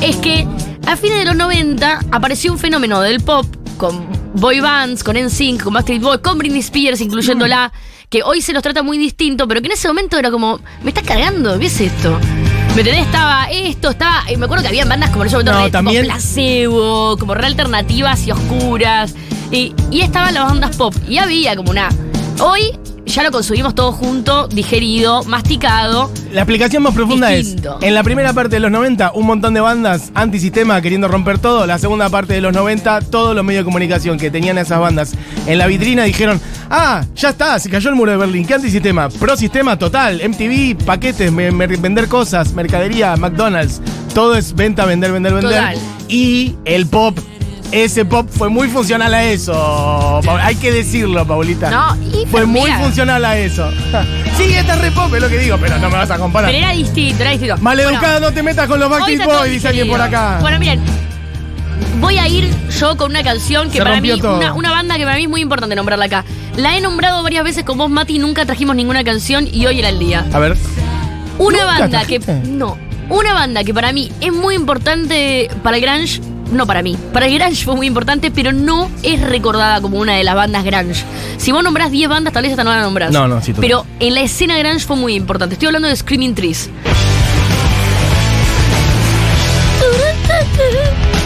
Es 0.00 0.16
que 0.16 0.46
a 0.86 0.96
fines 0.96 1.18
de 1.18 1.24
los 1.24 1.36
90 1.36 2.00
apareció 2.10 2.52
un 2.52 2.58
fenómeno 2.58 3.00
del 3.00 3.20
pop 3.20 3.46
con 3.76 4.06
boy 4.34 4.60
bands, 4.60 5.02
con 5.04 5.16
NSYNC, 5.16 5.62
con 5.62 5.74
Backstreet 5.74 6.02
Boys, 6.02 6.20
con 6.20 6.38
Britney 6.38 6.60
Spears, 6.60 7.00
incluyéndola, 7.00 7.72
que 8.08 8.22
hoy 8.22 8.40
se 8.40 8.52
los 8.52 8.62
trata 8.62 8.82
muy 8.82 8.98
distinto, 8.98 9.46
pero 9.48 9.60
que 9.60 9.66
en 9.66 9.72
ese 9.72 9.88
momento 9.88 10.18
era 10.18 10.30
como, 10.30 10.60
me 10.82 10.90
estás 10.90 11.04
cargando, 11.04 11.58
¿qué 11.58 11.66
es 11.66 11.80
esto? 11.80 12.18
¿Me 12.74 12.82
entendés? 12.82 13.06
Estaba 13.06 13.46
esto, 13.50 13.90
estaba. 13.90 14.22
eh, 14.28 14.36
Me 14.36 14.44
acuerdo 14.44 14.62
que 14.62 14.68
había 14.68 14.84
bandas 14.84 15.10
como 15.10 15.22
en 15.22 15.28
ese 15.28 15.36
momento 15.36 15.52
No, 15.52 15.64
re- 15.64 15.70
también- 15.70 16.04
placebo, 16.04 17.16
como 17.18 17.34
re 17.34 17.46
alternativas 17.46 18.26
y 18.26 18.32
oscuras. 18.32 19.14
Y, 19.50 19.74
y 19.90 20.00
estaban 20.00 20.34
las 20.34 20.44
bandas 20.44 20.76
pop. 20.76 20.94
Y 21.08 21.18
había 21.18 21.54
como 21.56 21.70
una. 21.70 21.88
Hoy 22.40 22.78
ya 23.06 23.22
lo 23.22 23.30
consumimos 23.30 23.74
todo 23.74 23.92
junto, 23.92 24.48
digerido, 24.48 25.22
masticado. 25.24 26.10
La 26.32 26.40
explicación 26.42 26.82
más 26.82 26.92
profunda 26.92 27.28
Distinto. 27.28 27.78
es, 27.80 27.86
en 27.86 27.94
la 27.94 28.02
primera 28.02 28.32
parte 28.32 28.56
de 28.56 28.60
los 28.60 28.70
90, 28.70 29.12
un 29.14 29.24
montón 29.26 29.54
de 29.54 29.60
bandas 29.60 30.10
antisistema 30.14 30.80
queriendo 30.82 31.06
romper 31.08 31.38
todo. 31.38 31.66
La 31.66 31.78
segunda 31.78 32.08
parte 32.10 32.34
de 32.34 32.40
los 32.40 32.52
90, 32.52 33.02
todos 33.02 33.34
los 33.34 33.44
medios 33.44 33.60
de 33.62 33.64
comunicación 33.64 34.18
que 34.18 34.30
tenían 34.30 34.58
a 34.58 34.62
esas 34.62 34.80
bandas 34.80 35.12
en 35.46 35.56
la 35.56 35.66
vitrina 35.68 36.02
dijeron, 36.02 36.40
ah, 36.68 37.04
ya 37.14 37.28
está, 37.30 37.58
se 37.60 37.70
cayó 37.70 37.88
el 37.90 37.94
muro 37.94 38.10
de 38.10 38.18
Berlín. 38.18 38.44
¿Qué 38.44 38.54
antisistema? 38.54 39.08
Pro 39.08 39.36
sistema 39.36 39.78
total. 39.78 40.20
MTV, 40.28 40.84
paquetes, 40.84 41.30
me- 41.32 41.52
me- 41.52 41.68
vender 41.68 42.08
cosas, 42.08 42.52
mercadería, 42.52 43.16
McDonald's. 43.16 43.80
Todo 44.14 44.34
es 44.34 44.52
venta, 44.54 44.84
vender, 44.84 45.12
vender, 45.12 45.32
vender. 45.32 45.52
Total. 45.52 45.78
Y 46.08 46.56
el 46.64 46.86
pop. 46.86 47.16
Ese 47.72 48.04
pop 48.04 48.28
fue 48.30 48.48
muy 48.48 48.68
funcional 48.68 49.12
a 49.12 49.24
eso. 49.24 50.20
Hay 50.40 50.54
que 50.56 50.70
decirlo, 50.72 51.26
Paulita. 51.26 51.70
No, 51.70 51.96
y 52.16 52.24
Fue 52.26 52.46
muy 52.46 52.62
mira. 52.62 52.78
funcional 52.78 53.24
a 53.24 53.36
eso. 53.38 53.70
sí, 54.36 54.44
esta 54.54 54.74
es 54.74 54.80
re 54.80 54.90
pop, 54.92 55.12
es 55.14 55.20
lo 55.20 55.28
que 55.28 55.38
digo, 55.38 55.58
pero 55.60 55.76
no 55.78 55.90
me 55.90 55.96
vas 55.96 56.10
a 56.10 56.16
comparar. 56.18 56.50
Pero 56.50 56.64
era 56.64 56.72
distinto, 56.72 57.22
era 57.22 57.32
distinto. 57.32 57.56
Maleducada, 57.58 58.20
no 58.20 58.32
te 58.32 58.42
metas 58.42 58.66
con 58.68 58.78
los 58.78 58.88
Bueno, 58.88 59.04
Backstreet 59.04 59.20
está 59.20 59.32
todo 59.32 59.40
Boys, 59.40 59.52
dice 59.52 59.68
alguien 59.68 59.88
por 59.88 59.98
digerido. 59.98 60.18
acá. 60.20 60.38
Bueno, 60.40 60.58
miren. 60.58 60.80
Voy 62.00 62.18
a 62.18 62.28
ir 62.28 62.48
yo 62.78 62.96
con 62.96 63.10
una 63.10 63.22
canción 63.22 63.68
que 63.70 63.78
Se 63.78 63.82
para 63.82 64.00
mí, 64.00 64.10
rompió 64.10 64.28
todo. 64.28 64.36
una, 64.38 64.52
una 64.54 64.70
banda 64.70 64.96
que 64.96 65.04
para 65.04 65.16
mí 65.16 65.22
es 65.24 65.28
muy 65.28 65.40
importante 65.40 65.74
nombrarla 65.74 66.04
acá. 66.06 66.24
La 66.56 66.76
he 66.76 66.80
nombrado 66.80 67.22
varias 67.22 67.42
veces 67.44 67.64
con 67.64 67.78
vos, 67.78 67.90
Mati, 67.90 68.18
nunca 68.18 68.44
trajimos 68.46 68.76
ninguna 68.76 69.02
canción 69.02 69.46
y 69.50 69.66
hoy 69.66 69.78
era 69.80 69.88
el 69.88 69.98
día. 69.98 70.24
A 70.32 70.38
ver. 70.38 70.56
Una 71.38 71.58
¿Nunca 71.58 71.64
banda 71.66 72.04
que. 72.06 72.18
trajiste? 72.20 72.48
No. 72.50 72.78
Una 73.08 73.32
banda 73.34 73.64
que 73.64 73.72
para 73.74 73.92
mí 73.92 74.10
es 74.20 74.32
muy 74.32 74.54
importante 74.54 75.50
para 75.62 75.76
el 75.78 75.82
Grunge. 75.82 76.20
No 76.52 76.66
para 76.66 76.82
mí. 76.82 76.96
Para 77.12 77.26
el 77.26 77.38
Grunge 77.38 77.64
fue 77.64 77.74
muy 77.76 77.86
importante, 77.86 78.30
pero 78.30 78.52
no 78.52 78.90
es 79.02 79.20
recordada 79.20 79.80
como 79.80 79.98
una 79.98 80.14
de 80.14 80.24
las 80.24 80.34
bandas 80.34 80.64
Grunge. 80.64 81.04
Si 81.38 81.50
vos 81.52 81.62
nombrás 81.62 81.90
10 81.90 82.08
bandas, 82.08 82.32
tal 82.32 82.42
vez 82.42 82.52
esta 82.52 82.62
no 82.64 82.70
la 82.70 82.82
nombrás. 82.82 83.10
No, 83.12 83.26
no, 83.28 83.40
sí, 83.40 83.52
total. 83.52 83.60
Pero 83.62 83.86
en 84.00 84.14
la 84.14 84.20
escena 84.22 84.56
Grunge 84.58 84.86
fue 84.86 84.96
muy 84.96 85.14
importante. 85.14 85.54
Estoy 85.54 85.66
hablando 85.66 85.88
de 85.88 85.96
Screaming 85.96 86.34
Trees. 86.34 86.70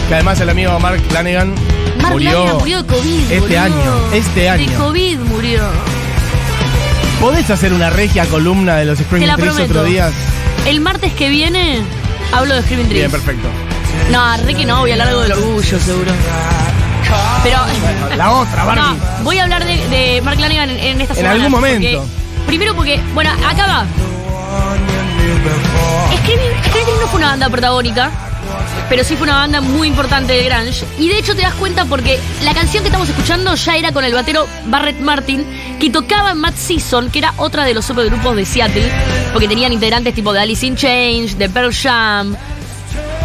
Que 0.07 0.15
además 0.15 0.39
el 0.41 0.49
amigo 0.49 0.77
Mark 0.79 0.99
Flanagan 1.09 1.53
Mark 2.01 2.13
murió. 2.13 2.31
Lanigan 2.33 2.57
murió 2.57 2.83
de 2.83 2.93
COVID. 2.93 3.31
este 3.31 3.57
año, 3.57 3.75
este 4.13 4.39
De 4.41 4.49
año. 4.49 4.77
COVID 4.79 5.19
murió. 5.19 5.61
¿Podés 7.21 7.49
hacer 7.49 7.71
una 7.71 7.89
regia 7.89 8.25
columna 8.25 8.77
de 8.77 8.85
los 8.85 8.99
Screaming 8.99 9.29
Trees 9.35 9.49
prometo. 9.53 9.63
otro 9.71 9.83
día? 9.85 10.09
El 10.65 10.81
martes 10.81 11.13
que 11.13 11.29
viene 11.29 11.79
hablo 12.33 12.55
de 12.55 12.61
Screaming 12.63 12.89
Trees. 12.89 12.99
Bien, 13.09 13.11
perfecto. 13.11 13.47
No, 14.11 14.45
que 14.57 14.65
no, 14.65 14.79
voy 14.79 14.91
a 14.91 14.93
hablar 14.93 15.07
algo 15.09 15.21
del 15.21 15.31
orgullo, 15.33 15.79
seguro. 15.79 16.11
Pero. 17.43 17.57
La 18.17 18.31
otra, 18.31 18.63
Barbie. 18.65 18.81
No, 18.81 19.23
voy 19.23 19.37
a 19.39 19.43
hablar 19.43 19.65
de, 19.65 19.87
de 19.87 20.21
Mark 20.21 20.39
Lanigan 20.39 20.69
en, 20.69 20.79
en 20.79 21.01
esta 21.01 21.13
En 21.13 21.17
semana. 21.17 21.35
algún 21.35 21.51
momento. 21.51 21.97
porque- 21.99 22.45
primero 22.47 22.75
porque, 22.75 22.99
bueno, 23.13 23.31
acá 23.47 23.67
va. 23.67 23.85
Screaming 26.67 26.99
no 26.99 27.07
fue 27.07 27.17
una 27.19 27.29
banda 27.29 27.49
protagónica, 27.49 28.11
pero 28.89 29.03
sí 29.03 29.15
fue 29.15 29.23
una 29.27 29.37
banda 29.37 29.61
muy 29.61 29.87
importante 29.87 30.33
de 30.33 30.43
Grunge. 30.43 30.85
Y 30.99 31.09
de 31.09 31.17
hecho 31.19 31.35
te 31.35 31.41
das 31.41 31.53
cuenta 31.55 31.85
porque 31.85 32.19
la 32.43 32.53
canción 32.53 32.83
que 32.83 32.89
estamos 32.89 33.09
escuchando 33.09 33.53
ya 33.55 33.75
era 33.77 33.91
con 33.91 34.03
el 34.03 34.13
batero 34.13 34.47
Barrett 34.65 34.99
Martin, 34.99 35.45
que 35.79 35.89
tocaba 35.89 36.31
en 36.31 36.37
Mad 36.39 36.53
Season, 36.55 37.09
que 37.09 37.19
era 37.19 37.33
otra 37.37 37.63
de 37.65 37.73
los 37.73 37.85
supergrupos 37.85 38.35
de 38.35 38.45
Seattle, 38.45 38.91
porque 39.33 39.47
tenían 39.47 39.71
integrantes 39.73 40.13
tipo 40.13 40.33
de 40.33 40.39
Alice 40.41 40.65
in 40.65 40.75
Change, 40.75 41.35
de 41.37 41.49
Pearl 41.49 41.73
Jam. 41.73 42.35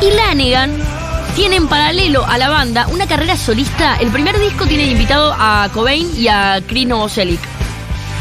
Y 0.02 0.10
Lanigan 0.10 0.72
tiene 1.34 1.56
en 1.56 1.68
paralelo 1.68 2.24
a 2.26 2.38
la 2.38 2.48
banda 2.48 2.86
una 2.88 3.06
carrera 3.06 3.36
solista. 3.36 3.96
El 3.96 4.10
primer 4.10 4.38
disco 4.38 4.66
tiene 4.66 4.84
invitado 4.84 5.34
a 5.38 5.68
Cobain 5.72 6.08
y 6.16 6.28
a 6.28 6.60
Chris 6.66 6.86
Novoselic. 6.86 7.40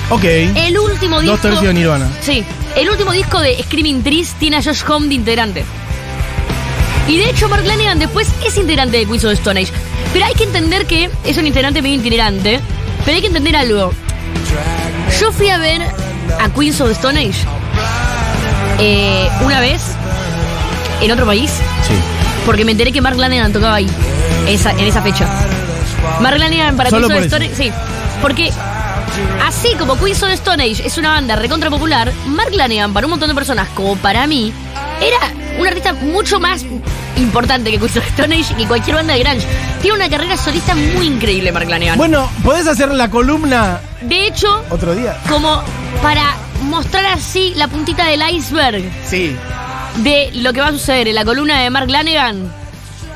Ok. 0.09 0.23
El 0.23 0.78
último 0.78 1.19
disco. 1.19 1.34
Dos 1.34 1.41
tercios 1.41 1.67
de 1.67 1.73
Nirvana. 1.73 2.09
Sí. 2.21 2.43
El 2.76 2.89
último 2.89 3.11
disco 3.11 3.39
de 3.39 3.61
Screaming 3.63 4.03
Trees 4.03 4.34
tiene 4.39 4.57
a 4.57 4.63
Josh 4.63 4.84
Home 4.88 5.07
de 5.07 5.15
integrante. 5.15 5.65
Y 7.07 7.17
de 7.17 7.30
hecho, 7.30 7.47
Mark 7.49 7.65
Lanigan 7.65 7.99
después 7.99 8.28
es 8.45 8.57
integrante 8.57 8.97
de 8.97 9.05
Queens 9.05 9.23
of 9.26 9.32
the 9.32 9.38
Stone 9.38 9.61
Age. 9.61 9.71
Pero 10.13 10.26
hay 10.26 10.34
que 10.34 10.43
entender 10.43 10.86
que 10.86 11.09
es 11.23 11.38
un 11.38 11.45
integrante 11.45 11.82
medio 11.82 11.99
itinerante. 11.99 12.59
Pero 13.03 13.15
hay 13.15 13.21
que 13.21 13.28
entender 13.28 13.55
algo. 13.55 13.91
Yo 15.19 15.32
fui 15.32 15.49
a 15.49 15.57
ver 15.57 15.82
a 16.39 16.49
Queens 16.49 16.82
of 16.82 16.88
the 16.88 16.93
Stone 16.93 17.19
Age 17.19 17.45
eh, 18.80 19.30
una 19.41 19.59
vez 19.59 19.82
en 21.01 21.11
otro 21.11 21.25
país 21.25 21.51
Sí. 21.87 21.93
porque 22.45 22.65
me 22.65 22.71
enteré 22.71 22.91
que 22.91 23.01
Mark 23.01 23.17
Lanigan 23.17 23.51
tocaba 23.53 23.75
ahí, 23.75 23.87
esa- 24.47 24.71
en 24.71 24.79
esa 24.85 25.01
fecha. 25.01 25.27
Mark 26.21 26.37
Lanigan 26.37 26.75
para 26.77 26.89
Solo 26.89 27.07
Queens 27.07 27.25
of. 27.25 27.33
Stone 27.33 27.45
Age, 27.45 27.55
sí. 27.55 27.71
Porque 28.21 28.51
así 29.45 29.69
como 29.77 29.97
Queens 29.97 30.21
of 30.23 30.29
the 30.29 30.35
Stone 30.35 30.63
Age 30.63 30.85
es 30.85 30.97
una 30.97 31.09
banda 31.11 31.35
recontra 31.35 31.69
popular, 31.69 32.11
Mark 32.27 32.53
Lanigan 32.53 32.93
para 32.93 33.07
un 33.07 33.11
montón 33.11 33.29
de 33.29 33.35
personas, 33.35 33.67
como 33.75 33.95
para 33.97 34.25
mí, 34.27 34.53
era 35.01 35.17
un 35.59 35.67
artista 35.67 35.93
mucho 35.93 36.39
más 36.39 36.65
importante 37.17 37.71
que 37.71 37.77
Queens 37.77 37.97
of 37.97 38.03
the 38.03 38.09
Stone 38.09 38.35
Age 38.35 38.55
y 38.57 38.65
cualquier 38.65 38.95
banda 38.97 39.13
de 39.13 39.19
grunge. 39.23 39.45
Tiene 39.81 39.97
una 39.97 40.09
carrera 40.09 40.37
solista 40.37 40.75
muy 40.75 41.07
increíble, 41.07 41.51
Mark 41.51 41.69
Lanigan. 41.69 41.97
Bueno, 41.97 42.29
¿podés 42.43 42.67
hacer 42.67 42.89
la 42.93 43.09
columna 43.09 43.79
De 44.01 44.27
hecho, 44.27 44.63
otro 44.69 44.95
día? 44.95 45.17
como 45.29 45.61
para 46.01 46.35
mostrar 46.63 47.05
así 47.07 47.53
la 47.55 47.67
puntita 47.67 48.05
del 48.05 48.21
iceberg 48.31 48.83
Sí. 49.07 49.35
De 50.03 50.29
lo 50.33 50.53
que 50.53 50.61
va 50.61 50.67
a 50.67 50.71
suceder 50.71 51.07
en 51.07 51.15
la 51.15 51.25
columna 51.25 51.61
de 51.61 51.69
Mark 51.69 51.89
Lanegan, 51.89 52.51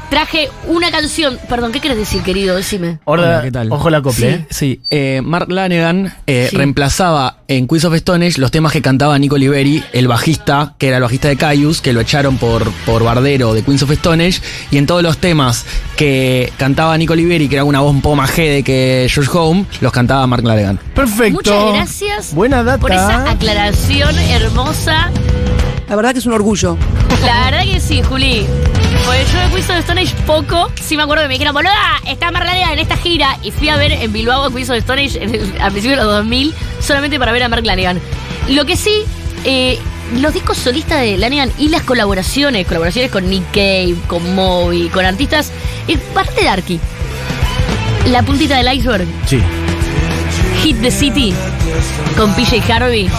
traje 0.09 0.49
una 0.67 0.89
canción. 0.89 1.37
Perdón, 1.47 1.71
¿qué 1.71 1.79
quieres 1.79 1.97
decir, 1.99 2.23
querido? 2.23 2.55
Decime. 2.55 2.97
Hola, 3.05 3.41
¿qué 3.43 3.51
tal? 3.51 3.71
Ojo 3.71 3.89
la 3.91 4.01
copla, 4.01 4.15
Sí. 4.19 4.25
¿eh? 4.25 4.45
Sí, 4.49 4.81
eh, 4.89 5.21
Mark 5.23 5.51
Lanegan 5.51 6.15
eh, 6.25 6.47
Sí. 6.49 6.55
reemplazaba 6.57 7.37
en 7.47 7.67
Quiz 7.67 7.83
of 7.85 7.93
Stone 7.95 8.25
Age 8.25 8.39
los 8.41 8.49
temas 8.49 8.71
que 8.71 8.81
cantaba 8.81 9.19
Nico 9.19 9.37
Liberi, 9.37 9.83
el 9.93 10.07
bajista, 10.07 10.73
que 10.79 10.87
era 10.87 10.97
el 10.97 11.03
bajista 11.03 11.27
de 11.27 11.35
Caius, 11.37 11.81
que 11.81 11.93
lo 11.93 11.99
echaron 12.01 12.37
por, 12.37 12.71
por 12.87 13.03
bardero 13.03 13.53
de 13.53 13.61
Queens 13.61 13.83
of 13.83 13.91
Stone 13.91 14.25
Age, 14.25 14.41
y 14.71 14.77
en 14.77 14.87
todos 14.87 15.03
los 15.03 15.17
temas 15.19 15.65
que 15.95 16.51
cantaba 16.57 16.97
Nico 16.97 17.13
Liberi, 17.15 17.47
que 17.47 17.55
era 17.55 17.63
una 17.63 17.81
voz 17.81 17.91
un 17.93 18.01
poco 18.01 18.15
más 18.15 18.31
jede 18.31 18.63
que 18.63 19.07
George 19.11 19.29
Home, 19.37 19.65
los 19.81 19.91
cantaba 19.91 20.25
Mark 20.25 20.43
Lanegan. 20.43 20.79
Perfecto. 20.95 21.33
Muchas 21.33 21.73
gracias 21.73 22.33
Buena 22.33 22.63
data. 22.63 22.79
por 22.79 22.91
esa 22.91 23.29
aclaración 23.29 24.17
hermosa. 24.17 25.11
La 25.89 25.95
verdad 25.95 26.13
que 26.13 26.19
es 26.19 26.25
un 26.25 26.33
orgullo. 26.33 26.77
La 27.25 27.45
verdad 27.45 27.63
que 27.63 27.79
sí, 27.79 28.01
Juli. 28.03 28.45
Pues 29.05 29.31
yo 29.31 29.39
de 29.39 29.47
Quiz 29.49 29.63
of 29.69 29.75
the 29.75 29.79
Stone 29.79 30.01
Age 30.01 30.13
poco. 30.27 30.69
Sí 30.81 30.95
me 30.95 31.03
acuerdo 31.03 31.23
que 31.23 31.27
me 31.29 31.33
dijeron, 31.33 31.53
boluda, 31.53 31.73
está 32.07 32.31
Mark 32.31 32.45
Lanegan 32.45 32.73
en 32.73 32.79
esta 32.79 32.95
gira. 32.97 33.37
Y 33.43 33.51
fui 33.51 33.69
a 33.69 33.77
ver 33.77 33.91
en 33.93 34.13
Bilbao 34.13 34.43
a 34.45 34.51
Quiz 34.51 34.69
of 34.69 34.75
the 34.75 34.79
Stone 34.79 35.03
Age 35.05 35.23
el- 35.23 35.55
a 35.61 35.69
principios 35.71 35.97
de 35.99 36.03
los 36.03 36.05
2000 36.05 36.53
solamente 36.79 37.17
para 37.17 37.31
ver 37.31 37.43
a 37.43 37.49
Mark 37.49 37.65
Lanegan. 37.65 37.99
Lo 38.49 38.65
que 38.65 38.77
sí, 38.77 39.03
eh, 39.45 39.79
los 40.19 40.33
discos 40.33 40.57
solistas 40.57 41.01
de 41.01 41.17
Lanegan 41.17 41.51
y 41.57 41.69
las 41.69 41.81
colaboraciones, 41.83 42.67
colaboraciones 42.67 43.09
con 43.11 43.27
Nick 43.29 43.45
Cave, 43.51 43.95
con 44.07 44.35
Moby, 44.35 44.89
con 44.89 45.05
artistas, 45.05 45.51
es 45.87 45.97
parte 46.13 46.41
de 46.41 46.49
Arky. 46.49 46.79
La 48.11 48.21
puntita 48.23 48.57
del 48.57 48.71
iceberg, 48.75 49.05
Sí. 49.27 49.39
Hit 50.63 50.81
the 50.81 50.91
City, 50.91 51.33
con 52.17 52.33
PJ 52.35 52.61
Harvey. 52.73 53.09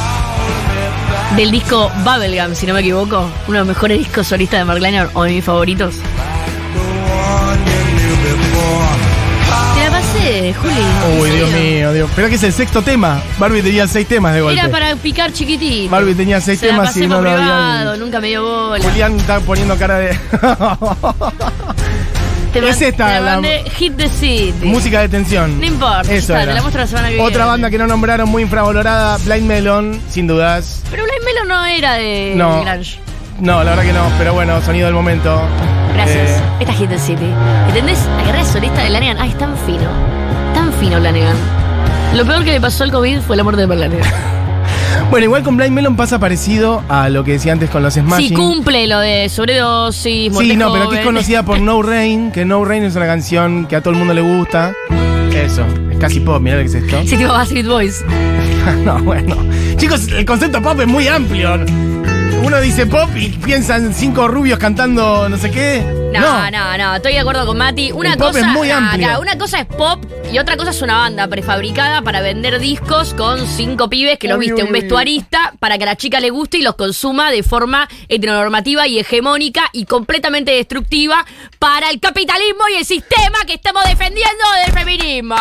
Del 1.37 1.51
disco 1.51 1.91
Bubblegum, 2.05 2.55
si 2.55 2.66
no 2.66 2.74
me 2.74 2.81
equivoco. 2.81 3.18
Uno 3.47 3.53
de 3.53 3.59
los 3.61 3.68
mejores 3.68 3.99
discos 3.99 4.26
solistas 4.26 4.61
de 4.61 4.64
Mark 4.64 4.81
Lanigan 4.81 5.09
o 5.14 5.22
de 5.22 5.31
mis 5.33 5.45
favoritos. 5.45 5.95
Te 9.74 9.85
la 9.85 9.91
pasé, 9.91 10.55
Juli. 10.55 11.20
Uy, 11.20 11.28
¿en 11.31 11.37
Dios 11.37 11.51
mío, 11.53 11.93
Dios. 11.93 12.11
Pero 12.16 12.28
que 12.28 12.35
es 12.35 12.43
el 12.43 12.53
sexto 12.53 12.83
tema. 12.83 13.22
Barbie 13.39 13.62
tenía 13.62 13.87
seis 13.87 14.07
temas 14.09 14.35
de 14.35 14.41
golpe. 14.43 14.59
Era 14.61 14.68
para 14.70 14.97
picar 14.97 15.33
chiquitito. 15.33 15.91
Barbie 15.91 16.14
tenía 16.14 16.41
seis 16.41 16.59
Se 16.59 16.66
la 16.66 16.72
temas 16.72 16.89
pasé 16.89 17.05
y 17.05 17.07
no 17.07 17.20
lo 17.22 17.31
privado, 17.33 17.97
nunca 17.97 18.20
me 18.20 18.28
dio 18.28 18.43
bola. 18.43 18.83
Julián 18.85 19.16
está 19.18 19.41
poniendo 19.41 19.76
cara 19.76 19.99
de. 19.99 20.18
Te 22.53 22.68
es 22.68 22.83
esta 22.83 23.07
te 23.07 23.14
la- 23.20 23.31
mandé 23.35 23.62
Hit 23.78 23.97
the 23.97 24.09
City. 24.09 24.53
Música 24.62 25.03
de 25.03 25.09
tensión. 25.09 25.61
No 25.61 25.66
importa, 25.66 26.03
ya 26.03 26.14
Eso 26.14 26.33
está, 26.33 26.43
era. 26.43 26.51
te 26.51 26.55
la 26.57 26.62
muestro 26.62 26.81
la 26.83 26.87
semana 26.89 27.09
que 27.09 27.20
Otra 27.20 27.47
banda 27.47 27.70
que 27.70 27.78
no 27.78 27.87
nombraron 27.87 28.28
muy 28.28 28.43
infravalorada, 28.43 29.18
Blind 29.18 29.47
Melon, 29.47 30.01
sin 30.11 30.26
dudas. 30.26 30.83
Pero 30.91 31.05
Blind 31.31 31.47
Melon 31.47 31.49
no 31.49 31.66
era 31.66 31.95
de 31.95 32.35
No. 32.37 32.62
Grunge. 32.62 32.99
No, 33.41 33.64
la 33.64 33.70
verdad 33.70 33.85
que 33.85 33.93
no, 33.93 34.11
pero 34.18 34.35
bueno, 34.35 34.61
sonido 34.62 34.87
del 34.87 34.95
momento. 34.95 35.41
Gracias. 35.95 36.31
Eh, 36.31 36.43
Esta 36.61 36.74
the 36.74 36.99
City. 36.99 37.26
¿Entendés? 37.68 38.05
La 38.16 38.24
carrera 38.24 38.45
solista 38.45 38.83
de 38.83 38.91
Lanegan. 38.91 39.16
Ay, 39.18 39.31
es 39.31 39.39
tan 39.39 39.57
fino. 39.57 39.89
Tan 40.55 40.72
fino 40.74 40.99
Lanegan. 40.99 41.37
Lo 42.14 42.24
peor 42.26 42.45
que 42.45 42.53
le 42.53 42.61
pasó 42.61 42.85
al 42.85 42.91
COVID 42.91 43.20
fue 43.20 43.37
la 43.37 43.45
muerte 43.45 43.66
de 43.66 43.74
Lanegan. 43.74 44.11
bueno, 45.11 45.24
igual 45.24 45.43
con 45.43 45.57
Blind 45.57 45.72
Melon 45.72 45.97
pasa 45.97 46.18
parecido 46.18 46.83
a 46.89 47.09
lo 47.09 47.24
que 47.24 47.33
decía 47.33 47.53
antes 47.53 47.70
con 47.70 47.83
los 47.83 47.95
Smashing. 47.95 48.28
Sí, 48.28 48.35
cumple 48.35 48.87
lo 48.87 49.01
de 49.01 49.28
sobredosis, 49.28 50.37
Sí, 50.37 50.57
no, 50.57 50.72
pero 50.72 50.85
aquí 50.87 50.97
es 50.97 51.05
conocida 51.05 51.45
por 51.45 51.61
No 51.61 51.83
Rain, 51.83 52.31
que 52.31 52.45
No 52.45 52.64
Rain 52.64 52.85
es 52.85 52.97
una 52.97 53.07
canción 53.07 53.66
que 53.66 53.76
a 53.76 53.81
todo 53.81 53.93
el 53.93 53.99
mundo 53.99 54.14
le 54.14 54.20
gusta. 54.20 54.72
Eso, 55.33 55.64
es 55.89 55.89
casi 56.01 56.20
pop, 56.20 56.40
mirá 56.40 56.57
lo 56.57 56.62
que 56.62 56.68
es 56.68 56.74
esto. 56.74 57.03
Sí, 57.05 57.16
tipo 57.16 57.32
Backstreet 57.32 57.66
Boys. 57.66 58.05
no, 58.84 58.98
bueno. 59.01 59.36
Chicos, 59.76 60.09
el 60.09 60.24
concepto 60.24 60.61
pop 60.61 60.80
es 60.80 60.86
muy 60.88 61.07
amplio. 61.07 61.55
Uno 62.42 62.61
dice 62.61 62.86
pop 62.86 63.11
y 63.14 63.28
piensan 63.28 63.94
cinco 63.94 64.26
rubios 64.26 64.59
cantando 64.59 65.28
no 65.28 65.36
sé 65.36 65.51
qué. 65.51 65.99
No, 66.12 66.50
no, 66.50 66.76
no, 66.78 66.96
estoy 66.96 67.12
de 67.12 67.20
acuerdo 67.20 67.46
con 67.46 67.56
Mati. 67.56 67.92
Una 67.92 68.12
El 68.12 68.18
pop 68.18 68.28
cosa, 68.28 68.40
es 68.40 68.46
muy 68.46 68.70
ah, 68.70 68.78
amplio. 68.78 69.06
claro, 69.06 69.20
una 69.20 69.38
cosa 69.38 69.61
es 69.61 69.66
pop 69.66 70.04
y 70.32 70.38
otra 70.38 70.56
cosa 70.56 70.70
es 70.70 70.82
una 70.82 70.96
banda 70.96 71.28
prefabricada 71.28 72.02
para 72.02 72.20
vender 72.20 72.58
discos 72.58 73.14
con 73.14 73.46
cinco 73.46 73.88
pibes 73.88 74.18
que 74.18 74.26
los 74.28 74.38
Uy, 74.38 74.46
viste 74.46 74.62
uy, 74.62 74.68
un 74.68 74.74
uy. 74.74 74.80
vestuarista 74.80 75.52
para 75.61 75.78
que 75.78 75.84
a 75.84 75.86
la 75.86 75.96
chica 75.96 76.18
le 76.20 76.30
guste 76.30 76.58
y 76.58 76.62
los 76.62 76.74
consuma 76.74 77.30
de 77.30 77.42
forma 77.42 77.88
heteronormativa 78.08 78.86
y 78.88 78.98
hegemónica 78.98 79.62
y 79.72 79.84
completamente 79.84 80.50
destructiva 80.52 81.24
para 81.58 81.90
el 81.90 82.00
capitalismo 82.00 82.64
y 82.74 82.78
el 82.78 82.84
sistema 82.84 83.38
que 83.46 83.54
estamos 83.54 83.84
defendiendo 83.84 84.44
del 84.64 84.72
feminismo. 84.74 85.36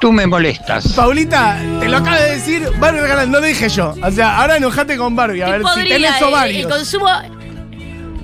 Tú 0.00 0.12
me 0.12 0.26
molestas. 0.26 0.92
Paulita, 0.92 1.56
te 1.80 1.88
lo 1.88 1.96
acaba 1.98 2.18
de 2.20 2.32
decir 2.32 2.68
Barbie 2.78 3.00
Recanati, 3.00 3.30
no 3.30 3.40
lo 3.40 3.46
dije 3.46 3.68
yo. 3.70 3.94
O 4.02 4.10
sea, 4.10 4.38
ahora 4.38 4.56
enojate 4.56 4.98
con 4.98 5.16
Barbie, 5.16 5.42
a 5.42 5.46
¿Qué 5.46 5.52
ver 5.52 5.60
si 5.60 5.66
podría, 5.66 5.94
tenés 5.94 6.10
eh, 6.10 6.18
el, 6.18 6.24
ovarios. 6.24 6.72
consumo 6.72 7.06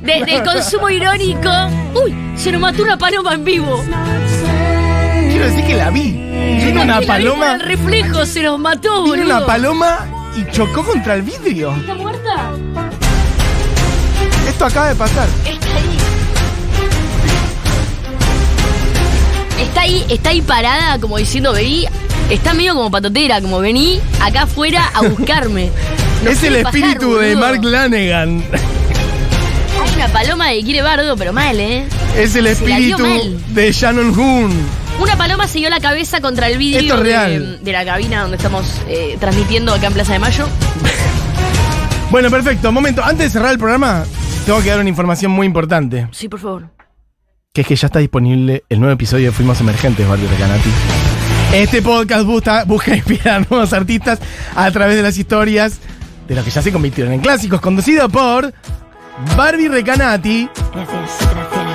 de- 0.02 0.24
del 0.24 0.42
consumo 0.44 0.88
irónico. 0.90 1.50
Uy, 2.04 2.14
se 2.36 2.52
nos 2.52 2.60
mató 2.60 2.82
una 2.82 2.96
paloma 2.96 3.34
en 3.34 3.44
vivo. 3.44 3.84
Quiero 5.30 5.44
decir 5.46 5.64
que 5.64 5.74
la 5.74 5.90
vi. 5.90 6.12
Vino 6.64 6.82
una 6.82 7.00
paloma. 7.02 7.54
El 7.54 7.60
reflejo 7.60 8.26
se 8.26 8.42
nos 8.42 8.58
mató, 8.58 9.02
boludo. 9.02 9.24
una 9.24 9.46
paloma 9.46 10.06
y 10.36 10.50
chocó 10.50 10.84
contra 10.84 11.14
el 11.14 11.22
vidrio. 11.22 11.74
¿Está 11.76 11.94
muerta? 11.94 12.50
Esto 14.48 14.64
acaba 14.66 14.88
de 14.88 14.94
pasar. 14.96 15.28
Está 15.46 15.76
ahí. 15.76 15.98
Está 19.62 19.80
ahí, 19.82 20.04
está 20.08 20.30
ahí 20.30 20.42
parada, 20.42 20.98
como 20.98 21.18
diciendo, 21.18 21.52
vení. 21.52 21.86
Está 22.30 22.54
medio 22.54 22.74
como 22.74 22.90
patotera, 22.90 23.40
como 23.40 23.58
vení 23.60 24.00
acá 24.20 24.42
afuera 24.42 24.90
a 24.94 25.02
buscarme. 25.02 25.70
No 26.22 26.28
es 26.28 26.42
el 26.42 26.62
pasar, 26.62 26.74
espíritu 26.76 27.14
de. 27.16 27.34
Mark 27.34 27.64
Lanegan. 27.64 28.44
Una 30.00 30.08
paloma 30.14 30.48
que 30.48 30.62
quiere 30.62 30.80
bardo, 30.80 31.14
pero 31.14 31.34
mal, 31.34 31.60
¿eh? 31.60 31.86
Es 32.16 32.34
el 32.34 32.46
espíritu 32.46 33.04
de 33.50 33.70
Shannon 33.70 34.18
Hoon. 34.18 34.50
Una 34.98 35.14
paloma 35.18 35.46
se 35.46 35.58
dio 35.58 35.68
la 35.68 35.78
cabeza 35.78 36.22
contra 36.22 36.48
el 36.48 36.56
vidrio 36.56 36.96
es 36.96 37.04
de, 37.04 37.58
de 37.58 37.72
la 37.72 37.84
cabina 37.84 38.22
donde 38.22 38.38
estamos 38.38 38.80
eh, 38.88 39.18
transmitiendo 39.20 39.74
acá 39.74 39.88
en 39.88 39.92
Plaza 39.92 40.14
de 40.14 40.18
Mayo. 40.18 40.48
Bueno, 42.10 42.30
perfecto. 42.30 42.72
Momento, 42.72 43.04
antes 43.04 43.26
de 43.26 43.30
cerrar 43.30 43.52
el 43.52 43.58
programa, 43.58 44.04
tengo 44.46 44.60
que 44.62 44.70
dar 44.70 44.80
una 44.80 44.88
información 44.88 45.30
muy 45.32 45.46
importante. 45.46 46.08
Sí, 46.12 46.28
por 46.28 46.40
favor. 46.40 46.70
Que 47.52 47.60
es 47.60 47.66
que 47.66 47.76
ya 47.76 47.86
está 47.86 47.98
disponible 47.98 48.64
el 48.70 48.80
nuevo 48.80 48.94
episodio 48.94 49.26
de 49.26 49.32
Fuimos 49.32 49.60
Emergentes, 49.60 50.08
Barbie 50.08 50.26
Recanati. 50.26 50.70
Este 51.52 51.82
podcast 51.82 52.24
busca, 52.24 52.64
busca 52.64 52.96
inspirar 52.96 53.42
a 53.42 53.46
nuevos 53.48 53.72
artistas 53.74 54.18
a 54.56 54.70
través 54.70 54.96
de 54.96 55.02
las 55.02 55.18
historias 55.18 55.78
de 56.26 56.34
los 56.34 56.44
que 56.44 56.50
ya 56.50 56.62
se 56.62 56.72
convirtieron 56.72 57.12
en 57.12 57.20
clásicos, 57.20 57.60
conducido 57.60 58.08
por 58.08 58.52
Barbie 59.36 59.68
Recanati 59.68 60.48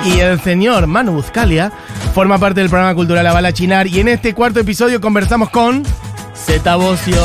y 0.04 0.20
el 0.20 0.40
señor 0.40 0.86
Manu 0.86 1.12
Buscalia. 1.12 1.72
Forma 2.14 2.38
parte 2.38 2.60
del 2.60 2.70
programa 2.70 2.94
cultural 2.94 3.24
La 3.24 3.32
Bala 3.32 3.52
Chinar 3.52 3.86
y 3.86 4.00
en 4.00 4.08
este 4.08 4.34
cuarto 4.34 4.60
episodio 4.60 5.00
conversamos 5.00 5.50
con 5.50 5.82
Zeta 6.34 6.76
Bocio. 6.76 7.16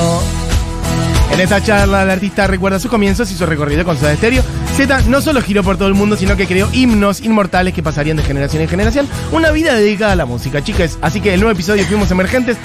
En 1.33 1.39
esta 1.39 1.63
charla, 1.63 2.03
el 2.03 2.09
artista 2.09 2.45
recuerda 2.45 2.77
sus 2.77 2.91
comienzos 2.91 3.31
y 3.31 3.35
su 3.35 3.45
recorrido 3.45 3.85
con 3.85 3.97
Soda 3.97 4.15
Stereo. 4.15 4.43
Z 4.75 5.03
no 5.07 5.21
solo 5.21 5.41
giró 5.41 5.63
por 5.63 5.77
todo 5.77 5.87
el 5.87 5.93
mundo, 5.93 6.17
sino 6.17 6.35
que 6.35 6.45
creó 6.45 6.67
himnos 6.73 7.21
inmortales 7.21 7.73
que 7.73 7.81
pasarían 7.81 8.17
de 8.17 8.23
generación 8.23 8.61
en 8.61 8.67
generación. 8.67 9.07
Una 9.31 9.51
vida 9.51 9.73
dedicada 9.73 10.11
a 10.11 10.15
la 10.17 10.25
música, 10.25 10.61
chicas. 10.61 10.97
Así 11.01 11.21
que 11.21 11.33
el 11.33 11.39
nuevo 11.39 11.53
episodio 11.53 11.85
Fuimos 11.85 12.11
Emergentes 12.11 12.57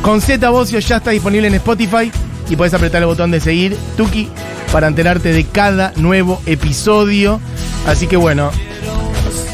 con 0.00 0.20
Z 0.20 0.48
Bocio 0.50 0.78
ya 0.78 0.96
está 0.96 1.10
disponible 1.10 1.48
en 1.48 1.54
Spotify 1.54 2.10
y 2.48 2.56
puedes 2.56 2.74
apretar 2.74 3.02
el 3.02 3.06
botón 3.06 3.30
de 3.30 3.40
seguir, 3.40 3.76
Tuki, 3.96 4.28
para 4.74 4.88
enterarte 4.88 5.32
de 5.32 5.46
cada 5.46 5.92
nuevo 5.94 6.42
episodio. 6.46 7.40
Así 7.86 8.08
que 8.08 8.16
bueno, 8.16 8.50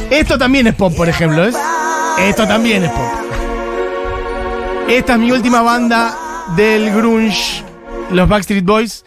esto 0.08 0.38
también 0.38 0.66
es 0.66 0.74
pop, 0.74 0.96
por 0.96 1.10
ejemplo, 1.10 1.44
¿es? 1.44 1.54
Esto 2.18 2.48
también 2.48 2.84
es 2.84 2.90
pop. 2.90 3.12
Esta 4.88 5.12
es 5.12 5.18
mi 5.18 5.30
última 5.30 5.60
banda 5.60 6.16
del 6.56 6.90
grunge, 6.94 7.62
los 8.10 8.30
Backstreet 8.30 8.64
Boys. 8.64 9.04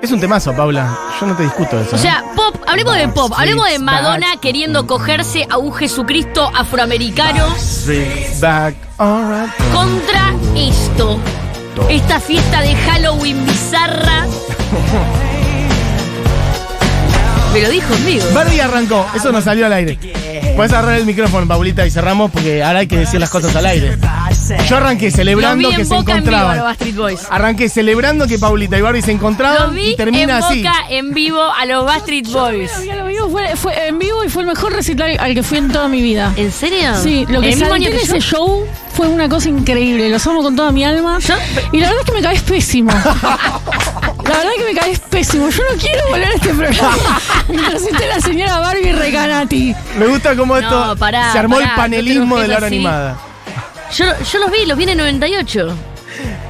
Es 0.00 0.10
un 0.10 0.20
temazo, 0.20 0.56
Paula. 0.56 0.96
Yo 1.20 1.26
no 1.26 1.36
te 1.36 1.42
discuto 1.42 1.78
eso. 1.78 1.96
O 1.96 1.98
¿eh? 1.98 2.00
sea, 2.00 2.24
pop, 2.34 2.56
hablemos 2.66 2.96
de 2.96 3.08
pop, 3.08 3.30
hablemos 3.36 3.68
de 3.68 3.78
Madonna 3.78 4.38
queriendo 4.40 4.86
cogerse 4.86 5.46
a 5.50 5.58
un 5.58 5.74
Jesucristo 5.74 6.50
afroamericano 6.56 7.46
contra 9.70 10.34
esto. 10.56 11.18
Esta 11.90 12.20
fiesta 12.20 12.62
de 12.62 12.74
Halloween 12.74 13.44
bizarra. 13.44 14.24
Me 17.52 17.60
lo 17.60 17.68
dijo 17.68 17.92
en 17.94 18.06
vivo. 18.06 18.24
Barbie 18.34 18.60
arrancó, 18.60 19.06
eso 19.14 19.30
nos 19.30 19.44
salió 19.44 19.66
al 19.66 19.72
aire. 19.74 19.98
Puedes 20.56 20.72
agarrar 20.72 20.96
el 20.98 21.06
micrófono, 21.06 21.46
Paulita, 21.46 21.86
y 21.86 21.90
cerramos 21.90 22.30
porque 22.30 22.62
ahora 22.62 22.80
hay 22.80 22.86
que 22.86 22.96
decir 22.98 23.20
las 23.20 23.30
cosas 23.30 23.54
al 23.56 23.66
aire. 23.66 23.96
Yo 24.68 24.76
arranqué 24.76 25.06
Los 25.06 25.14
celebrando 25.14 25.70
que 25.70 25.84
se 25.84 25.94
boca 25.94 26.16
en 26.16 26.24
vivo 26.24 26.36
a 26.36 26.40
los 26.40 26.42
encontraban. 26.42 26.58
Backstreet 26.64 26.96
Boys. 26.96 27.20
Arranqué 27.30 27.68
celebrando 27.68 28.26
que 28.26 28.38
Paulita 28.38 28.76
y 28.78 28.80
Barbie 28.80 29.02
se 29.02 29.08
Los 29.12 29.16
encontraban 29.16 29.74
vi 29.74 29.90
y 29.90 29.96
termina 29.96 30.38
en 30.38 30.44
así. 30.44 30.62
boca 30.62 30.74
en 30.90 31.12
vivo 31.14 31.42
a 31.42 31.64
los 31.66 31.84
Backstreet 31.84 32.28
Boys. 32.32 32.70
Ya 32.84 32.96
lo 32.96 33.06
vivo, 33.06 33.28
fue, 33.30 33.56
fue 33.56 33.88
en 33.88 33.98
vivo 33.98 34.24
y 34.24 34.28
fue 34.28 34.42
el 34.42 34.48
mejor 34.48 34.72
recital 34.72 35.16
al 35.18 35.34
que 35.34 35.42
fui 35.42 35.58
en 35.58 35.70
toda 35.70 35.88
mi 35.88 36.02
vida. 36.02 36.32
¿En 36.36 36.50
serio? 36.52 36.94
Sí, 37.02 37.26
lo 37.28 37.40
que 37.40 37.46
¿En 37.48 37.52
el 37.52 37.58
mismo 37.58 37.68
salté 37.68 37.74
año 37.74 37.86
en 37.88 37.92
que 38.00 38.06
yo? 38.06 38.14
ese 38.16 38.20
show 38.20 38.66
fue 38.94 39.08
una 39.08 39.28
cosa 39.28 39.48
increíble. 39.48 40.08
Los 40.08 40.26
amo 40.26 40.42
con 40.42 40.56
toda 40.56 40.70
mi 40.72 40.84
alma. 40.84 41.18
Y 41.72 41.80
la 41.80 41.88
verdad 41.88 42.00
es 42.00 42.06
que 42.06 42.12
me 42.12 42.22
caes 42.22 42.42
pésimo. 42.42 42.92
La 44.32 44.38
verdad 44.38 44.52
es 44.56 44.62
que 44.64 44.72
me 44.72 44.80
caes 44.80 44.98
pésimo. 45.00 45.48
Yo 45.50 45.62
no 45.70 45.78
quiero 45.78 46.08
volver 46.10 46.28
a 46.28 46.34
este 46.34 46.48
programa. 46.54 46.96
Mientras 47.48 47.82
esté 47.82 48.06
la 48.08 48.20
señora 48.20 48.58
Barbie 48.58 48.92
Recanati. 48.92 49.74
Me 49.98 50.06
gusta 50.06 50.34
cómo 50.36 50.56
esto 50.56 50.86
No, 50.86 50.96
pará, 50.96 51.32
se 51.32 51.38
armó 51.38 51.56
pará, 51.56 51.68
el 51.70 51.74
panelismo 51.76 52.36
no 52.36 52.36
te 52.36 52.42
de 52.42 52.48
la 52.48 52.56
hora 52.56 52.66
así. 52.66 52.76
animada. 52.76 53.16
Yo, 53.96 54.04
yo 54.32 54.38
los 54.38 54.50
vi, 54.50 54.66
los 54.66 54.76
vi 54.78 54.84
en 54.84 54.90
el 54.90 54.98
98. 54.98 55.74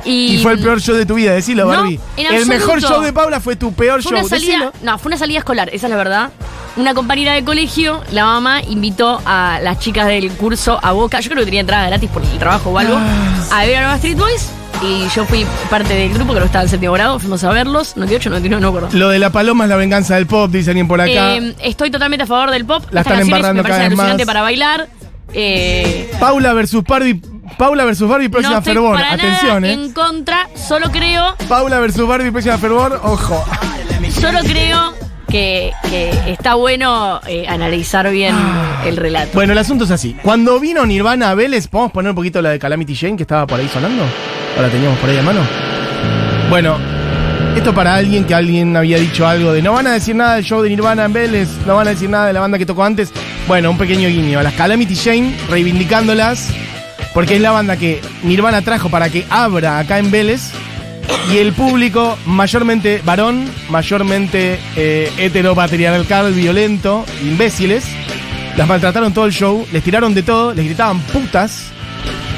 Y, 0.05 0.35
Y 0.37 0.43
fue 0.43 0.53
el 0.53 0.59
peor 0.59 0.81
show 0.81 0.95
de 0.97 1.07
tu 1.07 1.15
vida, 1.15 1.33
decilo, 1.33 1.63
No, 1.65 1.69
Barbie. 1.71 2.01
en 2.17 2.35
el 2.35 2.47
mejor 2.47 2.81
show 2.81 3.01
de 3.01 3.13
Paula 3.13 3.41
fue 3.41 3.55
tu 3.57 3.73
peor 3.73 4.03
Fue 4.03 4.11
show, 4.11 4.19
una 4.21 4.29
salida, 4.29 4.53
decilo. 4.53 4.73
no, 4.83 4.99
fue 4.99 5.11
una 5.11 5.17
salida 5.19 5.39
escolar, 5.39 5.69
esa 5.73 5.87
es 5.87 5.91
la 5.91 5.97
verdad. 5.97 6.31
Una 6.77 6.95
compañera 6.95 7.35
de 7.35 7.45
colegio, 7.45 8.03
la 8.13 8.25
mamá 8.25 8.63
invitó 8.63 9.21
a 9.25 9.61
las 9.63 9.79
chicas 9.79 10.07
del 10.09 10.31
curso 10.33 10.79
a 10.83 10.93
Boca, 10.93 11.21
yo 11.21 11.29
creo 11.31 11.41
que 11.41 11.45
tenía 11.47 11.61
entrada 11.61 11.87
gratis 11.87 12.11
por 12.11 12.23
el 12.23 12.39
trabajo 12.39 12.71
o 12.71 12.79
algo, 12.79 12.97
Ah. 12.99 13.61
a 13.61 13.65
ver 13.67 13.77
a 13.77 13.87
los 13.89 13.97
Street 13.97 14.17
Boys. 14.17 14.49
Y 14.83 15.09
yo 15.15 15.25
fui 15.25 15.47
parte 15.71 15.95
del 15.95 16.13
grupo 16.13 16.35
que 16.35 16.41
no 16.41 16.47
estaba 16.47 16.65
en 16.65 16.69
séptimo 16.71 16.93
grado, 16.93 17.19
fuimos 17.21 17.45
a 17.45 17.51
verlos, 17.51 17.97
98, 17.97 18.31
99, 18.31 18.61
no 18.61 18.73
me 18.73 18.79
acuerdo. 18.79 18.99
Lo 18.99 19.09
de 19.11 19.19
la 19.21 19.31
paloma 19.31 19.65
es 19.65 19.71
la 19.71 19.77
venganza 19.77 20.17
del 20.17 20.27
pop, 20.27 20.51
dice 20.51 20.71
alguien 20.71 20.89
por 20.89 21.01
acá. 21.01 21.37
Eh, 21.37 21.55
estoy 21.63 21.91
totalmente 21.91 22.25
a 22.25 22.27
favor 22.27 22.51
del 22.51 22.65
pop. 22.65 22.83
La 22.91 23.01
Estas 23.03 23.19
están 23.19 23.19
canciones 23.19 23.27
embarrando 23.29 23.63
parecen 23.63 23.97
cada 23.97 24.09
vez 24.09 24.19
más. 24.19 24.27
para 24.27 24.43
bailar. 24.43 24.89
Eh, 25.35 26.11
Paula 26.19 26.53
versus 26.53 26.83
Barbie. 26.85 27.21
Paula 27.57 27.85
versus 27.85 28.09
Barbie, 28.09 28.29
próxima 28.29 28.55
no 28.55 28.59
estoy 28.59 28.75
fervor. 28.75 28.97
para 28.97 29.13
Atención, 29.13 29.65
eh. 29.65 29.73
en 29.73 29.93
contra, 29.93 30.49
solo 30.55 30.91
creo 30.91 31.37
Paula 31.49 31.79
versus 31.81 32.07
Barbie, 32.09 32.31
próxima 32.31 32.59
fervor. 32.59 33.01
Ojo. 33.05 33.45
Solo 34.21 34.41
creo 34.41 34.95
que, 35.29 35.71
que 35.89 36.11
está 36.33 36.55
bueno 36.55 37.21
eh, 37.27 37.47
analizar 37.49 38.11
bien 38.11 38.35
el 38.85 38.97
relato. 38.97 39.31
Bueno, 39.35 39.53
el 39.53 39.59
asunto 39.59 39.85
es 39.85 39.91
así. 39.91 40.17
Cuando 40.23 40.59
vino 40.61 40.85
Nirvana 40.87 41.31
a 41.31 41.35
Vélez, 41.35 41.69
¿podemos 41.69 41.93
poner 41.93 42.11
un 42.11 42.17
poquito 42.17 42.43
la 42.43 42.51
de 42.51 42.59
Calamity 42.59 42.95
Jane 42.97 43.17
que 43.17 43.23
estaba 43.23 43.47
por 43.47 43.61
ahí 43.61 43.69
sonando? 43.69 44.05
¿O 44.59 44.63
la 44.63 44.69
teníamos 44.69 44.99
por 44.99 45.09
ahí 45.09 45.17
de 45.17 45.23
mano? 45.23 45.41
Bueno, 46.51 46.77
esto 47.57 47.75
para 47.75 47.95
alguien 47.95 48.25
que 48.25 48.35
alguien 48.35 48.77
había 48.77 48.99
dicho 48.99 49.27
algo 49.27 49.53
de 49.53 49.63
no 49.63 49.73
van 49.73 49.87
a 49.87 49.93
decir 49.93 50.15
nada 50.15 50.37
del 50.37 50.45
show 50.45 50.63
de 50.63 50.69
Nirvana 50.69 51.05
en 51.05 51.13
Vélez, 51.13 51.49
no 51.67 51.77
van 51.77 51.87
a 51.87 51.91
decir 51.91 52.11
nada 52.11 52.27
de 52.27 52.33
la 52.33 52.41
banda 52.41 52.59
que 52.59 52.67
tocó 52.67 52.85
antes. 52.85 53.13
Bueno, 53.47 53.71
un 53.71 53.79
pequeño 53.79 54.09
guiño 54.09 54.39
a 54.39 54.43
las 54.43 54.55
Calamity 54.55 54.97
Jane, 54.97 55.35
reivindicándolas, 55.49 56.49
porque 57.15 57.37
es 57.37 57.41
la 57.41 57.51
banda 57.51 57.77
que 57.77 58.01
Nirvana 58.23 58.63
trajo 58.63 58.89
para 58.89 59.11
que 59.11 59.27
abra 59.31 59.79
acá 59.79 59.99
en 59.99 60.11
Vélez. 60.11 60.53
Y 61.33 61.39
el 61.39 61.53
público, 61.53 62.19
mayormente 62.27 63.01
varón, 63.05 63.51
mayormente 63.69 64.59
eh, 64.77 65.11
heteropatriarcal, 65.19 66.33
violento, 66.33 67.05
imbéciles, 67.23 67.85
las 68.57 68.69
maltrataron 68.69 69.15
todo 69.15 69.27
el 69.27 69.33
show, 69.33 69.67
les 69.73 69.83
tiraron 69.83 70.15
de 70.15 70.23
todo, 70.23 70.53
les 70.55 70.65
gritaban 70.65 71.01
putas. 71.01 71.72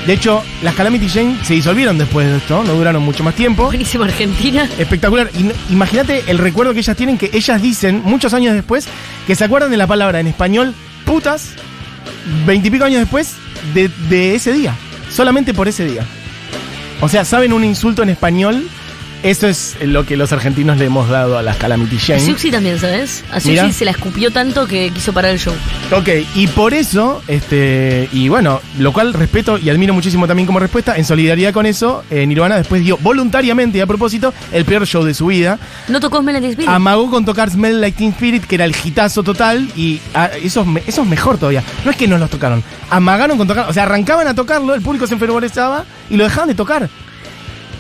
De 0.07 0.13
hecho, 0.13 0.43
las 0.63 0.75
Calamity 0.75 1.09
Jane 1.09 1.39
se 1.43 1.55
disolvieron 1.55 1.97
después 1.97 2.27
de 2.27 2.37
esto, 2.37 2.63
no 2.63 2.75
duraron 2.75 3.03
mucho 3.03 3.25
más 3.25 3.35
tiempo. 3.35 3.65
Buenísimo 3.65 4.05
Argentina. 4.05 4.69
Espectacular. 4.79 5.31
Imagínate 5.71 6.25
el 6.27 6.37
recuerdo 6.37 6.75
que 6.75 6.81
ellas 6.81 6.97
tienen, 6.97 7.17
que 7.17 7.31
ellas 7.33 7.63
dicen 7.63 8.03
muchos 8.05 8.35
años 8.35 8.55
después 8.55 8.87
que 9.27 9.35
se 9.35 9.45
acuerdan 9.45 9.71
de 9.71 9.79
la 9.79 9.87
palabra 9.87 10.21
en 10.21 10.27
español 10.27 10.75
putas, 11.07 11.53
veintipico 12.45 12.85
años 12.85 13.01
después 13.01 13.35
de, 13.73 13.91
de 14.11 14.35
ese 14.35 14.53
día. 14.53 14.75
Solamente 15.11 15.55
por 15.55 15.69
ese 15.69 15.87
día. 15.87 16.05
O 17.01 17.09
sea, 17.09 17.25
saben 17.25 17.53
un 17.53 17.65
insulto 17.65 18.03
en 18.03 18.11
español 18.11 18.69
Eso 19.25 19.49
es 19.49 19.77
lo 19.83 20.05
que 20.05 20.17
los 20.19 20.33
argentinos 20.33 20.77
le 20.77 20.85
hemos 20.85 21.09
dado 21.09 21.39
a 21.39 21.43
las 21.43 21.57
Calamity 21.57 21.97
A 21.97 22.01
Jane. 22.01 22.21
Siuxi 22.21 22.51
también, 22.51 22.79
¿sabes? 22.79 23.25
A. 23.33 23.41
Siuxi 23.41 23.73
se 23.73 23.85
la 23.87 23.91
escupió 23.93 24.31
tanto 24.31 24.67
que 24.67 24.91
quiso 24.91 25.15
parar 25.15 25.31
el 25.33 25.39
show. 25.39 25.55
Ok, 25.93 26.09
y 26.35 26.47
por 26.49 26.75
eso, 26.75 27.23
este, 27.27 28.07
y 28.13 28.29
bueno, 28.29 28.61
lo 28.79 28.93
cual 28.93 29.15
respeto 29.15 29.57
y 29.57 29.71
admiro 29.71 29.95
muchísimo 29.95 30.27
también 30.27 30.47
como 30.47 30.59
respuesta, 30.61 30.97
en 30.99 31.07
solidaridad 31.07 31.55
con 31.55 31.65
eso, 31.65 32.05
eh, 32.11 32.27
Nirvana 32.27 32.57
después 32.59 32.85
dio 32.85 32.99
voluntariamente 32.99 33.79
y 33.79 33.81
a 33.81 33.87
propósito 33.87 34.35
el 34.53 34.67
peor 34.67 34.87
show 34.87 35.03
de 35.05 35.15
su 35.15 35.27
vida. 35.27 35.59
No 35.89 36.01
tocó 36.01 36.23
Melody 36.23 36.49
Spirit. 36.49 36.69
Amagó 36.69 37.11
con 37.11 37.25
tocar 37.25 37.49
Smell 37.51 37.81
Like 37.81 37.97
Teen 37.97 38.11
Spirit, 38.11 38.45
que 38.45 38.57
era 38.57 38.67
el 38.67 38.77
hitazo 38.85 39.23
total, 39.23 39.67
y 39.75 40.01
ah, 40.15 40.29
eso, 40.43 40.61
es 40.61 40.67
me- 40.67 40.83
eso 40.87 41.01
es 41.01 41.09
mejor 41.09 41.39
todavía. 41.39 41.63
No 41.85 41.91
es 41.91 41.97
que 41.97 42.07
no 42.07 42.19
los 42.19 42.29
tocaron, 42.29 42.63
amagaron 42.91 43.39
con 43.39 43.49
tocar, 43.49 43.71
o 43.71 43.73
sea, 43.73 43.85
arrancaban 43.85 44.29
a 44.29 44.35
tocarlo, 44.35 44.75
el 44.75 44.83
público 44.83 45.07
se 45.07 45.15
enfervorizaba 45.15 45.87
y 46.11 46.17
lo 46.19 46.25
dejaban 46.25 46.49
de 46.49 46.55
tocar. 46.55 46.91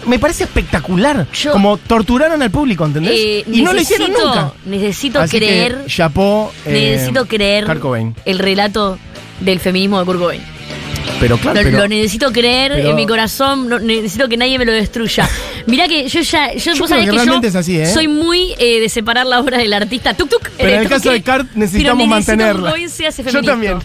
Me 0.07 0.19
parece 0.19 0.45
espectacular, 0.45 1.27
Yo- 1.33 1.53
como 1.53 1.77
torturaron 1.79 2.43
al 2.43 2.51
público, 2.51 2.85
¿entendés? 2.85 3.13
Eh, 3.15 3.45
y 3.51 3.63
no 3.63 3.73
lo 3.73 3.81
hicieron 3.81 4.13
nunca. 4.13 4.53
Necesito 4.67 5.21
Así 5.21 5.39
que, 5.39 5.47
creer. 5.47 5.87
chapó, 5.87 6.53
eh, 6.67 6.93
necesito 6.97 7.27
creer 7.27 7.65
Kurt 7.67 7.81
Cobain. 7.81 8.15
el 8.25 8.39
relato 8.39 8.99
del 9.41 9.61
feminismo 9.61 9.99
de 10.01 10.05
Kurt 10.07 10.19
Cobain. 10.19 10.43
Pero 11.21 11.39
claro, 11.39 11.61
Lo, 11.61 11.65
pero- 11.65 11.79
lo 11.79 11.89
necesito 11.89 12.33
creer 12.33 12.73
pero- 12.75 12.91
en 12.91 12.97
mi 12.97 13.07
corazón, 13.07 13.69
no- 13.69 13.79
necesito 13.79 14.29
que 14.29 14.37
nadie 14.37 14.59
me 14.59 14.65
lo 14.65 14.73
destruya. 14.73 15.29
Mirá 15.67 15.87
que 15.89 16.09
yo 16.09 16.21
ya, 16.21 16.53
yo, 16.55 16.73
Yo 16.73 16.79
vos 16.81 16.89
sabés 16.89 17.09
que 17.09 17.17
yo 17.17 17.41
es 17.43 17.55
así, 17.57 17.79
¿eh? 17.79 17.87
soy 17.87 18.09
muy 18.09 18.55
eh, 18.59 18.81
de 18.81 18.89
separar 18.89 19.25
la 19.27 19.41
obra 19.41 19.59
del 19.59 19.73
artista. 19.73 20.13
Tuk 20.15 20.29
tuk. 20.29 20.49
Pero 20.59 20.71
en 20.71 20.81
el 20.83 20.89
caso 20.89 21.11
de 21.11 21.23
Cart 21.23 21.49
necesitamos 21.55 22.07
mantenerla. 22.09 22.75
Sea 22.89 23.11
Yo 23.11 23.43
también. 23.43 23.79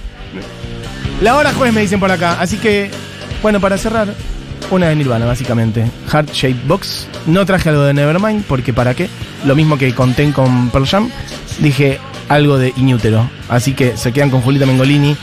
La 1.21 1.35
hora 1.35 1.53
jueves 1.53 1.73
me 1.73 1.81
dicen 1.81 1.99
por 1.99 2.11
acá. 2.11 2.37
Así 2.39 2.57
que, 2.57 2.89
bueno, 3.41 3.59
para 3.59 3.77
cerrar, 3.77 4.13
una 4.71 4.87
de 4.89 4.95
Nirvana, 4.95 5.25
básicamente. 5.25 5.89
Heart 6.11 6.31
Shaped 6.33 6.67
Box. 6.67 7.07
No 7.25 7.45
traje 7.45 7.69
algo 7.69 7.83
de 7.83 7.93
Nevermind, 7.93 8.43
porque 8.45 8.73
¿para 8.73 8.93
qué? 8.93 9.09
Lo 9.45 9.55
mismo 9.55 9.77
que 9.77 9.93
conté 9.93 10.31
con 10.31 10.69
Pearl 10.69 10.85
Jam. 10.87 11.09
Dije 11.59 11.99
algo 12.27 12.57
de 12.57 12.73
Inútero. 12.77 13.29
Así 13.49 13.73
que 13.73 13.97
se 13.97 14.11
quedan 14.11 14.29
con 14.29 14.41
Julita 14.41 14.65
Mengolini. 14.65 15.15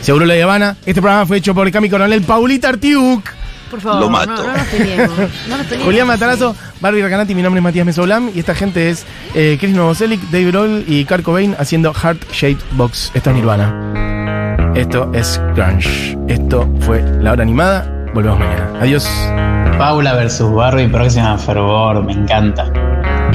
Seguro 0.00 0.24
la 0.24 0.34
Habana. 0.42 0.76
Este 0.86 1.00
programa 1.00 1.26
fue 1.26 1.38
hecho 1.38 1.54
por 1.54 1.70
Cami 1.70 1.90
Coronel 1.90 2.22
Paulita 2.22 2.68
Artiuk. 2.68 3.22
Por 3.70 3.80
favor, 3.80 3.98
Lo 4.00 4.06
no, 4.06 4.12
mato. 4.12 4.30
no, 4.46 4.52
nos 4.56 4.66
peleemos. 4.68 5.18
No 5.48 5.56
nos 5.56 5.66
peleemos. 5.66 5.84
Julián 5.86 6.06
Matarazo, 6.06 6.54
Barbie 6.80 7.02
Recanati, 7.02 7.34
mi 7.34 7.42
nombre 7.42 7.58
es 7.58 7.64
Matías 7.64 7.84
Mesolam 7.84 8.30
y 8.32 8.38
esta 8.38 8.54
gente 8.54 8.90
es 8.90 9.04
eh, 9.34 9.56
Chris 9.58 9.74
Novoselic, 9.74 10.20
Dave 10.30 10.44
Grohl 10.46 10.84
y 10.86 11.04
Kurt 11.04 11.22
Cobain 11.24 11.56
haciendo 11.58 11.92
Heart 11.92 12.30
Shaped 12.32 12.62
Box. 12.72 13.10
Esto 13.14 13.30
es 13.30 13.36
Nirvana. 13.36 14.72
Esto 14.76 15.10
es 15.12 15.40
Grunge. 15.56 16.16
Esto 16.28 16.72
fue 16.80 17.02
la 17.20 17.32
hora 17.32 17.42
animada. 17.42 17.92
Adiós. 18.80 19.06
Paula 19.76 20.14
versus 20.14 20.50
Barbie, 20.50 20.88
próxima 20.88 21.36
fervor, 21.36 22.02
me 22.02 22.14
encanta. 22.14 22.85